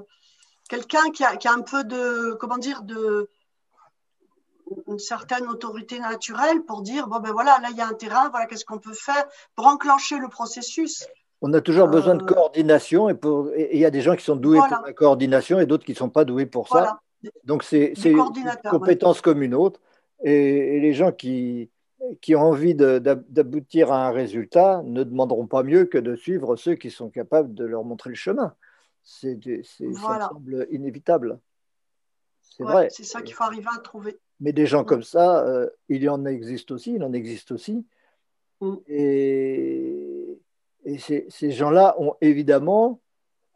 [0.70, 3.30] quelqu'un qui a, un peu de, comment dire, de
[4.88, 8.30] une certaine autorité naturelle pour dire bon ben voilà là il y a un terrain
[8.30, 9.26] voilà qu'est-ce qu'on peut faire
[9.56, 11.06] pour enclencher le processus
[11.42, 13.16] on a toujours besoin de euh, coordination et
[13.74, 15.98] il y a des gens qui sont doués pour la coordination et d'autres qui ne
[15.98, 17.00] sont pas doués pour ça.
[17.44, 18.24] Donc c'est une
[18.70, 19.80] compétence comme une autre.
[20.24, 21.70] Et, les gens qui,
[22.22, 26.76] qui ont envie d'aboutir à un résultat ne demanderont pas mieux que de suivre ceux
[26.76, 28.54] qui sont capables de leur montrer le chemin.
[29.04, 31.40] C'est ça semble inévitable.
[32.42, 32.88] C'est vrai.
[32.90, 34.18] C'est ça qu'il faut arriver à trouver.
[34.40, 37.86] Mais des gens comme ça, euh, il y en existe aussi, il en existe aussi.
[38.62, 38.76] Mm.
[38.88, 40.40] Et,
[40.86, 43.00] et ces, ces gens-là ont évidemment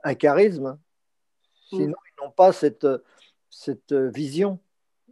[0.04, 0.80] un charisme.
[1.72, 1.78] Mm.
[1.78, 2.88] Sinon, ils n'ont pas cette,
[3.50, 4.60] cette vision.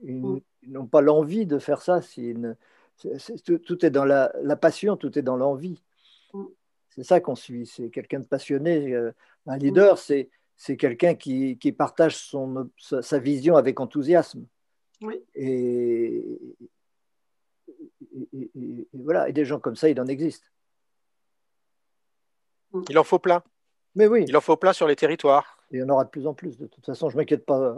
[0.03, 0.37] Mm.
[0.63, 2.01] Ils, n'ont pas l'envie de faire ça.
[3.45, 5.81] tout, est dans la, passion, tout est dans l'envie.
[6.33, 6.43] Mm.
[6.89, 7.67] C'est ça qu'on suit.
[7.67, 8.93] C'est quelqu'un de passionné.
[8.93, 9.11] Euh,
[9.45, 9.97] un leader, mm.
[9.97, 14.45] c'est, c'est quelqu'un qui, qui partage son, sa, vision avec enthousiasme.
[15.01, 15.23] Oui.
[15.35, 16.23] Et,
[18.33, 19.29] et, voilà.
[19.29, 20.51] Et des gens comme ça, il en existe.
[22.89, 23.43] Il en faut plein.
[23.95, 24.25] Mais oui.
[24.27, 25.57] Il en faut plein sur les territoires.
[25.71, 26.57] il y en aura de plus en plus.
[26.57, 27.75] De toute façon, je ne m'inquiète pas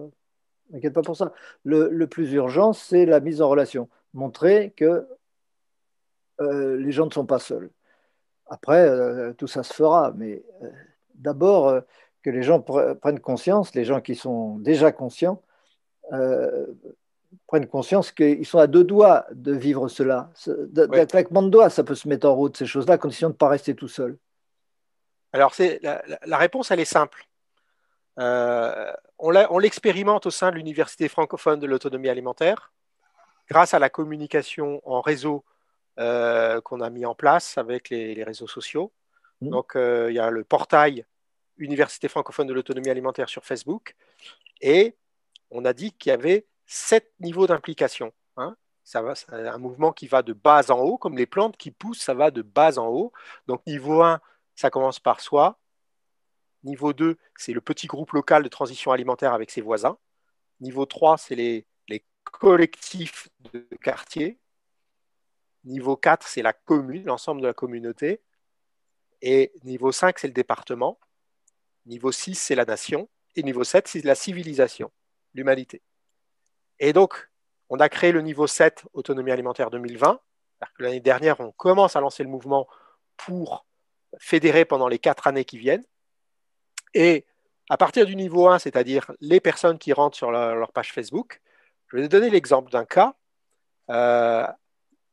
[0.71, 1.33] T'inquiète pas pour ça.
[1.63, 3.89] Le, plus urgent, c'est la mise en relation.
[4.13, 5.07] Montrer que
[6.41, 7.71] euh, les gens ne sont pas seuls.
[8.47, 10.69] Après, euh, tout ça se fera, mais euh,
[11.15, 11.81] d'abord
[12.23, 15.41] que les gens prennent conscience, les gens qui sont déjà conscients,
[17.47, 20.31] prennent conscience qu'ils sont à deux doigts de vivre cela.
[20.47, 23.33] D'un claquement de doigts, ça peut se mettre en route, ces choses-là, à condition de
[23.33, 24.17] ne pas rester tout seul.
[25.31, 27.27] Alors, la, la, réponse, elle est simple.
[28.19, 32.73] Euh, on l'expérimente au sein de l'Université francophone de l'autonomie alimentaire
[33.49, 35.43] grâce à la communication en réseau
[35.99, 38.91] euh, qu'on a mis en place avec les, réseaux sociaux.
[39.41, 39.49] Mmh.
[39.49, 41.05] Donc, euh, il y a le portail
[41.57, 43.95] Université francophone de l'autonomie alimentaire sur Facebook
[44.61, 44.95] et
[45.51, 48.13] on a dit qu'il y avait sept niveaux d'implication.
[48.37, 48.55] Hein.
[48.83, 52.01] Ça va, un mouvement qui va de bas en haut, comme les plantes qui poussent,
[52.01, 53.11] ça va de bas en haut.
[53.47, 54.21] Donc, niveau 1,
[54.55, 55.59] ça commence par soi.
[56.63, 59.97] Niveau 2, c'est le petit groupe local de transition alimentaire avec ses voisins.
[60.61, 61.65] Niveau 3, c'est les,
[62.31, 64.37] collectifs de quartier.
[65.63, 68.21] Niveau 4, c'est la commune, l'ensemble de la communauté.
[69.23, 70.99] Et niveau 5, c'est le département.
[71.87, 73.09] Niveau 6, c'est la nation.
[73.35, 74.91] Et niveau 7, c'est la civilisation,
[75.33, 75.81] l'humanité.
[76.79, 77.29] Et donc,
[77.69, 80.19] on a créé le niveau 7, autonomie alimentaire 2020.
[80.79, 82.67] L'année dernière, on commence à lancer le mouvement
[83.17, 83.65] pour
[84.19, 85.85] fédérer pendant les quatre années qui viennent.
[86.93, 87.25] Et
[87.69, 91.41] à partir du niveau 1, c'est-à-dire les personnes qui rentrent sur leur, page Facebook,
[91.87, 93.13] je vais donner l'exemple d'un cas.
[93.89, 94.47] Euh,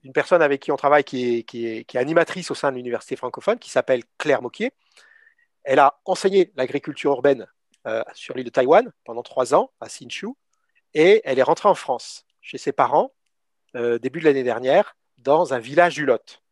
[0.02, 3.70] une personne avec qui on travaille qui est, animatrice au sein de l'université francophone, qui
[3.70, 4.72] s'appelle Claire Moquier.
[5.64, 7.47] Elle a enseigné l'agriculture urbaine
[7.86, 10.28] euh, sur l'île de Taïwan pendant trois ans à Hsinchu
[10.94, 13.12] et elle est rentrée en France chez ses parents
[13.74, 16.42] euh, début de l'année dernière dans un village du Lot.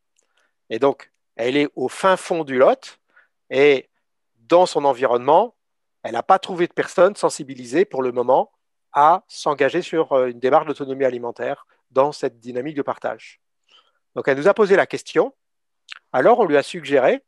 [0.69, 2.99] Et donc, elle est au fin fond du Lot
[3.51, 3.89] et
[4.37, 5.55] dans son environnement,
[6.03, 8.53] elle n'a pas trouvé de personnes sensibilisées pour le moment
[8.93, 13.41] à s'engager sur euh, une démarche d'autonomie alimentaire dans cette dynamique de partage.
[14.15, 15.35] Donc elle nous a posé la question.
[16.13, 17.23] Alors on lui a suggéré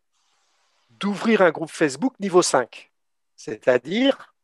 [0.91, 2.91] d'ouvrir un groupe Facebook niveau 5,
[3.35, 4.35] c'est-à-dire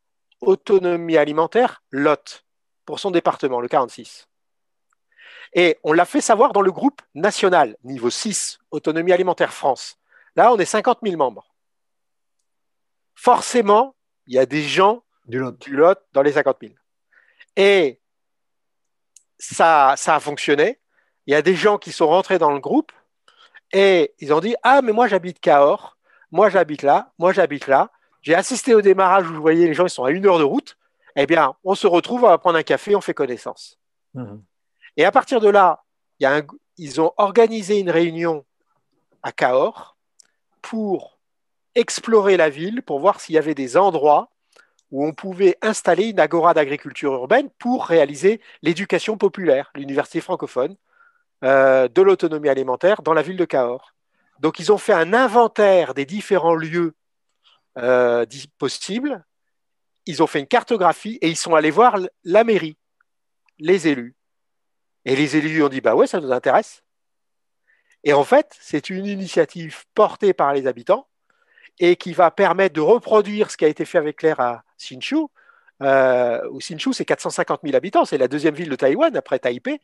[0.41, 2.42] autonomie alimentaire Lot
[2.85, 4.27] pour son département, le 46.
[5.53, 9.97] Et on l'a fait savoir dans le groupe national, niveau 6, autonomie alimentaire France.
[10.35, 11.53] Là, on est 50 000 membres
[13.23, 13.95] forcément,
[14.27, 16.73] il y a des gens du lot, dans les 50 000.
[17.55, 18.01] Et
[19.37, 20.79] ça, ça a fonctionné.
[21.25, 22.91] Il y a des gens qui sont rentrés dans le groupe
[23.71, 25.97] et ils ont dit Ah, mais moi j'habite Cahors,
[26.31, 27.91] moi j'habite là, moi j'habite là.
[28.21, 30.43] J'ai assisté au démarrage où vous voyez les gens, ils sont à une heure de
[30.43, 30.77] route.
[31.15, 33.79] Eh bien, on se retrouve, on va prendre un café, on fait connaissance.
[34.13, 34.37] Mmh.
[34.97, 35.83] Et à partir de là,
[36.19, 36.41] il y a
[36.77, 38.45] ils ont organisé une réunion
[39.21, 39.95] à Cahors
[40.61, 41.19] pour
[41.75, 44.29] explorer la ville, pour voir s'il y avait des endroits
[44.91, 50.75] où on pouvait installer une agora d'agriculture urbaine pour réaliser l'éducation populaire, l'université francophone,
[51.43, 53.93] euh, de l'autonomie alimentaire dans la ville de Cahors.
[54.39, 56.93] Donc ils ont fait un inventaire des différents lieux
[57.79, 58.25] euh,
[58.59, 59.25] possibles,
[60.05, 62.77] ils ont fait une cartographie et ils sont allés voir la mairie,
[63.59, 64.15] les élus.
[65.05, 66.83] Et les élus ont dit, bah ouais, ça nous intéresse.
[68.03, 71.07] Et en fait, c'est une initiative portée par les habitants
[71.79, 75.27] et qui va permettre de reproduire ce qui a été fait avec l'air à Hsinchu.
[75.81, 79.81] Euh, où c'est 450 000 habitants, c'est la deuxième ville de Taïwan après Taipei.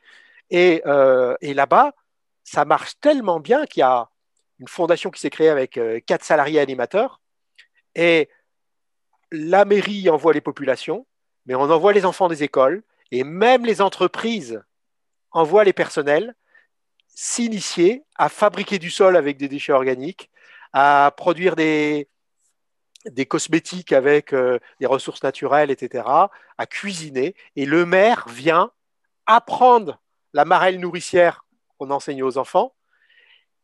[0.49, 1.93] Et, euh, et là-bas,
[2.43, 4.09] ça marche tellement bien qu'il y a
[4.59, 7.21] une fondation qui s'est créée avec euh, quatre salariés animateurs.
[7.95, 8.29] Et
[9.31, 11.05] la mairie envoie les populations,
[11.45, 14.61] mais on envoie les enfants des écoles, et même les entreprises
[15.31, 16.35] envoient les personnels
[17.07, 20.29] s'initier à fabriquer du sol avec des déchets organiques,
[20.71, 22.07] à produire des,
[23.27, 26.05] cosmétiques avec euh, des ressources naturelles, etc.,
[26.57, 27.35] à cuisiner.
[27.55, 28.71] Et le maire vient
[29.25, 29.99] apprendre
[30.33, 31.45] la marelle nourricière
[31.77, 32.73] qu'on enseigne aux enfants,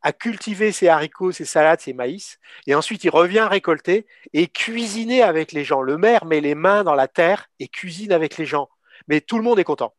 [0.02, 5.24] à cultiver ses haricots, ses salades, ses maïs, et ensuite il revient récolter et cuisiner
[5.24, 5.82] avec les gens.
[5.82, 8.70] Le maire met les mains dans la terre et cuisine avec les gens.
[9.08, 9.94] Mais tout le monde est content.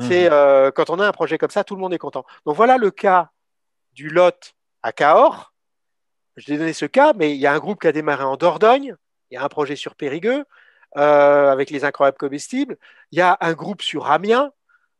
[0.00, 0.32] C'est mmh.
[0.32, 2.24] euh, quand on a un projet comme ça, tout le monde est content.
[2.46, 3.30] Donc voilà le cas
[3.92, 5.52] du Lot à Cahors.
[6.36, 8.36] Je t'ai donné ce cas, mais il y a un groupe qui a démarré en
[8.36, 8.94] Dordogne.
[9.30, 10.44] Il y a un projet sur Périgueux
[10.96, 12.78] euh, avec les incroyables comestibles.
[13.10, 14.52] Il y a un groupe sur Amiens.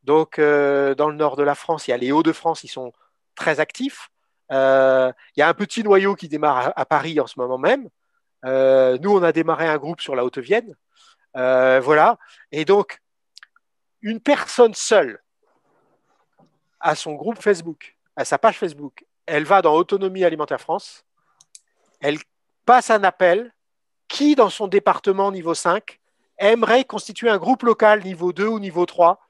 [0.02, 2.92] Donc euh, dans le nord de la France, il y a les Hauts-de-France, ils sont
[3.36, 4.10] très actifs.
[4.50, 7.88] Il y a un petit noyau qui démarre à, Paris en ce moment même.
[8.44, 10.74] nous, on a démarré un groupe sur la Haute-Vienne.
[11.34, 12.18] voilà.
[12.52, 13.00] Et donc,
[14.02, 15.20] une personne seule
[16.80, 21.04] à son groupe Facebook, à sa page Facebook, elle va dans Autonomie Alimentaire France,
[22.00, 22.18] elle
[22.64, 23.52] passe un appel
[24.08, 26.00] qui, dans son département niveau 5,
[26.38, 29.20] aimerait constituer un groupe local niveau 2 ou niveau 3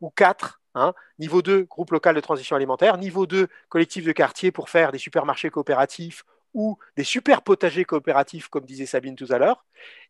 [0.00, 4.52] ou 4, hein, niveau 2, groupe local de transition alimentaire, niveau 2, collectif de quartier
[4.52, 6.24] pour faire des supermarchés coopératifs
[6.54, 9.64] ou des super potagers coopératifs, comme disait Sabine tout à l'heure,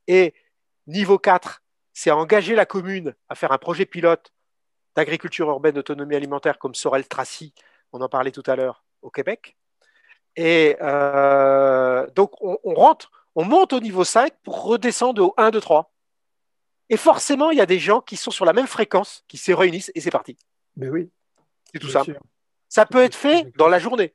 [0.06, 0.34] et
[0.86, 1.62] niveau 4,
[1.92, 4.32] c'est engager la commune à faire un projet pilote
[4.94, 7.54] d'agriculture urbaine d'autonomie alimentaire comme Sorel Tracy,
[7.92, 9.56] on en parlait tout à l'heure, au Québec.
[10.36, 15.60] Et euh, donc, on, rentre, on monte au niveau 5 pour redescendre au 1, 2,
[15.60, 15.92] 3.
[16.88, 19.52] Et forcément, il y a des gens qui sont sur la même fréquence, qui se
[19.52, 20.36] réunissent et c'est parti.
[20.76, 21.10] Mais oui.
[21.72, 22.18] C'est tout simple.
[22.68, 24.14] Ça peut être fait dans la journée.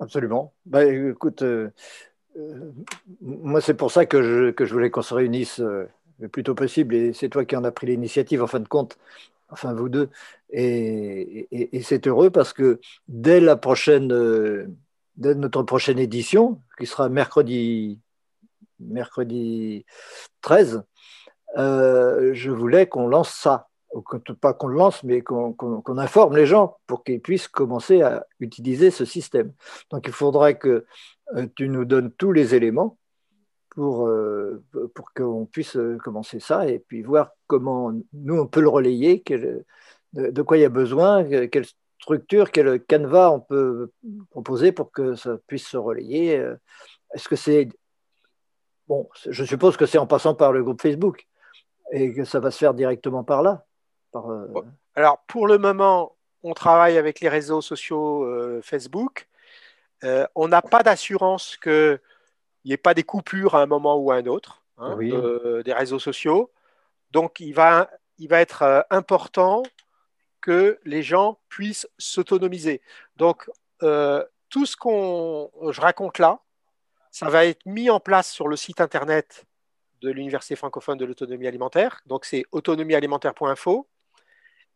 [0.00, 0.54] Absolument.
[0.64, 1.70] Bah, écoute, euh,
[2.36, 2.70] euh,
[3.20, 5.88] moi, c'est pour ça que je, que je voulais qu'on se réunisse euh,
[6.20, 6.94] le plus tôt possible.
[6.94, 8.98] Et c'est toi qui en as pris l'initiative, en fin de compte,
[9.48, 10.10] enfin vous deux.
[10.50, 14.08] Et, et, c'est heureux parce que dès la prochaine,
[15.16, 17.98] dès notre prochaine édition, qui sera mercredi,
[18.80, 19.84] mercredi
[20.40, 20.84] 13,
[21.56, 23.67] je voulais qu'on lance ça.
[24.40, 28.90] Pas qu'on le lance, mais qu'on informe les gens pour qu'ils puissent commencer à utiliser
[28.90, 29.52] ce système.
[29.90, 30.84] Donc il faudrait que
[31.34, 32.98] euh, tu nous donnes tous les éléments
[33.70, 34.62] pour, euh,
[34.94, 39.22] pour qu'on puisse euh, commencer ça et puis voir comment nous, on peut le relayer,
[40.12, 41.66] de, quoi il y a besoin, quelle
[42.00, 43.90] structure, quel canevas on peut
[44.30, 46.34] proposer pour que ça puisse se relayer.
[47.14, 47.68] Est-ce que c'est...
[48.86, 51.26] Bon, je suppose que c'est en passant par le groupe Facebook
[51.92, 53.66] et que ça va se faire directement par là.
[54.94, 59.28] Alors, pour le moment, on travaille avec les réseaux sociaux Facebook.
[60.04, 62.00] Euh, on n'a pas d'assurance qu'il
[62.64, 65.98] n'y ait pas des coupures à un moment ou à un autre hein, des réseaux
[65.98, 66.52] sociaux.
[67.10, 69.62] Donc, il va, il va être euh, important
[70.40, 72.80] que les gens puissent s'autonomiser.
[73.16, 73.50] Donc,
[73.82, 76.40] euh, tout ce qu'on je raconte là,
[77.10, 79.46] ça va être mis en place sur le site internet
[80.00, 82.00] de l'Université francophone de l'autonomie alimentaire.
[82.06, 83.88] Donc, c'est autonomiealimentaire.info.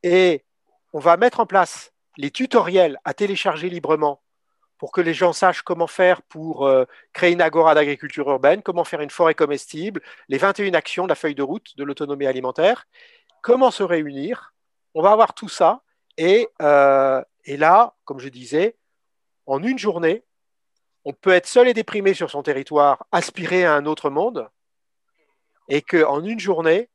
[0.02, 0.44] Et
[0.92, 4.22] on va mettre en place les tutoriels à télécharger librement
[4.78, 8.82] pour que les gens sachent comment faire pour euh, créer une agora d'agriculture urbaine, comment
[8.82, 12.86] faire une forêt comestible, les 21 actions de la feuille de route de l'autonomie alimentaire,
[13.42, 14.54] comment se réunir.
[14.94, 15.82] On va avoir tout ça.
[16.16, 18.76] Et, euh, et là, comme je disais,
[19.46, 20.24] en une journée,
[21.04, 24.48] on peut être seul et déprimé sur son territoire, aspirer à un autre monde,
[25.68, 26.88] et qu'en une journée,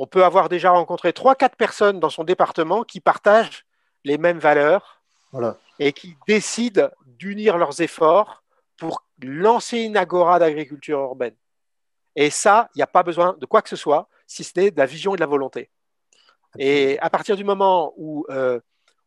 [0.00, 3.66] on peut avoir déjà rencontré 3-4 personnes dans son département qui partagent
[4.04, 5.02] les mêmes valeurs
[5.78, 8.42] et qui décident d'unir leurs efforts
[8.78, 11.36] pour lancer une agora d'agriculture urbaine.
[12.16, 14.70] Et ça, il n'y a pas besoin de quoi que ce soit, si ce n'est
[14.70, 15.68] de la vision et de la volonté.
[16.58, 18.58] Et à partir du moment où euh,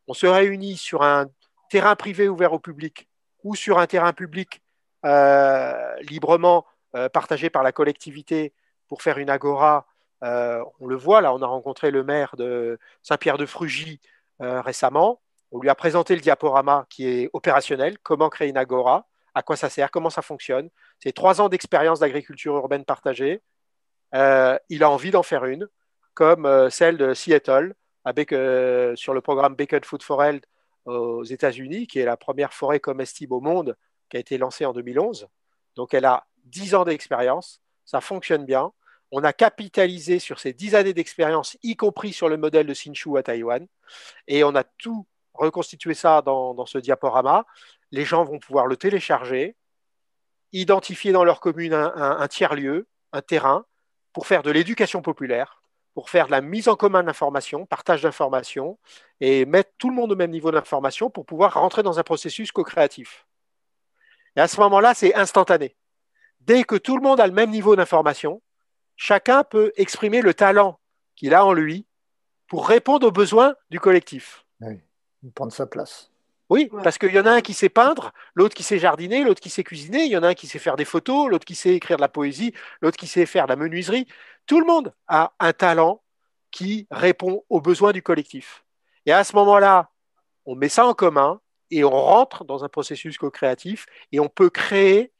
[0.07, 1.25] on se réunit sur un
[1.71, 3.09] terrain privé ouvert au public
[3.43, 4.61] ou sur un terrain public
[5.05, 8.53] euh, librement euh, partagé par la collectivité
[8.87, 9.87] pour faire une agora.
[10.23, 13.99] Euh, on le voit, là, on a rencontré le maire de Saint-Pierre-de-Frugy
[14.39, 15.21] récemment.
[15.51, 19.55] On lui a présenté le diaporama qui est opérationnel, comment créer une agora, à quoi
[19.55, 20.69] ça sert, comment ça fonctionne.
[20.99, 23.41] C'est trois ans d'expérience d'agriculture urbaine partagée.
[24.13, 25.69] il a envie d'en faire une,
[26.13, 27.73] comme celle de Seattle,
[28.95, 30.21] sur le programme Bacon Food for
[30.85, 33.77] aux États-Unis, qui est la première forêt comestible au monde,
[34.09, 35.27] qui a été lancée en 2011.
[35.75, 38.71] Donc elle a 10 ans d'expérience, ça fonctionne bien.
[39.15, 43.15] On a capitalisé sur ces 10 années d'expérience, y compris sur le modèle de Sinshu
[43.17, 43.67] à Taïwan,
[44.27, 47.45] et on a tout reconstitué ça dans, ce diaporama.
[47.91, 49.55] Les gens vont pouvoir le télécharger,
[50.51, 53.65] identifier dans leur commune un tiers-lieu, un terrain,
[54.13, 55.63] pour faire de l'éducation populaire
[55.93, 58.79] pour faire de la mise en commun d'informations, partage d'informations,
[59.19, 62.51] et mettre tout le monde au même niveau d'information pour pouvoir rentrer dans un processus
[62.51, 63.27] co-créatif.
[64.35, 65.75] Et à ce moment-là, c'est instantané.
[66.41, 68.41] Dès que tout le monde a le même niveau d'information,
[68.95, 70.79] chacun peut exprimer le talent
[71.15, 71.85] qu'il a en lui
[72.47, 74.45] pour répondre aux besoins du collectif.
[74.61, 74.79] Oui,
[75.35, 76.11] prendre sa place.
[76.49, 79.41] Oui, parce qu'il y en a un qui sait peindre, l'autre qui sait jardiner, l'autre
[79.41, 81.55] qui sait cuisiner, il y en a un qui sait faire des photos, l'autre qui
[81.55, 84.07] sait écrire de la poésie, l'autre qui sait faire de la menuiserie.
[84.45, 86.03] Tout le monde a un talent
[86.51, 88.63] qui répond aux besoins du collectif.
[89.05, 89.89] Et à ce moment-là,
[90.45, 91.41] on met ça en commun
[91.71, 95.11] et on rentre dans un processus co-créatif et on peut créer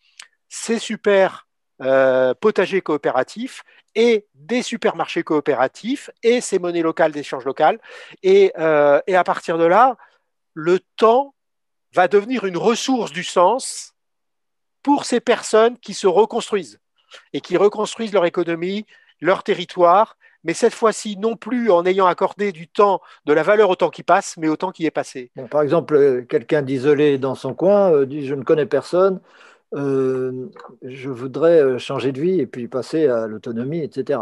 [0.49, 1.42] ces super
[1.81, 3.63] euh, potagers coopératifs
[3.95, 7.79] et des supermarchés coopératifs et ces monnaies locales d'échange local.
[8.21, 9.97] Et, euh, et à partir de là,
[10.53, 11.33] le temps
[11.93, 13.93] va devenir une ressource du sens
[14.81, 16.79] pour ces personnes qui se reconstruisent
[17.31, 18.85] et qui reconstruisent leur économie,
[19.21, 23.69] leur territoire, mais cette fois-ci non plus en ayant accordé du temps, de la valeur
[23.69, 25.31] au temps qui passe, mais au temps qui est passé.
[25.49, 29.21] par exemple, euh, quelqu'un d'isolé dans son coin euh, dit je ne connais personne,
[29.73, 30.49] euh,
[30.81, 34.19] je voudrais changer de vie et puis passer à l'autonomie, etc.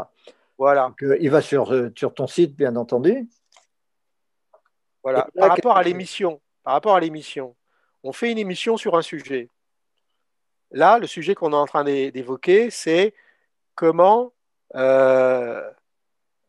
[0.57, 0.93] Voilà.
[1.19, 3.27] il va sur, sur ton site, bien entendu.
[5.03, 5.27] Voilà.
[5.35, 7.55] par rapport à l'émission, par rapport à l'émission,
[8.03, 9.49] on fait une émission sur un sujet.
[10.71, 13.13] Là, le sujet qu'on est en train d'évoquer, c'est
[13.75, 14.31] comment
[14.75, 15.61] euh,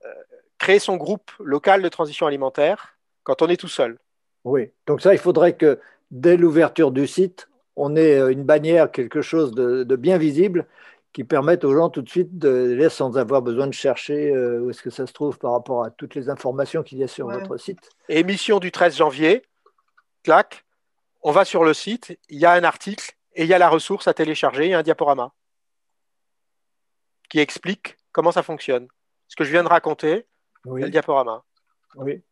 [0.05, 0.15] euh,
[0.59, 3.99] créer son groupe local de transition alimentaire quand on est tout seul.
[4.45, 5.81] Oui, donc ça, il faudrait que
[6.11, 10.67] dès l'ouverture du site, on ait euh, une bannière, quelque chose de, bien visible
[11.13, 14.71] qui permette aux gens tout de suite de les sans avoir besoin de chercher où
[14.71, 17.29] est-ce que ça se trouve par rapport à toutes les informations qu'il y a sur
[17.29, 17.91] votre site.
[18.09, 19.43] Émission du 13 janvier,
[20.23, 20.65] clac,
[21.23, 23.69] on va sur le site, il y a un article et il y a la
[23.69, 25.33] ressource à télécharger, il y a un diaporama
[27.33, 28.89] qui explique comment ça fonctionne.
[29.29, 30.27] Ce que je viens de raconter,
[30.67, 31.43] le diaporama.
[31.97, 32.23] Oui.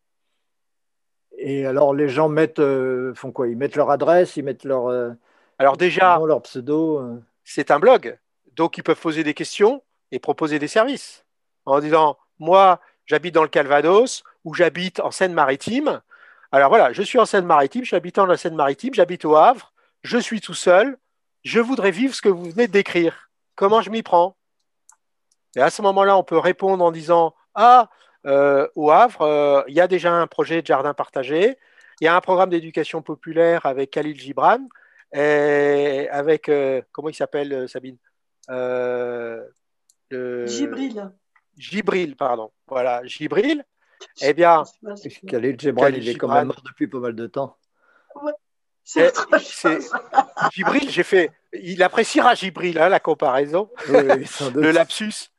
[1.39, 3.49] Et alors, les gens mettent, euh, font quoi?
[3.49, 4.89] Ils mettent leur adresse, ils mettent leur.
[4.89, 5.13] Euh,
[5.61, 7.01] alors, déjà, leur pseudo.
[7.01, 7.23] Euh.
[7.45, 8.19] C'est un blog.
[8.57, 11.27] Donc, ils peuvent poser des questions et proposer des services.
[11.67, 16.01] En disant Moi, j'habite dans le Calvados ou j'habite en Seine-Maritime.
[16.51, 20.55] Alors voilà, je suis en Seine-Maritime, j'habite en Seine-Maritime, j'habite au Havre, je suis tout
[20.55, 20.97] seul,
[21.45, 23.31] je voudrais vivre ce que vous venez de décrire.
[23.55, 24.37] Comment je m'y prends?
[25.57, 27.91] Et à ce moment-là, on peut répondre en disant Ah,
[28.27, 31.59] euh, au Havre, euh, il y a déjà un projet de jardin partagé,
[32.01, 34.61] il y a un programme d'éducation populaire avec Khalil Gibran,
[35.13, 37.97] et avec, euh, comment il s'appelle, Sabine?
[40.11, 41.11] Gibril.
[41.57, 42.51] Gibril, pardon.
[42.67, 43.65] Voilà, Gibril.
[44.23, 44.65] Eh bien,
[45.27, 47.57] Khalil Gibran, il est quand même mort depuis pas mal de temps.
[48.85, 49.13] C'est
[50.53, 51.31] Gibril, j'ai fait.
[51.53, 55.31] Il appréciera Gibril, hein, la comparaison, le lapsus.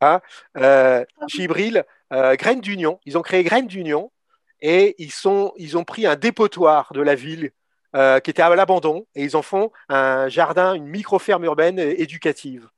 [0.00, 0.20] Hein,
[0.56, 3.00] euh, Gibril, euh, Graines d'Union.
[3.04, 4.12] Ils ont créé Graines d'Union
[4.60, 7.50] et ils, sont, ils ont pris un dépotoir de la ville
[7.96, 12.68] euh, qui était à l'abandon et ils en font un jardin, une micro-ferme urbaine éducative.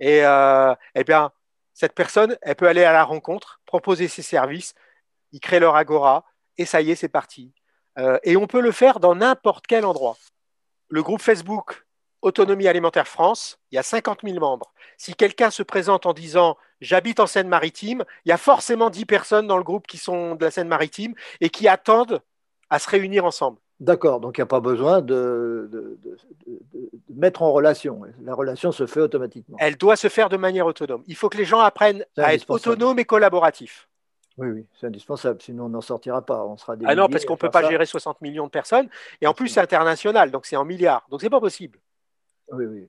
[0.00, 1.30] Et eh bien,
[1.72, 4.74] cette personne, elle peut aller à la rencontre, proposer ses services,
[5.32, 6.24] ils créent leur agora
[6.58, 7.52] et ça y est, c'est parti.
[8.24, 10.16] et on peut le faire dans n'importe quel endroit.
[10.88, 11.84] Le groupe Facebook
[12.24, 14.72] Autonomie alimentaire France, il y a 50 000 membres.
[14.96, 19.46] Si quelqu'un se présente en disant j'habite en Seine-Maritime, il y a forcément 10 personnes
[19.46, 22.22] dans le groupe qui sont de la Seine-Maritime et qui attendent
[22.70, 23.58] à se réunir ensemble.
[23.80, 25.98] D'accord, donc il n'y a pas besoin de,
[27.10, 28.02] mettre en relation.
[28.22, 29.56] La relation se fait automatiquement.
[29.58, 31.02] Elle doit se faire de manière autonome.
[31.06, 33.88] Il faut que les gens apprennent à être autonomes et collaboratifs.
[34.36, 36.44] Oui, oui, c'est indispensable, sinon on n'en sortira pas.
[36.44, 38.88] On sera ah non, parce qu'on ne peut pas gérer 60 millions de personnes.
[39.20, 41.06] Et en plus, c'est international, donc c'est en milliards.
[41.10, 41.78] Donc c'est pas possible.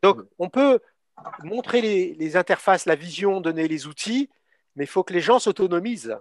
[0.02, 0.80] Donc, on peut
[1.44, 4.30] montrer les, interfaces, la vision, donner les outils,
[4.76, 6.18] mais il faut que les gens s'autonomisent.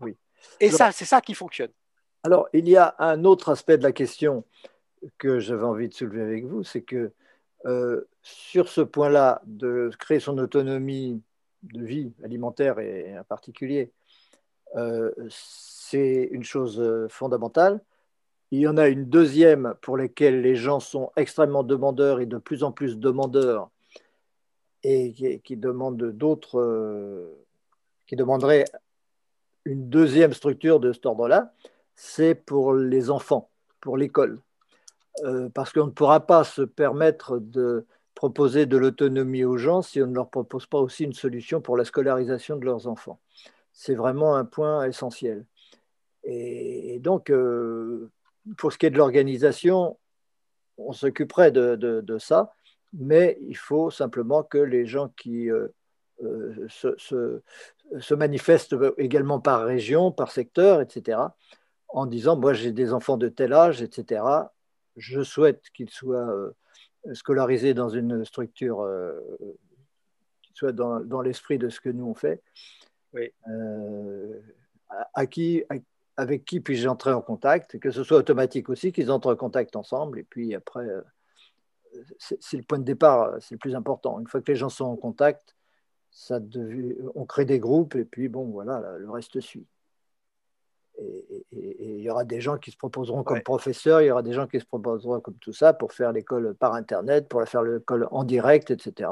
[0.00, 0.16] Oui.
[0.58, 1.70] Et ça, c'est ça qui fonctionne.
[2.24, 4.44] Alors, il y a un autre aspect de la question
[5.18, 7.12] que j'avais envie de soulever avec vous, c'est que
[7.66, 11.20] euh, sur ce point-là, de créer son autonomie
[11.64, 13.90] de vie alimentaire et en particulier,
[14.76, 17.80] euh, c'est une chose euh, fondamentale.
[18.52, 22.38] Il y en a une deuxième pour laquelle les gens sont extrêmement demandeurs et de
[22.38, 23.70] plus en plus demandeurs
[24.84, 25.12] et
[25.44, 27.30] qui, demandent d'autres,
[28.06, 28.64] qui demanderaient
[29.64, 31.52] une deuxième structure de cet ordre-là,
[32.04, 33.48] c'est pour les enfants,
[33.80, 34.40] pour l'école.
[35.22, 40.02] Euh, parce qu'on ne pourra pas se permettre de proposer de l'autonomie aux gens si
[40.02, 43.20] on ne leur propose pas aussi une solution pour la scolarisation de leurs enfants.
[43.72, 45.46] C'est vraiment un point essentiel.
[46.24, 48.10] Et, donc, euh,
[48.58, 49.96] pour ce qui est de l'organisation,
[50.78, 52.52] on s'occuperait de, ça,
[52.92, 55.68] mais il faut simplement que les gens qui euh,
[56.68, 61.18] se, manifestent également par région, par secteur, etc.,
[61.92, 64.24] en disant, moi j'ai des enfants de tel âge, etc.,
[64.96, 66.52] je souhaite qu'ils soient euh,
[67.14, 69.18] scolarisés dans une structure euh,
[70.42, 72.42] qui soit dans, l'esprit de ce que nous on fait.
[73.14, 74.40] Euh,
[75.14, 75.64] à, qui,
[76.16, 79.76] avec qui puis-je entrer en contact, que ce soit automatique aussi, qu'ils entrent en contact
[79.76, 80.86] ensemble, et puis après,
[82.18, 84.18] c'est le point de départ, c'est le plus important.
[84.18, 85.56] Une fois que les gens sont en contact,
[86.10, 86.40] ça
[87.14, 89.66] on crée des groupes, et puis bon, voilà, le reste suit
[91.02, 94.32] et, il y aura des gens qui se proposeront comme professeurs, il y aura des
[94.32, 98.08] gens qui se proposeront comme tout ça pour faire l'école par Internet, pour faire l'école
[98.10, 99.10] en direct, etc.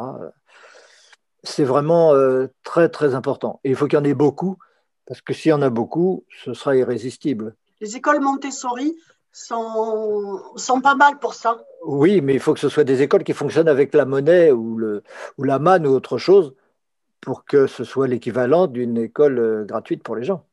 [1.43, 3.61] C'est vraiment euh, très, très important.
[3.65, 4.59] Et il faut qu'il y en ait beaucoup,
[5.07, 7.55] parce que s'il y en a beaucoup, ce sera irrésistible.
[7.81, 8.97] Les écoles Montessori
[9.33, 11.65] sont, sont pas mal pour ça.
[11.85, 14.77] Oui, mais il faut que ce soit des écoles qui fonctionnent avec la monnaie ou,
[14.77, 15.03] le,
[15.39, 16.55] ou la manne ou autre chose
[17.21, 20.47] pour que ce soit l'équivalent d'une école euh, gratuite pour les gens.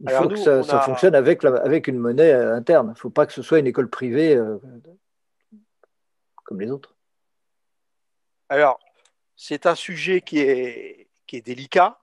[0.00, 2.88] Il faut que ça, fonctionne avec, avec une monnaie euh, interne.
[2.88, 4.58] Il ne faut pas que ce soit une école privée euh,
[6.44, 6.94] comme les autres.
[8.48, 8.78] Alors,
[9.36, 11.98] c'est un sujet qui est, qui est délicat,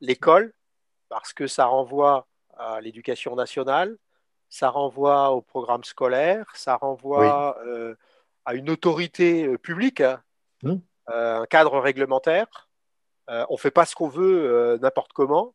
[0.00, 0.52] l'école,
[1.08, 2.26] parce que ça renvoie
[2.56, 3.96] à l'éducation nationale,
[4.48, 7.94] ça renvoie au programme scolaire, ça renvoie euh,
[8.44, 10.20] à une autorité publique, hein.
[10.62, 10.74] mmh.
[11.06, 12.68] un cadre réglementaire.
[13.28, 15.54] on ne fait pas ce qu'on veut n'importe comment.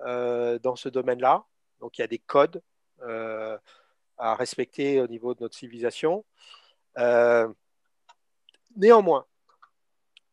[0.00, 1.44] Euh, dans ce domaine-là.
[1.80, 2.60] Donc il y a des codes
[3.02, 3.56] euh,
[4.18, 6.24] à respecter au niveau de notre civilisation.
[6.98, 7.48] Euh,
[8.76, 9.24] néanmoins,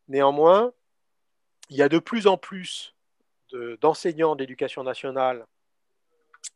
[0.07, 0.73] néanmoins,
[1.69, 2.95] il y a de plus en plus
[3.81, 5.45] d'enseignants d'éducation nationale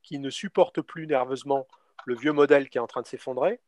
[0.02, 1.68] qui ne supportent plus nerveusement
[2.06, 3.60] le vieux modèle qui est en train de s'effondrer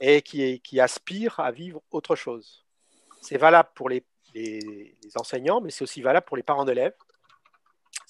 [0.00, 2.66] et qui, aspirent à vivre autre chose.
[3.22, 4.04] C'est valable pour les
[5.14, 6.94] enseignants, mais c'est aussi valable pour les parents d'élèves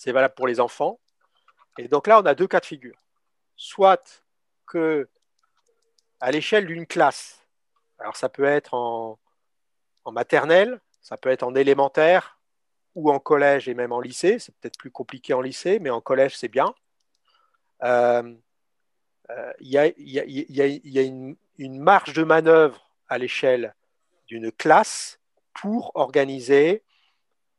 [0.01, 0.99] c'est valable pour les enfants.
[1.77, 2.97] Et donc là, on a deux cas de figure.
[3.55, 4.25] Soit
[4.67, 5.07] que
[6.21, 7.47] à l'échelle d'une classe,
[7.99, 9.19] alors ça peut être en,
[10.11, 12.41] maternelle, ça peut être en élémentaire
[12.95, 14.39] ou en collège et même en lycée.
[14.39, 16.75] C'est peut-être plus compliqué en lycée, mais en collège, c'est bien.
[17.83, 18.39] Il
[19.61, 23.75] y, a, une, une marge de manœuvre à l'échelle
[24.29, 25.21] d'une classe
[25.53, 26.83] pour organiser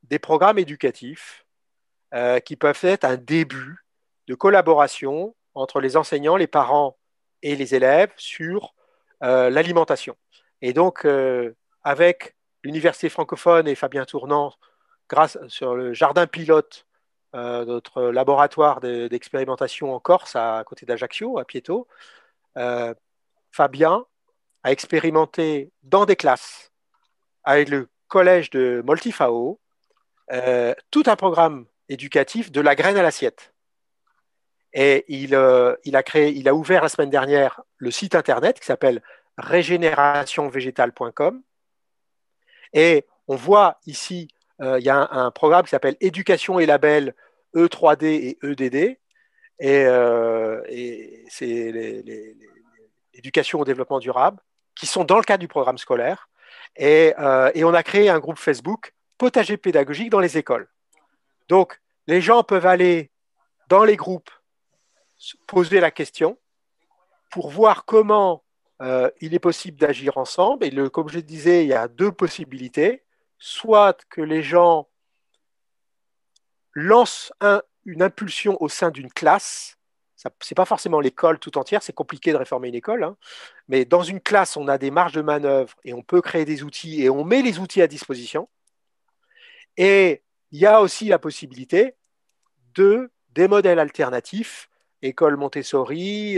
[0.02, 1.41] des programmes éducatifs
[2.14, 3.86] euh, qui peuvent être un début
[4.28, 6.98] de collaboration entre les enseignants, les parents
[7.42, 8.76] et les élèves sur
[9.24, 10.18] euh, l'alimentation.
[10.62, 11.56] Et donc, euh,
[11.86, 14.54] avec l'Université francophone et Fabien Tournant,
[15.08, 16.86] grâce sur le jardin pilote,
[17.34, 21.88] notre laboratoire d'expérimentation en Corse, à côté d'Ajaccio, à Pieto,
[23.52, 24.06] Fabien
[24.64, 26.74] a expérimenté dans des classes
[27.46, 29.62] avec le collège de Moltifao
[30.92, 33.54] tout un programme éducatif de la graine à l'assiette.
[34.74, 38.58] Et il, euh, il, a créé, il a ouvert la semaine dernière le site internet
[38.60, 39.04] qui s'appelle
[39.38, 41.42] régénérationvégétale.com.
[42.74, 44.30] Et on voit ici,
[44.62, 47.14] euh, il y a un, programme qui s'appelle Éducation et label
[47.54, 48.98] E3D et EDD.
[49.60, 51.74] Et, euh, et c'est
[53.14, 54.40] l'éducation au développement durable,
[54.76, 56.30] qui sont dans le cadre du programme scolaire.
[56.78, 60.70] Et on a créé un groupe Facebook potager pédagogique dans les écoles.
[61.48, 63.12] Donc, les gens peuvent aller
[63.68, 64.32] dans les groupes
[65.48, 66.38] poser la question
[67.30, 68.44] pour voir comment
[68.82, 70.66] euh, il est possible d'agir ensemble.
[70.66, 73.04] Et comme je disais, il y a deux possibilités.
[73.38, 74.90] Soit que les gens
[76.74, 77.34] lancent
[77.86, 79.78] une impulsion au sein d'une classe.
[80.16, 83.04] Ce n'est pas forcément l'école tout entière, c'est compliqué de réformer une école.
[83.04, 83.18] Hein.
[83.68, 86.62] Mais dans une classe, on a des marges de manœuvre et on peut créer des
[86.62, 88.48] outils et on met les outils à disposition.
[89.78, 90.22] Et
[90.52, 91.96] il y a aussi la possibilité
[92.76, 94.70] de des modèles alternatifs,
[95.02, 96.38] école Montessori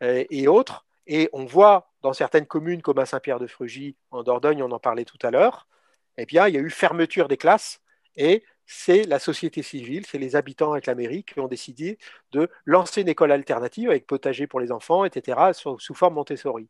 [0.00, 0.86] et autres.
[1.06, 5.18] Et on voit dans certaines communes comme à Saint-Pierre-de-Frugy, en Dordogne, on en parlait tout
[5.22, 5.68] à l'heure,
[6.16, 7.80] eh bien, il y a eu fermeture des classes
[8.16, 11.98] et c'est la société civile, c'est les habitants avec la mairie qui ont décidé
[12.32, 16.68] de lancer une école alternative avec potager pour les enfants, etc., sous, forme Montessori.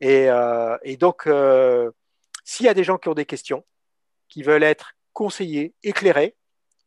[0.00, 1.90] Et, euh, donc, euh,
[2.44, 3.64] s'il y a des gens qui ont des questions,
[4.28, 6.36] qui veulent être conseillés, éclairés,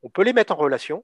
[0.03, 1.03] on peut les mettre en relation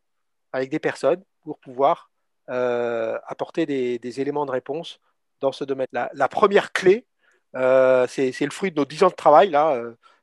[0.52, 2.12] avec des personnes pour pouvoir
[2.52, 5.00] euh, apporter des, éléments de réponse
[5.42, 5.88] dans ce domaine.
[5.92, 7.08] La, première clé,
[7.54, 9.76] c'est le fruit de nos dix ans de travail, là,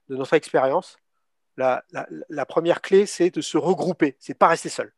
[0.08, 0.96] de notre expérience
[2.28, 4.92] la, première clé, c'est de se regrouper, c'est pas rester seul.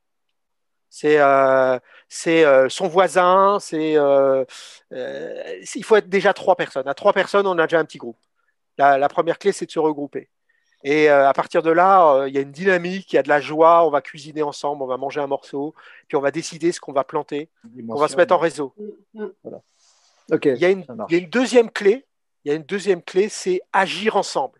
[0.88, 1.78] C'est euh,
[2.26, 4.44] euh, son voisin, c'est euh,
[4.90, 6.86] il faut être déjà trois personnes.
[6.86, 8.18] À trois personnes, on a déjà un petit groupe.
[8.78, 10.28] La, première clé, c'est de se regrouper.
[10.84, 13.40] Et à partir de là, il y a une dynamique, il y a de la
[13.40, 15.74] joie, on va cuisiner ensemble, on va manger un morceau,
[16.08, 17.48] puis on va décider ce qu'on va planter,
[17.88, 18.74] on va se mettre en réseau.
[19.14, 22.04] il, y a une, il y a une deuxième clé,
[22.44, 24.58] il y a une deuxième clé, c'est agir ensemble.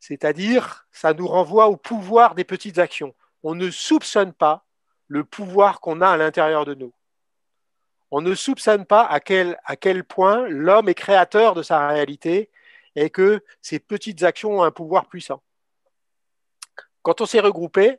[0.00, 3.14] C'est-à-dire, ça nous renvoie au pouvoir des petites actions.
[3.42, 4.64] On ne soupçonne pas
[5.08, 6.92] le pouvoir qu'on a à l'intérieur de nous.
[8.10, 12.50] On ne soupçonne pas à quel, à quel point l'homme est créateur de sa réalité
[12.96, 15.42] et que ces petites actions ont un pouvoir puissant.
[17.02, 17.98] Quand on s'est regroupé,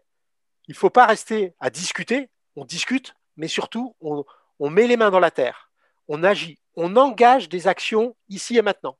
[0.67, 5.11] il ne faut pas rester à discuter, on discute, mais surtout, on, met les mains
[5.11, 5.69] dans la terre,
[6.07, 8.97] on agit, on engage des actions ici et maintenant.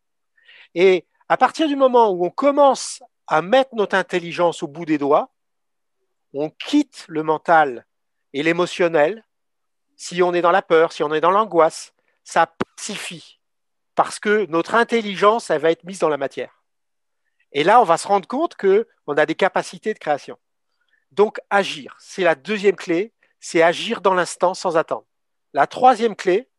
[0.76, 4.98] Et à partir du moment où on commence à mettre notre intelligence au bout des
[4.98, 5.32] doigts,
[6.34, 7.86] on quitte le mental
[8.34, 9.24] et l'émotionnel.
[9.96, 11.94] Si on est dans la peur, si on est dans l'angoisse,
[12.24, 13.40] ça pacifie
[13.96, 16.64] parce que notre intelligence, elle va être mise dans la matière.
[17.52, 20.38] Et là, on va se rendre compte qu'on a des capacités de création.
[21.12, 25.06] Donc, agir, c'est la deuxième clé, c'est agir dans l'instant sans attendre.
[25.54, 26.50] La troisième clé,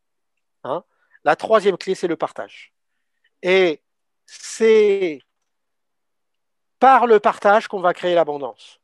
[0.64, 0.82] hein,
[1.24, 2.72] la troisième clé, c'est le partage.
[3.42, 3.82] Et
[4.24, 5.20] c'est
[6.78, 8.80] par le partage qu'on va créer l'abondance.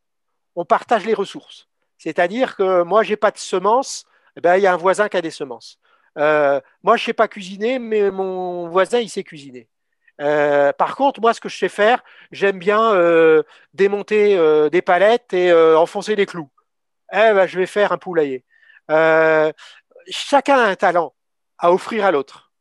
[0.54, 1.68] On partage les ressources.
[1.96, 4.04] C'est-à-dire que moi, je n'ai pas de semences,
[4.36, 5.78] eh ben, il y a un voisin qui a des semences.
[6.18, 9.68] Euh, moi, je ne sais pas cuisiner, mais mon voisin, il sait cuisiner.
[10.20, 13.42] Euh, par contre, moi, ce que je sais faire, j'aime bien euh,
[13.74, 14.36] démonter
[14.70, 16.50] des palettes et enfoncer des clous.
[17.12, 18.44] Eh ben, je vais faire un poulailler.
[20.08, 21.14] chacun a un talent
[21.58, 22.52] à offrir à l'autre.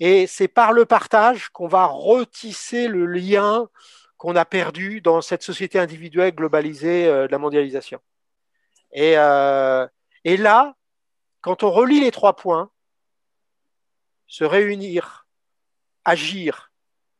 [0.00, 3.68] Et c'est par le partage qu'on va retisser le lien
[4.16, 8.00] qu'on a perdu dans cette société individuelle globalisée de la mondialisation.
[8.92, 10.74] Et, et, là,
[11.40, 12.70] quand on relie les trois points,
[14.30, 15.26] se réunir,
[16.06, 16.72] agir,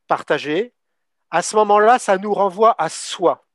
[0.07, 0.73] partager,
[1.31, 3.47] à ce moment-là, ça nous renvoie à soi,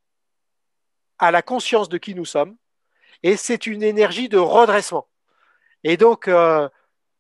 [1.17, 2.55] à la conscience de qui nous sommes,
[3.23, 5.07] et c'est une énergie de redressement.
[5.83, 6.69] Et donc, euh,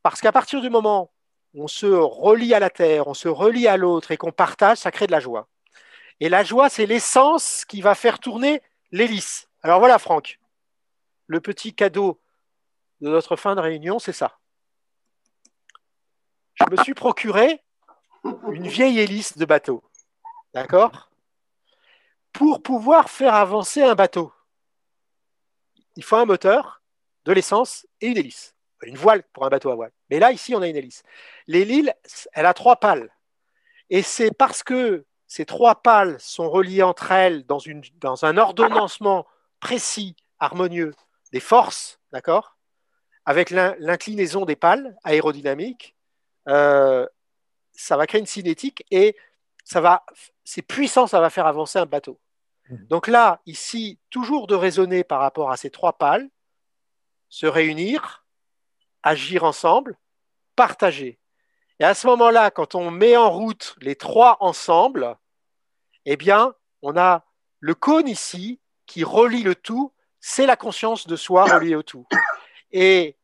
[0.03, 1.11] parce qu'à partir du moment
[1.57, 4.91] on se relie à la terre, on se relie à l'autre et qu'on partage, ça
[4.91, 5.47] crée de la joie.
[6.19, 9.47] Et la joie, c'est l'essence qui va faire tourner l'hélice.
[9.61, 10.37] Alors voilà, Franck,
[11.27, 12.19] le petit cadeau
[12.99, 14.37] de notre fin de réunion, c'est ça.
[16.55, 17.61] Je me suis procuré
[18.51, 19.83] une vieille hélice de bateau.
[20.53, 21.09] D'accord?
[22.33, 24.31] Pour pouvoir faire avancer un bateau,
[25.95, 26.81] il faut un moteur,
[27.23, 28.55] de l'essence et une hélice
[28.85, 29.91] une voile pour un bateau à voile.
[30.09, 31.03] Mais là, ici, on a une hélice.
[31.47, 33.09] L'hélice, elle a trois pales.
[33.89, 39.25] Et c'est parce que ces trois pales sont reliées entre elles dans, un ordonnancement
[39.59, 40.93] précis, harmonieux
[41.31, 42.57] des forces, d'accord?
[43.25, 45.94] Avec l'inclinaison des pales aérodynamiques,
[46.47, 47.05] euh,
[47.73, 49.15] ça va créer une cinétique et
[49.63, 50.05] ça va,
[50.43, 52.19] c'est puissant, ça va faire avancer un bateau.
[52.69, 52.75] Mmh.
[52.87, 56.29] Donc là, ici, toujours de raisonner par rapport à ces trois pales,
[57.29, 58.25] se réunir,
[59.03, 59.97] agir ensemble,
[60.55, 61.19] partager.
[61.79, 65.17] Et à ce moment-là, quand on met en route les trois ensemble,
[66.05, 67.25] eh bien, on a
[67.59, 72.07] le cône ici qui relie le tout, c'est la conscience de soi reliée au tout.
[72.71, 73.17] Et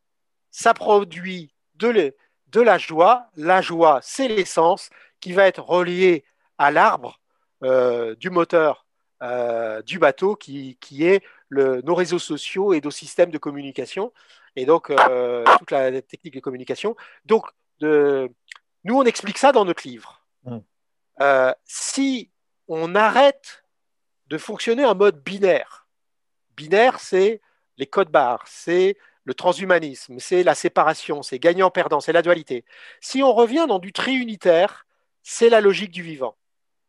[0.50, 2.14] ça produit de,
[2.52, 3.26] de la joie.
[3.36, 6.24] La joie, c'est l'essence qui va être reliée
[6.58, 7.20] à l'arbre
[7.64, 8.86] euh, du moteur
[9.22, 14.12] euh, du bateau qui, qui est le, nos réseaux sociaux et nos systèmes de communication
[14.56, 16.96] et donc euh, toute la technique de communication.
[17.24, 17.46] Donc,
[17.80, 18.30] de,
[18.84, 20.22] nous, on explique ça dans notre livre.
[20.44, 20.58] Mm.
[21.64, 22.30] Si
[22.66, 23.64] on arrête
[24.26, 25.86] de fonctionner en mode binaire,
[26.56, 27.40] binaire, c'est
[27.76, 32.64] les codes barres, c'est le transhumanisme, c'est la séparation, c'est gagnant-perdant, c'est la dualité.
[33.00, 34.86] Si on revient dans du tri-unitaire,
[35.22, 36.36] c'est la logique du vivant.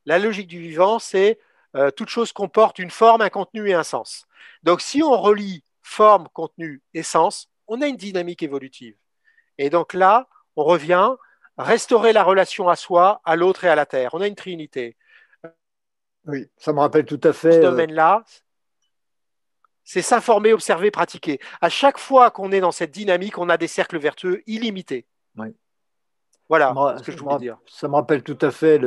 [0.05, 1.39] La logique du vivant, c'est
[1.75, 4.25] euh, toute chose comporte une forme, un contenu et un sens.
[4.63, 8.95] Donc si on relie forme, contenu, essence, on a une dynamique évolutive.
[9.57, 11.11] Et donc là, on revient,
[11.57, 14.13] restaurer la relation à soi, à l'autre et à la terre.
[14.13, 14.97] On a une trinité.
[16.25, 17.53] Oui, ça me rappelle tout à fait.
[17.53, 18.23] Ce euh, domaine-là,
[19.83, 21.39] c'est s'informer, observer, pratiquer.
[21.61, 25.05] À chaque fois qu'on est dans cette dynamique, on a des cercles vertueux illimités.
[25.37, 25.47] Oui.
[26.49, 27.57] Voilà ce que je voulais dire.
[27.65, 28.79] Ça me rappelle tout à fait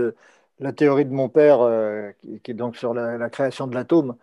[0.59, 2.11] la théorie de mon père, euh,
[2.43, 4.17] qui, est donc sur la, création de l'atome,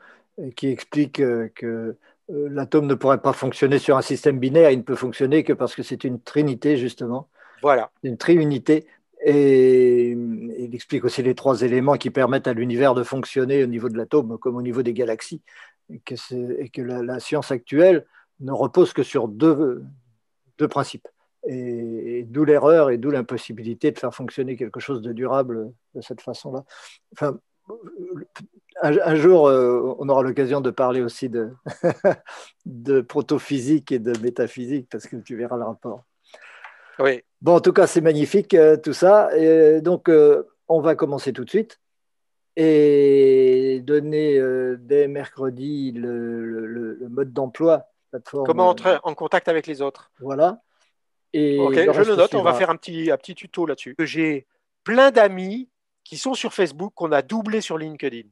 [0.55, 1.95] qui explique euh, que
[2.29, 5.75] l'atome ne pourrait pas fonctionner sur un système binaire, il ne peut fonctionner que parce
[5.75, 7.27] que c'est une trinité, justement.
[7.61, 7.91] Voilà.
[8.03, 8.87] Une triunité.
[9.25, 13.87] Et il explique aussi les trois éléments qui permettent à l'univers de fonctionner au niveau
[13.87, 15.41] de l'atome comme au niveau des galaxies.
[15.93, 18.05] Et que, la, science actuelle
[18.39, 19.83] ne repose que sur deux,
[20.57, 21.07] deux principes.
[21.47, 26.21] Et, d'où l'erreur et d'où l'impossibilité de faire fonctionner quelque chose de durable de cette
[26.21, 26.63] façon-là.
[27.13, 27.37] Enfin,
[28.81, 31.51] un, jour, euh, on aura l'occasion de parler aussi de,
[32.65, 36.03] de protophysique et de métaphysique, parce que tu verras le rapport.
[36.99, 37.23] Oui.
[37.41, 39.35] Bon, en tout cas, c'est magnifique euh, tout ça.
[39.37, 41.79] Et donc, euh, on va commencer tout de suite
[42.55, 47.87] et donner euh, dès mercredi le, mode d'emploi.
[48.25, 50.11] Comment entrer en contact avec les autres?
[50.19, 50.61] Voilà.
[51.33, 52.35] Et ok, je le note.
[52.35, 53.95] On va faire un petit, un petit tuto là-dessus.
[53.99, 54.45] J'ai
[54.83, 55.69] plein d'amis
[56.03, 58.27] qui sont sur Facebook qu'on a doublé sur LinkedIn.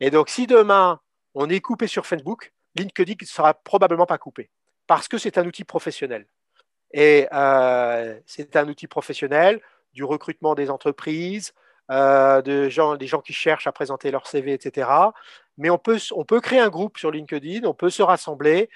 [0.00, 1.00] Et donc, si demain
[1.34, 4.50] on est coupé sur Facebook, LinkedIn ne sera probablement pas coupé
[4.86, 6.26] parce que c'est un outil professionnel.
[6.92, 9.60] Et euh, c'est un outil professionnel
[9.92, 11.52] du recrutement des entreprises,
[11.90, 14.88] euh, de gens, des gens qui cherchent à présenter leur CV, etc.
[15.58, 18.70] Mais on peut, on peut créer un groupe sur LinkedIn, on peut se rassembler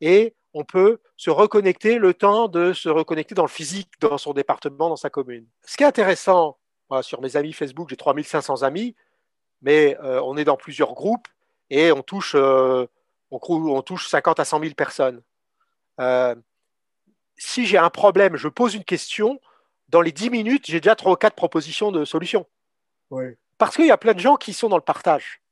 [0.00, 4.32] et on peut se reconnecter le temps de se reconnecter dans le physique, dans son
[4.32, 5.46] département, dans sa commune.
[5.64, 6.58] Ce qui est intéressant,
[7.02, 8.96] sur mes amis Facebook, j'ai 3500 amis,
[9.62, 11.28] mais euh, on est dans plusieurs groupes
[11.70, 12.88] et on touche, on,
[13.30, 15.22] on, touche 50 à 100 000 personnes
[17.40, 19.40] si j'ai un problème, je pose une question,
[19.90, 22.46] dans les 10 minutes, j'ai déjà trois ou quatre propositions de solutions.
[23.58, 25.42] Parce qu'il y a plein de gens qui sont dans le partage.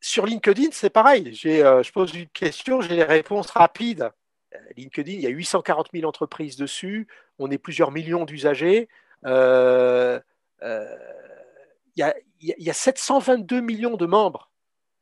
[0.00, 1.36] Sur LinkedIn, c'est pareil.
[1.46, 4.10] Euh, je pose une question, j'ai des réponses rapides.
[4.54, 7.08] Euh, LinkedIn, il y a 840 000 entreprises dessus,
[7.38, 8.88] on est plusieurs millions d'usagers.
[9.24, 10.20] Euh,
[10.62, 14.50] il, il y a 722 millions de membres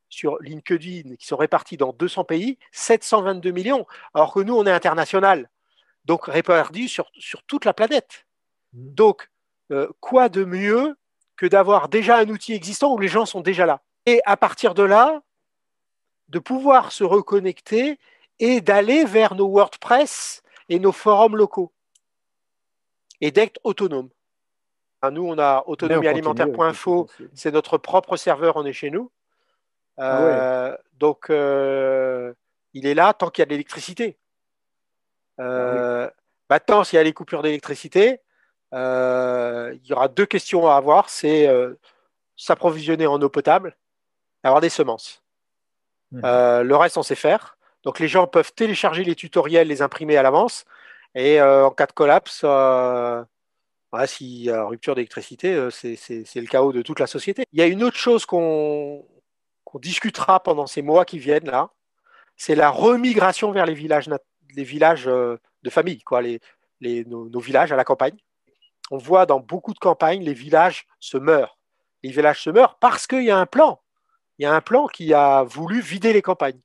[0.09, 4.71] sur LinkedIn qui sont répartis dans 200 pays, 722 millions, alors que nous, on est
[4.71, 5.49] international,
[6.05, 8.25] donc répartis sur, sur toute la planète.
[8.73, 8.93] Mmh.
[8.93, 9.29] Donc,
[9.71, 10.95] euh, quoi de mieux
[11.35, 13.81] que d'avoir déjà un outil existant où les gens sont déjà là?
[14.05, 15.21] Et à partir de là,
[16.29, 17.99] de pouvoir se reconnecter
[18.39, 21.71] et d'aller vers nos WordPress et nos forums locaux
[23.21, 24.09] et d'être autonome.
[25.11, 29.11] Nous, on a autonomiealimentaire.info, c'est notre propre serveur, on est chez nous.
[29.97, 32.33] Ah euh, donc, euh,
[32.73, 34.17] il est là tant qu'il y a de l'électricité.
[35.39, 36.09] Euh,
[36.49, 38.19] maintenant, s'il y a les coupures d'électricité,
[38.71, 41.09] il y aura deux questions à avoir.
[41.09, 41.49] C'est
[42.37, 43.77] s'approvisionner en eau potable,
[44.43, 45.23] avoir des semences.
[46.11, 46.21] Mmh.
[46.21, 47.57] le reste, on sait faire.
[47.83, 50.65] Donc, les gens peuvent télécharger les tutoriels, les imprimer à l'avance.
[51.13, 52.45] Et en cas de collapse,
[54.07, 57.45] s'il y a rupture d'électricité, c'est le chaos de toute la société.
[57.53, 59.05] Il y a une autre chose qu'on
[59.75, 61.69] on discutera pendant ces mois qui viennent là,
[62.37, 64.09] c'est la remigration vers les villages,
[64.55, 66.39] les villages euh, de famille, quoi, les,
[67.05, 68.17] nos, villages à la campagne.
[68.91, 71.57] On voit dans beaucoup de campagnes, les villages se meurent.
[72.03, 73.81] Les villages se meurent parce qu'il y a un plan.
[74.37, 76.59] Il y a un plan qui a voulu vider les campagnes.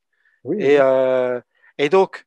[0.47, 1.41] Euh,
[1.79, 2.27] et, donc,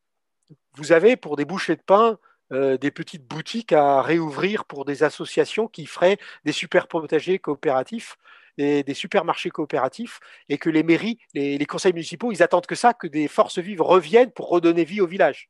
[0.75, 2.17] vous avez pour des bouchées de pain
[2.51, 8.17] euh, des petites boutiques à réouvrir pour des associations qui feraient des super potagers coopératifs
[8.57, 10.19] des, supermarchés coopératifs
[10.49, 13.81] et que les mairies, les, conseils municipaux, ils attendent que ça, que des forces vives
[13.81, 15.49] reviennent pour redonner vie au village.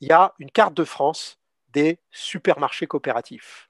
[0.00, 1.38] Il y a une carte de France
[1.68, 3.68] des supermarchés coopératifs.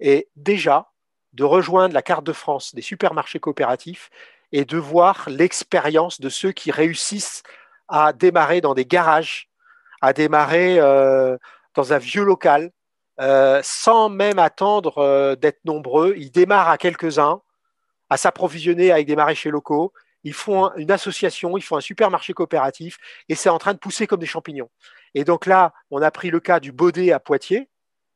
[0.00, 0.92] Et déjà,
[1.32, 4.10] de rejoindre la carte de France des supermarchés coopératifs
[4.52, 7.42] et de voir l'expérience de ceux qui réussissent
[7.88, 9.48] à démarrer dans des garages,
[10.00, 11.36] à démarrer euh,
[11.74, 12.70] dans un vieux local,
[13.20, 16.14] euh, sans même attendre euh, d'être nombreux.
[16.16, 17.40] Ils démarrent à quelques-uns,
[18.12, 19.94] à s'approvisionner avec des maraîchers locaux.
[20.22, 22.98] Ils font une association, ils font un supermarché coopératif
[23.30, 24.68] et c'est en train de pousser comme des champignons.
[25.14, 27.70] Et donc là, on a pris le cas du Baudet à Poitiers.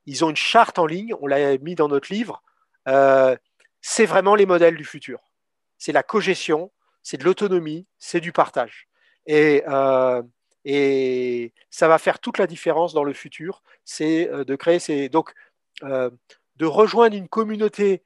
[0.05, 2.43] Ils ont une charte en ligne, on l'a mis dans notre livre.
[2.89, 3.37] Euh,
[3.81, 5.19] c'est vraiment les modèles du futur.
[5.79, 6.71] C'est la cogestion,
[7.03, 8.89] c'est de l'autonomie, c'est du partage.
[9.25, 10.23] Et, euh,
[11.71, 13.63] ça va faire toute la différence dans le futur.
[13.87, 15.09] C'est euh, de créer ces.
[15.09, 15.33] Donc,
[15.83, 18.03] de rejoindre une communauté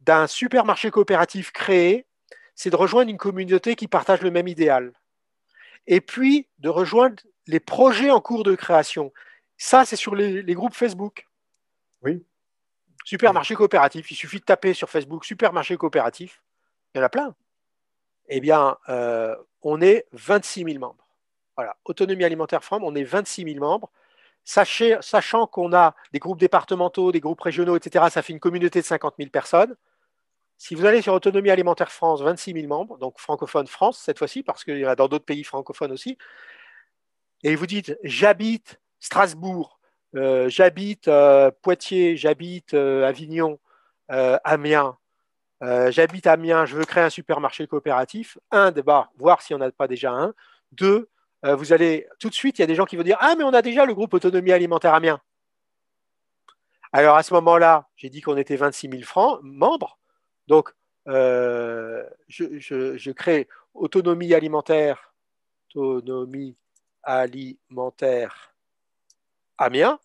[0.00, 2.06] d'un supermarché coopératif créé,
[2.54, 4.92] c'est de rejoindre une communauté qui partage le même idéal.
[5.86, 9.12] Et puis, de rejoindre les projets en cours de création.
[9.56, 11.26] Ça, c'est sur les, groupes Facebook.
[12.02, 12.24] Oui.
[13.04, 14.10] Supermarché coopératif.
[14.10, 16.42] Il suffit de taper sur Facebook supermarché coopératif.
[16.94, 17.34] Il y en a plein.
[18.28, 21.06] Eh bien, euh, on est 26 000 membres.
[21.56, 21.76] Voilà.
[21.84, 23.90] Autonomie alimentaire From, on est 26 000 membres.
[24.44, 28.86] sachant qu'on a des groupes départementaux, des groupes régionaux, etc., ça fait une communauté de
[28.86, 29.76] 50 000 personnes.
[30.60, 34.42] Si vous allez sur Autonomie alimentaire France, 26 000 membres, donc francophone France cette fois-ci,
[34.42, 36.18] parce qu'il y en a dans d'autres pays francophones aussi,
[37.42, 39.80] et vous dites j'habite Strasbourg,
[40.16, 43.58] euh, j'habite euh, Poitiers, j'habite euh, Avignon,
[44.10, 44.98] Amiens,
[45.62, 48.36] j'habite Amiens, je veux créer un supermarché coopératif.
[48.50, 50.34] Un, d'abord, voir s'il n'y en a pas déjà un.
[50.72, 51.08] Deux,
[51.42, 53.44] vous allez tout de suite, il y a des gens qui vont dire Ah, mais
[53.44, 55.22] on a déjà le groupe Autonomie alimentaire Amiens.
[56.92, 59.96] Alors à ce moment-là, j'ai dit qu'on était 26 000 francs, membres.
[60.46, 60.70] Donc,
[61.08, 65.14] euh, je, crée autonomie alimentaire,
[65.74, 66.56] autonomie
[67.02, 68.54] alimentaire
[69.58, 69.98] Amiens.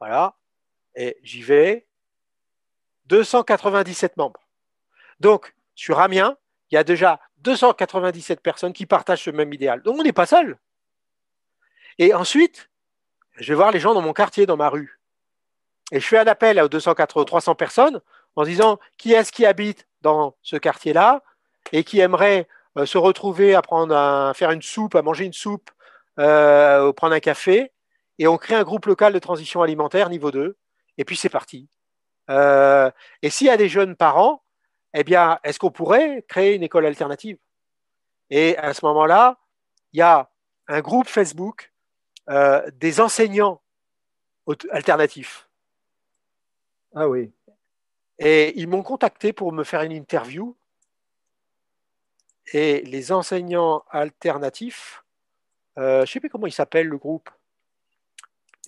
[0.00, 0.34] Voilà.
[0.94, 1.86] Et j'y vais.
[3.06, 4.40] 297 membres.
[5.20, 6.36] Donc, sur Amiens,
[6.70, 9.82] il y a déjà 297 personnes qui partagent ce même idéal.
[9.82, 10.58] Donc, on n'est pas seul.
[11.98, 12.70] Et ensuite,
[13.36, 15.01] je vais voir les gens dans mon quartier, dans ma rue.
[15.92, 18.00] Et je fais un appel aux 280, 300 personnes
[18.34, 21.22] en disant qui est-ce qui habite dans ce quartier-là
[21.70, 22.48] et qui aimerait
[22.78, 25.70] euh, se retrouver à, à faire une soupe, à manger une soupe,
[26.18, 27.72] euh, ou prendre un café.
[28.18, 30.56] Et on crée un groupe local de transition alimentaire niveau 2.
[30.96, 31.68] Et puis c'est parti.
[32.30, 32.90] Euh,
[33.20, 34.42] et s'il y a des jeunes parents,
[34.94, 37.36] eh bien, est-ce qu'on pourrait créer une école alternative?
[38.30, 39.38] Et à ce moment-là,
[39.92, 40.30] il y a
[40.68, 41.72] un groupe Facebook
[42.74, 43.60] des enseignants
[44.70, 45.48] alternatifs.
[46.94, 47.32] Ah oui.
[48.18, 50.56] Et ils m'ont contacté pour me faire une interview.
[52.52, 55.04] Et les enseignants alternatifs,
[55.78, 57.30] euh, je ne sais plus comment ils s'appellent le groupe,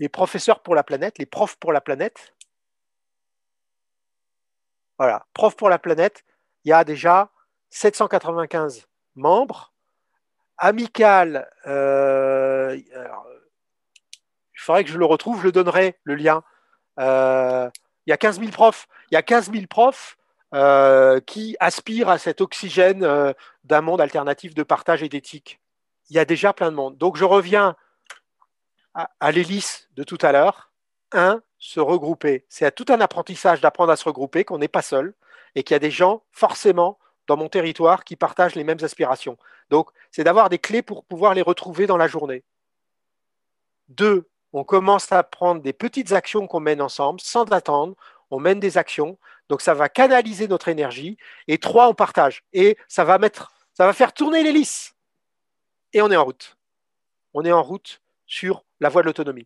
[0.00, 2.34] les professeurs pour la planète, les profs pour la planète.
[4.98, 6.24] Voilà, profs pour la planète,
[6.64, 7.30] il y a déjà
[7.70, 8.86] 795
[9.16, 9.72] membres.
[10.56, 16.42] Amical, euh, il faudrait que je le retrouve, je le donnerai, le lien.
[17.00, 17.68] Euh,
[18.06, 18.86] il y a 15 000 profs.
[19.10, 20.16] Il y a 15 000 profs
[20.54, 23.32] euh, qui aspirent à cet oxygène euh,
[23.64, 25.60] d'un monde alternatif de partage et d'éthique.
[26.10, 26.96] Il y a déjà plein de monde.
[26.98, 27.76] Donc je reviens
[28.94, 30.70] à, l'hélice de tout à l'heure.
[31.12, 32.44] Un, se regrouper.
[32.48, 35.14] C'est tout un apprentissage d'apprendre à se regrouper, qu'on n'est pas seul
[35.54, 39.38] et qu'il y a des gens forcément dans mon territoire qui partagent les mêmes aspirations.
[39.70, 42.44] Donc c'est d'avoir des clés pour pouvoir les retrouver dans la journée.
[43.88, 47.96] Deux, on commence à prendre des petites actions qu'on mène ensemble sans attendre.
[48.30, 49.18] On mène des actions.
[49.48, 51.18] Donc ça va canaliser notre énergie.
[51.48, 52.44] Et trois, on partage.
[52.52, 54.94] Et ça va mettre, ça va faire tourner l'hélice.
[55.92, 56.56] Et on est en route.
[57.34, 59.44] On est en route sur la voie de l'autonomie.